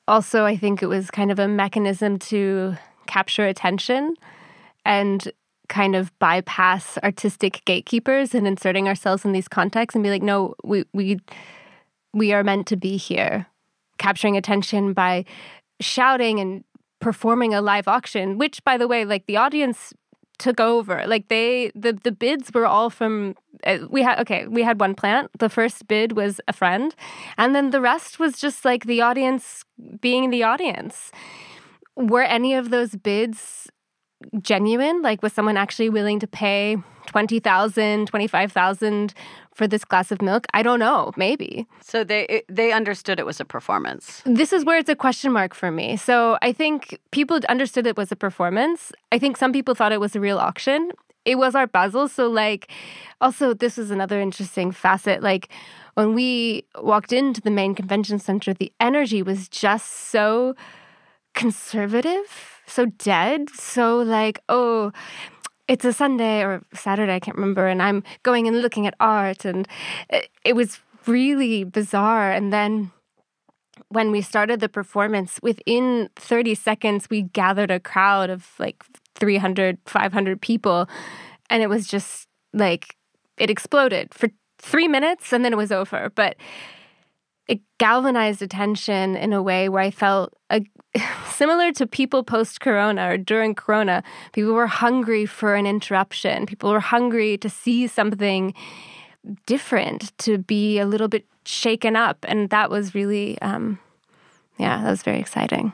also, 0.08 0.44
I 0.44 0.56
think 0.56 0.82
it 0.82 0.86
was 0.86 1.10
kind 1.10 1.30
of 1.30 1.38
a 1.38 1.46
mechanism 1.46 2.18
to 2.18 2.76
capture 3.06 3.46
attention 3.46 4.14
and 4.84 5.30
kind 5.68 5.94
of 5.94 6.18
bypass 6.18 6.98
artistic 7.04 7.62
gatekeepers 7.64 8.34
and 8.34 8.46
inserting 8.46 8.88
ourselves 8.88 9.24
in 9.24 9.32
these 9.32 9.48
contexts 9.48 9.94
and 9.94 10.02
be 10.02 10.10
like, 10.10 10.22
no, 10.22 10.54
we 10.64 10.84
we 10.92 11.20
we 12.14 12.32
are 12.32 12.42
meant 12.42 12.66
to 12.68 12.76
be 12.76 12.96
here, 12.96 13.46
capturing 13.98 14.36
attention 14.36 14.94
by 14.94 15.24
shouting 15.80 16.40
and 16.40 16.64
performing 17.00 17.54
a 17.54 17.60
live 17.60 17.86
auction, 17.86 18.38
which 18.38 18.64
by 18.64 18.76
the 18.76 18.88
way, 18.88 19.04
like 19.04 19.26
the 19.26 19.36
audience 19.36 19.92
took 20.38 20.60
over. 20.60 21.04
Like 21.06 21.28
they 21.28 21.72
the 21.74 21.92
the 21.92 22.12
bids 22.12 22.52
were 22.52 22.66
all 22.66 22.90
from 22.90 23.34
uh, 23.64 23.78
we 23.90 24.02
had 24.02 24.20
okay, 24.20 24.46
we 24.46 24.62
had 24.62 24.80
one 24.80 24.94
plant. 24.94 25.30
The 25.38 25.48
first 25.48 25.88
bid 25.88 26.12
was 26.12 26.40
a 26.48 26.52
friend, 26.52 26.94
and 27.36 27.54
then 27.54 27.70
the 27.70 27.80
rest 27.80 28.18
was 28.18 28.38
just 28.38 28.64
like 28.64 28.84
the 28.84 29.00
audience 29.02 29.64
being 30.00 30.30
the 30.30 30.42
audience. 30.42 31.10
Were 31.96 32.22
any 32.22 32.54
of 32.54 32.70
those 32.70 32.94
bids 32.94 33.68
genuine? 34.40 35.02
Like 35.02 35.22
was 35.22 35.32
someone 35.32 35.56
actually 35.56 35.90
willing 35.90 36.20
to 36.20 36.26
pay 36.26 36.76
20,000, 37.08 38.06
25,000 38.06 39.14
for 39.54 39.66
this 39.66 39.84
glass 39.84 40.12
of 40.12 40.22
milk? 40.22 40.46
I 40.54 40.62
don't 40.62 40.78
know, 40.78 41.12
maybe. 41.16 41.66
So 41.80 42.04
they 42.04 42.42
they 42.48 42.72
understood 42.72 43.18
it 43.18 43.26
was 43.26 43.40
a 43.40 43.44
performance. 43.44 44.22
This 44.24 44.52
is 44.52 44.64
where 44.64 44.78
it's 44.78 44.88
a 44.88 44.96
question 44.96 45.32
mark 45.32 45.54
for 45.54 45.70
me. 45.70 45.96
So 45.96 46.38
I 46.42 46.52
think 46.52 46.98
people 47.10 47.40
understood 47.48 47.86
it 47.86 47.96
was 47.96 48.12
a 48.12 48.16
performance. 48.16 48.92
I 49.10 49.18
think 49.18 49.36
some 49.36 49.52
people 49.52 49.74
thought 49.74 49.92
it 49.92 50.00
was 50.00 50.14
a 50.14 50.20
real 50.20 50.38
auction. 50.38 50.92
It 51.24 51.36
was 51.36 51.54
Art 51.54 51.72
Basel, 51.72 52.08
so 52.08 52.28
like 52.28 52.70
also 53.20 53.52
this 53.52 53.78
is 53.78 53.90
another 53.90 54.20
interesting 54.20 54.70
facet 54.70 55.22
like 55.22 55.48
when 55.98 56.14
we 56.14 56.64
walked 56.80 57.12
into 57.12 57.40
the 57.40 57.50
main 57.50 57.74
convention 57.74 58.20
center, 58.20 58.54
the 58.54 58.72
energy 58.78 59.20
was 59.20 59.48
just 59.48 59.90
so 60.12 60.54
conservative, 61.34 62.62
so 62.66 62.86
dead, 62.86 63.50
so 63.50 63.98
like, 63.98 64.40
oh, 64.48 64.92
it's 65.68 65.84
a 65.84 65.92
Sunday 65.92 66.42
or 66.42 66.62
Saturday, 66.72 67.14
I 67.14 67.20
can't 67.20 67.36
remember, 67.36 67.66
and 67.66 67.82
I'm 67.82 68.02
going 68.22 68.48
and 68.48 68.62
looking 68.62 68.86
at 68.86 68.94
art, 68.98 69.44
and 69.44 69.68
it, 70.08 70.28
it 70.44 70.56
was 70.56 70.80
really 71.06 71.62
bizarre. 71.62 72.32
And 72.32 72.52
then 72.52 72.90
when 73.88 74.10
we 74.10 74.22
started 74.22 74.60
the 74.60 74.68
performance, 74.68 75.38
within 75.42 76.08
30 76.16 76.54
seconds, 76.54 77.08
we 77.10 77.22
gathered 77.22 77.70
a 77.70 77.78
crowd 77.78 78.30
of 78.30 78.48
like 78.58 78.82
300, 79.14 79.78
500 79.84 80.40
people, 80.40 80.88
and 81.50 81.62
it 81.62 81.68
was 81.68 81.86
just 81.86 82.26
like 82.54 82.96
it 83.36 83.50
exploded 83.50 84.12
for 84.14 84.30
three 84.58 84.88
minutes, 84.88 85.32
and 85.32 85.44
then 85.44 85.52
it 85.52 85.56
was 85.56 85.70
over. 85.70 86.10
But 86.14 86.36
it 87.48 87.60
galvanized 87.78 88.42
attention 88.42 89.16
in 89.16 89.32
a 89.32 89.42
way 89.42 89.68
where 89.68 89.82
I 89.82 89.90
felt 89.90 90.34
a, 90.50 90.64
similar 91.30 91.72
to 91.72 91.86
people 91.86 92.22
post 92.22 92.60
corona 92.60 93.10
or 93.10 93.16
during 93.16 93.54
corona. 93.54 94.02
People 94.32 94.52
were 94.52 94.66
hungry 94.66 95.26
for 95.26 95.54
an 95.54 95.66
interruption, 95.66 96.46
people 96.46 96.70
were 96.70 96.80
hungry 96.80 97.38
to 97.38 97.48
see 97.48 97.86
something 97.86 98.54
different, 99.46 100.16
to 100.18 100.38
be 100.38 100.78
a 100.78 100.86
little 100.86 101.08
bit 101.08 101.26
shaken 101.44 101.96
up. 101.96 102.24
And 102.28 102.50
that 102.50 102.70
was 102.70 102.94
really, 102.94 103.40
um, 103.40 103.78
yeah, 104.58 104.82
that 104.82 104.90
was 104.90 105.02
very 105.02 105.18
exciting. 105.18 105.72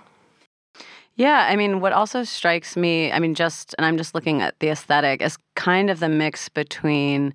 Yeah, 1.17 1.47
I 1.49 1.55
mean, 1.55 1.81
what 1.81 1.93
also 1.93 2.25
strikes 2.25 2.77
me, 2.77 3.13
I 3.13 3.21
mean, 3.21 3.35
just, 3.35 3.75
and 3.79 3.87
I'm 3.87 3.97
just 3.97 4.15
looking 4.15 4.43
at 4.43 4.59
the 4.59 4.69
aesthetic, 4.69 5.23
is 5.23 5.39
kind 5.55 5.89
of 5.89 6.01
the 6.01 6.09
mix 6.09 6.49
between 6.49 7.35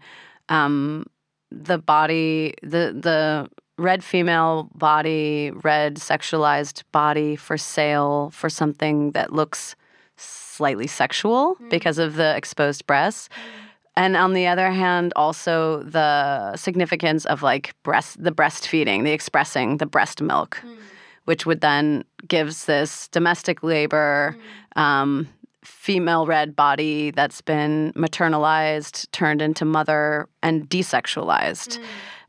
um, 0.49 1.05
the 1.49 1.77
body, 1.77 2.55
the, 2.61 2.93
the, 2.99 3.49
red 3.79 4.03
female 4.03 4.69
body, 4.75 5.51
red 5.63 5.95
sexualized 5.95 6.83
body 6.91 7.35
for 7.35 7.57
sale 7.57 8.29
for 8.31 8.49
something 8.49 9.11
that 9.11 9.33
looks 9.33 9.75
slightly 10.17 10.87
sexual 10.87 11.55
mm. 11.55 11.69
because 11.69 11.97
of 11.97 12.15
the 12.15 12.35
exposed 12.35 12.85
breasts. 12.85 13.29
Mm. 13.29 13.69
And 13.95 14.15
on 14.15 14.33
the 14.33 14.47
other 14.47 14.71
hand, 14.71 15.13
also 15.15 15.83
the 15.83 16.55
significance 16.55 17.25
of 17.25 17.41
like 17.41 17.73
breast, 17.83 18.21
the 18.21 18.31
breastfeeding, 18.31 19.03
the 19.03 19.11
expressing, 19.11 19.77
the 19.77 19.85
breast 19.85 20.21
milk, 20.21 20.61
mm. 20.63 20.77
which 21.25 21.45
would 21.45 21.61
then 21.61 22.03
gives 22.27 22.65
this 22.65 23.07
domestic 23.09 23.63
labor, 23.63 24.37
mm. 24.37 24.81
um, 24.81 25.27
female 25.63 26.25
red 26.25 26.55
body 26.55 27.11
that's 27.11 27.41
been 27.41 27.93
maternalized, 27.95 29.09
turned 29.11 29.41
into 29.41 29.65
mother, 29.65 30.27
and 30.43 30.69
desexualized. 30.69 31.77
Mm. 31.77 31.83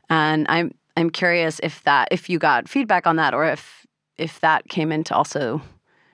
And 0.09 0.45
I'm 0.49 0.73
I'm 0.97 1.09
curious 1.09 1.59
if 1.63 1.83
that 1.83 2.07
if 2.11 2.29
you 2.29 2.39
got 2.39 2.67
feedback 2.67 3.07
on 3.07 3.15
that 3.17 3.33
or 3.33 3.45
if 3.45 3.85
if 4.17 4.39
that 4.41 4.67
came 4.69 4.91
into 4.91 5.15
also 5.15 5.61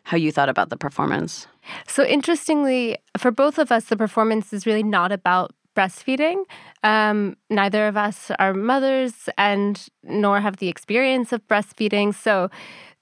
how 0.04 0.16
you 0.16 0.32
thought 0.32 0.50
about 0.50 0.70
the 0.70 0.78
performance. 0.78 1.48
So 1.88 2.06
interestingly, 2.06 2.98
for 3.18 3.30
both 3.30 3.58
of 3.58 3.72
us, 3.72 3.86
the 3.86 3.98
performance 3.98 4.54
is 4.54 4.66
really 4.66 4.84
not 4.84 5.12
about 5.12 5.54
breastfeeding. 5.76 6.44
Um, 6.84 7.36
neither 7.50 7.88
of 7.88 7.98
us 7.98 8.32
are 8.40 8.54
mothers 8.54 9.30
and 9.38 9.86
nor 10.04 10.40
have 10.40 10.58
the 10.58 10.70
experience 10.70 11.34
of 11.34 11.46
breastfeeding. 11.48 12.16
So 12.16 12.50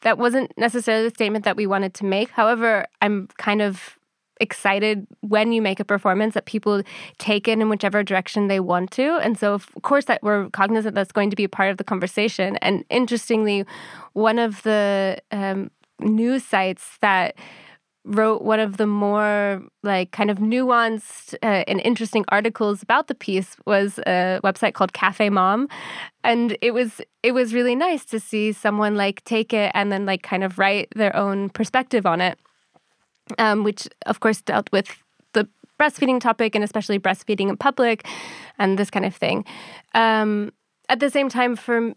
that 0.01 0.17
wasn't 0.17 0.51
necessarily 0.57 1.07
the 1.07 1.15
statement 1.15 1.45
that 1.45 1.55
we 1.55 1.67
wanted 1.67 1.93
to 1.95 2.05
make. 2.05 2.32
However, 2.32 2.86
I'm 3.01 3.28
kind 3.38 3.61
of 3.61 3.95
excited 4.40 5.08
when 5.22 5.52
you 5.52 5.62
make 5.62 5.80
a 5.80 5.86
performance 5.86 6.34
that 6.34 6.46
people 6.46 6.82
take 7.18 7.48
it 7.48 7.60
in 7.60 7.70
whichever 7.70 8.04
direction 8.04 8.48
they 8.48 8.60
want 8.60 8.92
to. 8.92 9.18
And 9.18 9.38
so, 9.38 9.54
of 9.54 9.70
course, 9.82 10.06
that 10.06 10.22
we're 10.24 10.50
cognizant 10.50 10.96
that's 10.96 11.12
going 11.12 11.30
to 11.30 11.36
be 11.36 11.44
a 11.44 11.50
part 11.50 11.72
of 11.72 11.78
the 11.78 11.84
conversation. 11.84 12.58
And 12.58 12.84
interestingly, 12.90 13.66
one 14.14 14.40
of 14.40 14.64
the 14.64 15.18
um, 15.32 15.72
news 16.00 16.44
sites 16.44 16.98
that 17.02 17.36
wrote 18.06 18.44
one 18.44 18.60
of 18.60 18.78
the 18.78 18.86
more 18.86 19.64
like 19.82 20.12
kind 20.12 20.30
of 20.30 20.38
nuanced 20.38 21.34
uh, 21.42 21.64
and 21.68 21.82
interesting 21.82 22.24
articles 22.30 22.84
about 22.84 23.08
the 23.08 23.16
piece 23.16 23.58
was 23.66 23.98
a 24.06 24.40
website 24.44 24.74
called 24.74 24.94
CafeMom 24.94 25.68
and 26.24 26.56
it 26.62 26.72
was 26.72 27.02
it 27.24 27.32
was 27.32 27.54
really 27.54 27.74
nice 27.74 28.06
to 28.06 28.20
see 28.20 28.52
someone 28.52 28.96
like 28.96 29.24
take 29.24 29.54
it 29.54 29.72
and 29.74 29.92
then 29.92 30.06
like 30.06 30.22
kind 30.22 30.44
of 30.44 30.60
write 30.60 30.88
their 30.96 31.16
own 31.16 31.50
perspective 31.50 32.06
on 32.06 32.22
it 32.22 32.38
um, 33.38 33.63
which 33.63 33.88
of 34.05 34.19
course 34.19 34.41
dealt 34.41 34.71
with 34.71 35.03
the 35.34 35.47
breastfeeding 35.80 36.19
topic 36.19 36.55
and 36.55 36.63
especially 36.63 36.99
breastfeeding 36.99 37.49
in 37.49 37.57
public 37.57 38.05
and 38.57 38.78
this 38.78 38.89
kind 38.89 39.05
of 39.05 39.15
thing. 39.15 39.45
Um, 39.93 40.51
at 40.89 40.99
the 40.99 41.09
same 41.09 41.30
time, 41.30 41.55
for 41.55 41.93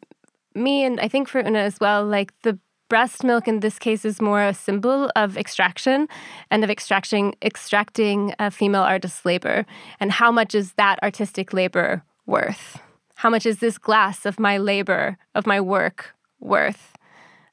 me 0.55 0.85
and 0.85 1.01
I 1.01 1.09
think 1.09 1.29
for 1.29 1.43
OONA 1.43 1.59
as 1.59 1.79
well, 1.81 2.05
like 2.05 2.33
the 2.43 2.59
breast 2.89 3.23
milk 3.23 3.47
in 3.47 3.61
this 3.61 3.79
case 3.79 4.05
is 4.05 4.21
more 4.21 4.43
a 4.43 4.55
symbol 4.55 5.11
of 5.15 5.37
extraction 5.37 6.09
and 6.51 6.65
of 6.65 6.71
extracting 6.71 7.35
extracting 7.43 8.35
a 8.39 8.51
female 8.51 8.83
artist's 8.83 9.25
labor. 9.25 9.67
And 10.01 10.11
how 10.11 10.33
much 10.33 10.55
is 10.55 10.73
that 10.75 10.99
artistic 11.03 11.53
labor 11.53 12.03
worth? 12.27 12.81
How 13.17 13.31
much 13.31 13.47
is 13.47 13.59
this 13.59 13.79
glass 13.79 14.25
of 14.25 14.41
my 14.41 14.59
labor 14.59 15.19
of 15.35 15.47
my 15.47 15.61
work 15.61 16.15
worth 16.41 16.95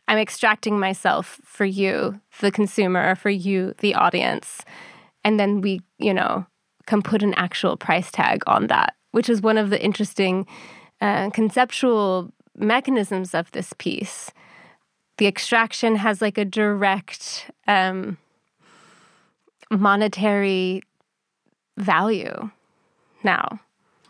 I'm 0.07 0.17
extracting 0.17 0.79
myself 0.79 1.39
for 1.43 1.65
you, 1.65 2.19
the 2.39 2.51
consumer, 2.51 3.15
for 3.15 3.29
you, 3.29 3.73
the 3.79 3.95
audience. 3.95 4.63
And 5.23 5.39
then 5.39 5.61
we, 5.61 5.81
you 5.97 6.13
know, 6.13 6.45
can 6.85 7.01
put 7.01 7.23
an 7.23 7.33
actual 7.35 7.77
price 7.77 8.11
tag 8.11 8.43
on 8.45 8.67
that, 8.67 8.95
which 9.11 9.29
is 9.29 9.41
one 9.41 9.57
of 9.57 9.69
the 9.69 9.83
interesting 9.83 10.45
uh, 11.01 11.29
conceptual 11.31 12.31
mechanisms 12.55 13.33
of 13.33 13.51
this 13.51 13.73
piece. 13.77 14.31
The 15.17 15.27
extraction 15.27 15.95
has 15.95 16.21
like 16.21 16.37
a 16.37 16.45
direct 16.45 17.49
um, 17.67 18.17
monetary 19.71 20.83
value 21.77 22.49
now. 23.23 23.59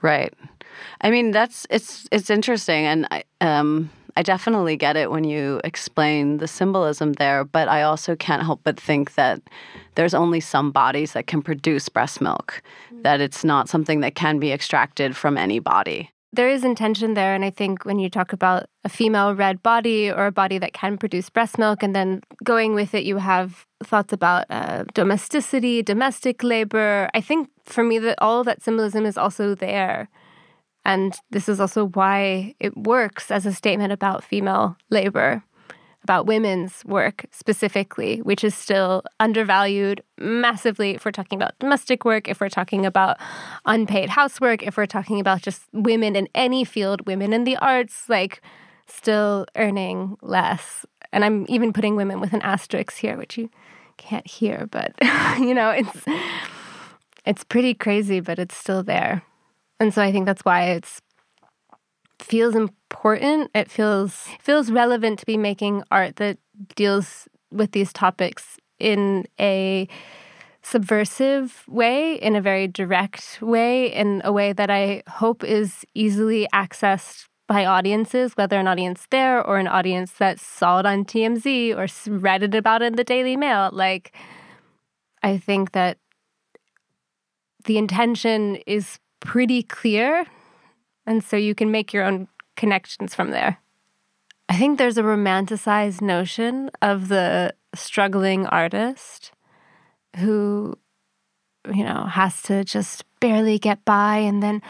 Right. 0.02 0.34
I 1.02 1.10
mean, 1.10 1.32
that's 1.32 1.66
it's 1.70 2.08
it's 2.12 2.30
interesting, 2.30 2.86
and 2.86 3.08
I 3.10 3.24
um 3.42 3.90
I 4.18 4.24
definitely 4.24 4.78
get 4.78 4.96
it 4.96 5.12
when 5.12 5.26
you 5.26 5.60
explain 5.64 6.38
the 6.38 6.48
symbolism 6.48 7.14
there, 7.14 7.44
but 7.44 7.68
I 7.68 7.82
also 7.82 8.16
can't 8.16 8.44
help 8.44 8.62
but 8.64 8.80
think 8.80 9.16
that 9.16 9.42
there's 9.96 10.14
only 10.14 10.40
some 10.40 10.72
bodies 10.72 11.14
that 11.14 11.28
can 11.28 11.42
produce 11.42 11.90
breast 11.90 12.22
milk, 12.22 12.62
mm-hmm. 12.88 13.02
that 13.02 13.20
it's 13.20 13.44
not 13.44 13.68
something 13.68 14.00
that 14.00 14.16
can 14.16 14.40
be 14.40 14.54
extracted 14.54 15.18
from 15.18 15.38
any 15.38 15.60
body. 15.60 16.12
There 16.32 16.50
is 16.50 16.66
intention 16.66 17.14
there, 17.14 17.34
and 17.34 17.46
I 17.46 17.50
think 17.50 17.86
when 17.86 17.98
you 17.98 18.10
talk 18.10 18.34
about 18.34 18.66
a 18.84 18.90
female 18.90 19.34
red 19.34 19.64
body 19.64 20.12
or 20.12 20.26
a 20.26 20.32
body 20.34 20.58
that 20.60 20.74
can 20.74 20.98
produce 20.98 21.30
breast 21.30 21.58
milk, 21.58 21.82
and 21.82 21.96
then 21.96 22.22
going 22.44 22.74
with 22.74 22.94
it, 22.94 23.06
you 23.06 23.18
have 23.18 23.66
thoughts 23.84 24.12
about 24.12 24.46
uh, 24.50 24.84
domesticity, 24.94 25.82
domestic 25.82 26.44
labor. 26.44 27.10
I 27.14 27.22
think 27.22 27.50
for 27.66 27.84
me 27.84 28.00
that 28.00 28.18
all 28.22 28.42
of 28.42 28.46
that 28.48 28.62
symbolism 28.62 29.06
is 29.06 29.18
also 29.18 29.56
there. 29.56 30.10
And 30.86 31.16
this 31.32 31.50
is 31.50 31.60
also 31.60 31.88
why 31.88 32.56
it 32.60 32.78
works 32.78 33.32
as 33.32 33.46
a 33.46 33.54
statement 33.54 33.92
about 33.92 34.24
female 34.24 34.78
labor, 34.92 35.44
about 36.04 36.28
women's 36.28 36.86
work 36.86 37.26
specifically, 37.32 38.22
which 38.22 38.44
is 38.44 38.54
still 38.54 39.04
undervalued 39.20 40.04
massively 40.20 40.92
if 40.92 41.04
we're 41.04 41.12
talking 41.12 41.42
about 41.42 41.58
domestic 41.58 42.06
work, 42.06 42.30
if 42.30 42.40
we're 42.40 42.50
talking 42.50 42.86
about 42.86 43.18
unpaid 43.66 44.10
housework, 44.10 44.62
if 44.62 44.78
we're 44.78 44.86
talking 44.86 45.20
about 45.20 45.42
just 45.42 45.64
women 45.74 46.16
in 46.16 46.30
any 46.36 46.64
field, 46.64 47.08
women 47.08 47.34
in 47.34 47.44
the 47.44 47.58
arts, 47.58 48.08
like 48.08 48.44
still 48.86 49.48
earning 49.56 50.16
less. 50.22 50.86
And 51.12 51.26
I'm 51.26 51.48
even 51.50 51.74
putting 51.74 51.96
women 51.96 52.20
with 52.20 52.34
an 52.34 52.44
asterisk 52.44 52.94
here, 52.98 53.18
which 53.18 53.40
you 53.40 53.50
can't 53.98 54.28
hear, 54.28 54.68
but 54.70 54.94
you 55.40 55.56
know, 55.56 55.72
it's 55.72 56.06
it's 57.26 57.44
pretty 57.44 57.74
crazy, 57.74 58.20
but 58.20 58.38
it's 58.38 58.56
still 58.56 58.84
there. 58.84 59.24
And 59.80 59.94
so 59.94 60.02
I 60.02 60.12
think 60.12 60.26
that's 60.26 60.46
why 60.46 60.66
it's 60.72 61.02
feels 62.20 62.56
important. 62.56 63.52
It 63.54 63.70
feels 63.70 64.28
feels 64.40 64.72
relevant 64.72 65.20
to 65.20 65.26
be 65.26 65.38
making 65.38 65.84
art 65.92 66.16
that 66.18 66.38
deals 66.76 67.28
with 67.52 67.72
these 67.72 67.94
topics 67.94 68.58
in 68.80 69.26
a 69.40 69.88
subversive 70.62 71.64
way, 71.68 72.16
in 72.16 72.36
a 72.36 72.42
very 72.42 72.68
direct 72.68 73.40
way, 73.42 73.94
in 73.94 74.22
a 74.26 74.32
way 74.32 74.52
that 74.54 74.72
I 74.72 75.04
hope 75.08 75.44
is 75.44 75.86
easily 75.94 76.48
accessed 76.54 77.26
by 77.48 77.66
audiences, 77.66 78.34
whether 78.36 78.60
an 78.60 78.68
audience 78.68 79.06
there 79.12 79.46
or 79.46 79.58
an 79.58 79.68
audience 79.68 80.14
that 80.14 80.40
saw 80.40 80.80
it 80.80 80.86
on 80.86 81.06
TMZ 81.06 81.76
or 81.78 81.88
read 82.12 82.42
it 82.42 82.56
about 82.56 82.82
it 82.82 82.88
in 82.88 82.96
the 82.96 83.04
Daily 83.04 83.38
Mail. 83.38 83.70
Like, 83.72 84.16
I 85.22 85.38
think 85.38 85.74
that 85.74 86.00
the 87.66 87.78
intention 87.78 88.58
is 88.66 89.00
pretty 89.20 89.64
clear. 89.64 90.26
And 91.06 91.24
so 91.24 91.38
you 91.38 91.56
can 91.56 91.72
make 91.72 91.94
your 91.94 92.04
own 92.04 92.28
connections 92.56 93.14
from 93.14 93.32
there. 93.32 93.60
I 94.48 94.58
think 94.58 94.78
there's 94.78 94.98
a 94.98 95.04
romanticized 95.04 96.02
notion 96.02 96.70
of 96.82 97.08
the 97.08 97.54
struggling 97.74 98.46
artist 98.48 99.32
who, 100.18 100.78
you 101.74 101.84
know, 101.84 102.06
has 102.06 102.42
to 102.44 102.64
just 102.64 103.04
barely 103.20 103.58
get 103.58 103.84
by 103.86 104.18
and 104.18 104.42
then, 104.42 104.62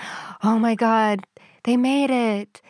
oh 0.43 0.57
my 0.57 0.75
God, 0.75 1.25
they 1.63 1.77
made 1.77 2.09
it 2.09 2.61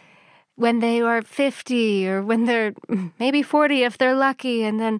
when 0.55 0.79
they 0.79 1.01
are 1.01 1.21
50 1.21 2.07
or 2.07 2.23
when 2.23 2.45
they're 2.45 2.73
maybe 3.19 3.43
40 3.43 3.83
if 3.83 3.97
they're 3.97 4.15
lucky. 4.15 4.63
And 4.63 4.79
then 4.79 4.99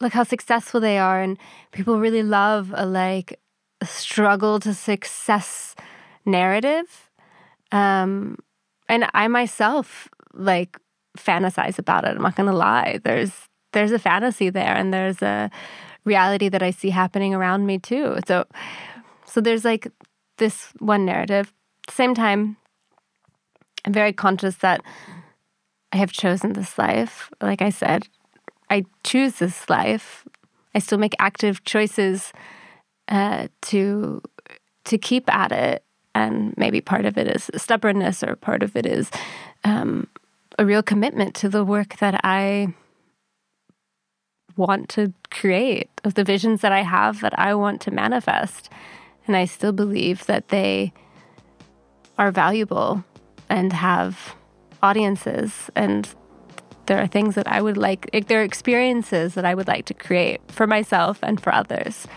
look 0.00 0.12
how 0.12 0.24
successful 0.24 0.80
they 0.80 0.98
are. 0.98 1.20
And 1.20 1.38
people 1.70 2.00
really 2.00 2.22
love 2.22 2.72
a 2.74 2.86
like 2.86 3.38
struggle 3.82 4.58
to 4.60 4.74
success 4.74 5.74
narrative. 6.30 7.10
Um, 7.72 8.38
and 8.88 9.08
I 9.14 9.28
myself 9.28 10.08
like 10.34 10.78
fantasize 11.16 11.78
about 11.78 12.04
it. 12.04 12.16
I'm 12.16 12.22
not 12.22 12.36
gonna 12.36 12.52
lie. 12.52 13.00
There's 13.02 13.32
there's 13.72 13.92
a 13.92 13.98
fantasy 13.98 14.50
there 14.50 14.74
and 14.74 14.92
there's 14.92 15.22
a 15.22 15.50
reality 16.04 16.48
that 16.48 16.62
I 16.62 16.70
see 16.70 16.90
happening 16.90 17.34
around 17.34 17.66
me 17.66 17.78
too. 17.78 18.18
So 18.26 18.46
so 19.26 19.40
there's 19.40 19.64
like 19.64 19.88
this 20.38 20.72
one 20.78 21.04
narrative. 21.04 21.52
At 21.86 21.88
the 21.88 21.94
same 21.94 22.14
time, 22.14 22.56
I'm 23.84 23.92
very 23.92 24.12
conscious 24.12 24.56
that 24.56 24.82
I 25.92 25.96
have 25.96 26.12
chosen 26.12 26.52
this 26.52 26.78
life. 26.78 27.30
Like 27.40 27.62
I 27.62 27.70
said, 27.70 28.08
I 28.68 28.84
choose 29.04 29.34
this 29.36 29.68
life. 29.68 30.24
I 30.74 30.78
still 30.78 30.98
make 30.98 31.14
active 31.18 31.64
choices 31.64 32.32
uh, 33.08 33.48
to 33.62 34.22
to 34.84 34.98
keep 34.98 35.32
at 35.32 35.52
it 35.52 35.84
and 36.14 36.54
maybe 36.56 36.80
part 36.80 37.04
of 37.04 37.16
it 37.16 37.26
is 37.26 37.50
stubbornness 37.56 38.22
or 38.22 38.36
part 38.36 38.62
of 38.62 38.76
it 38.76 38.86
is 38.86 39.10
um, 39.64 40.08
a 40.58 40.66
real 40.66 40.82
commitment 40.82 41.34
to 41.36 41.48
the 41.48 41.64
work 41.64 41.96
that 41.98 42.20
I 42.24 42.74
want 44.56 44.88
to 44.90 45.12
create, 45.30 45.88
of 46.04 46.14
the 46.14 46.24
visions 46.24 46.60
that 46.60 46.72
I 46.72 46.82
have 46.82 47.20
that 47.20 47.38
I 47.38 47.54
want 47.54 47.80
to 47.82 47.90
manifest. 47.90 48.68
And 49.26 49.36
I 49.36 49.44
still 49.44 49.72
believe 49.72 50.26
that 50.26 50.48
they 50.48 50.92
are 52.18 52.30
valuable 52.30 53.04
and 53.48 53.72
have 53.72 54.34
audiences 54.82 55.70
and 55.74 56.08
there 56.86 57.00
are 57.00 57.06
things 57.06 57.36
that 57.36 57.46
I 57.46 57.62
would 57.62 57.76
like, 57.76 58.10
there 58.26 58.40
are 58.40 58.44
experiences 58.44 59.34
that 59.34 59.44
I 59.44 59.54
would 59.54 59.68
like 59.68 59.84
to 59.86 59.94
create 59.94 60.40
for 60.48 60.66
myself 60.66 61.20
and 61.22 61.40
for 61.40 61.54
others. 61.54 62.08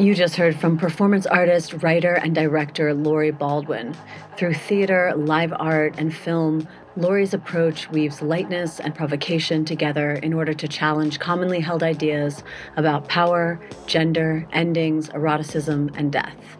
You 0.00 0.14
just 0.14 0.36
heard 0.36 0.58
from 0.58 0.78
performance 0.78 1.26
artist, 1.26 1.82
writer, 1.82 2.14
and 2.14 2.34
director 2.34 2.94
Lori 2.94 3.32
Baldwin. 3.32 3.94
Through 4.38 4.54
theater, 4.54 5.12
live 5.14 5.52
art, 5.52 5.96
and 5.98 6.16
film, 6.16 6.66
Lori's 6.96 7.34
approach 7.34 7.90
weaves 7.90 8.22
lightness 8.22 8.80
and 8.80 8.94
provocation 8.94 9.66
together 9.66 10.12
in 10.12 10.32
order 10.32 10.54
to 10.54 10.66
challenge 10.66 11.20
commonly 11.20 11.60
held 11.60 11.82
ideas 11.82 12.42
about 12.78 13.08
power, 13.08 13.60
gender, 13.86 14.48
endings, 14.54 15.10
eroticism, 15.10 15.90
and 15.94 16.10
death. 16.10 16.56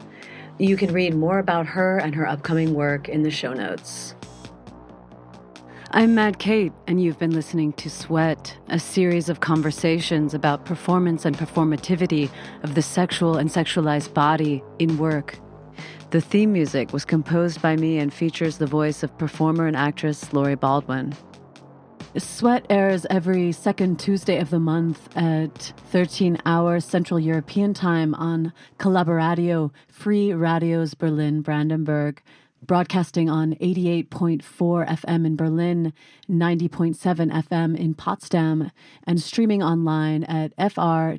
You 0.59 0.77
can 0.77 0.93
read 0.93 1.15
more 1.15 1.39
about 1.39 1.65
her 1.65 1.97
and 1.97 2.15
her 2.17 2.29
upcoming 2.29 2.75
work 2.75 3.09
in 3.09 3.23
the 3.23 3.31
show 3.31 3.55
notes. 3.55 4.15
I'm 5.93 6.15
Mad 6.15 6.39
Kate, 6.39 6.73
and 6.87 7.03
you've 7.03 7.19
been 7.19 7.33
listening 7.33 7.73
to 7.73 7.91
Sweat, 7.91 8.57
a 8.69 8.79
series 8.79 9.29
of 9.29 9.41
conversations 9.41 10.35
about 10.35 10.65
performance 10.65 11.25
and 11.25 11.37
performativity 11.37 12.31
of 12.63 12.77
the 12.77 12.83
sexual 12.83 13.37
and 13.37 13.51
sexualized 13.51 14.15
body 14.15 14.63
in 14.79 14.99
work. 14.99 15.37
The 16.11 16.21
theme 16.21 16.53
music 16.53 16.93
was 16.93 17.05
composed 17.05 17.61
by 17.61 17.75
me 17.75 17.99
and 17.99 18.15
features 18.15 18.59
the 18.59 18.69
voice 18.69 19.03
of 19.03 19.19
performer 19.19 19.67
and 19.67 19.77
actress 19.77 20.33
Lori 20.33 20.55
Baldwin. 20.55 21.13
Sweat 22.17 22.67
airs 22.71 23.05
every 23.11 23.51
second 23.51 23.99
Tuesday 23.99 24.39
of 24.39 24.51
the 24.51 24.61
month 24.61 25.09
at 25.17 25.73
13 25.91 26.39
hours 26.47 26.85
Central 26.85 27.19
European 27.19 27.75
Time 27.75 28.15
on 28.15 28.53
Colaboradio 28.79 29.73
Free 29.89 30.33
Radios 30.33 30.95
Berlin 30.95 31.41
Brandenburg 31.43 32.23
broadcasting 32.71 33.29
on 33.29 33.55
88.4 33.55 34.41
FM 34.87 35.27
in 35.27 35.35
Berlin, 35.35 35.93
90.7 36.31 36.95
FM 36.95 37.77
in 37.77 37.95
Potsdam, 37.95 38.71
and 39.03 39.21
streaming 39.21 39.61
online 39.61 40.23
at 40.23 40.53
fr-bb.org. 40.73 41.19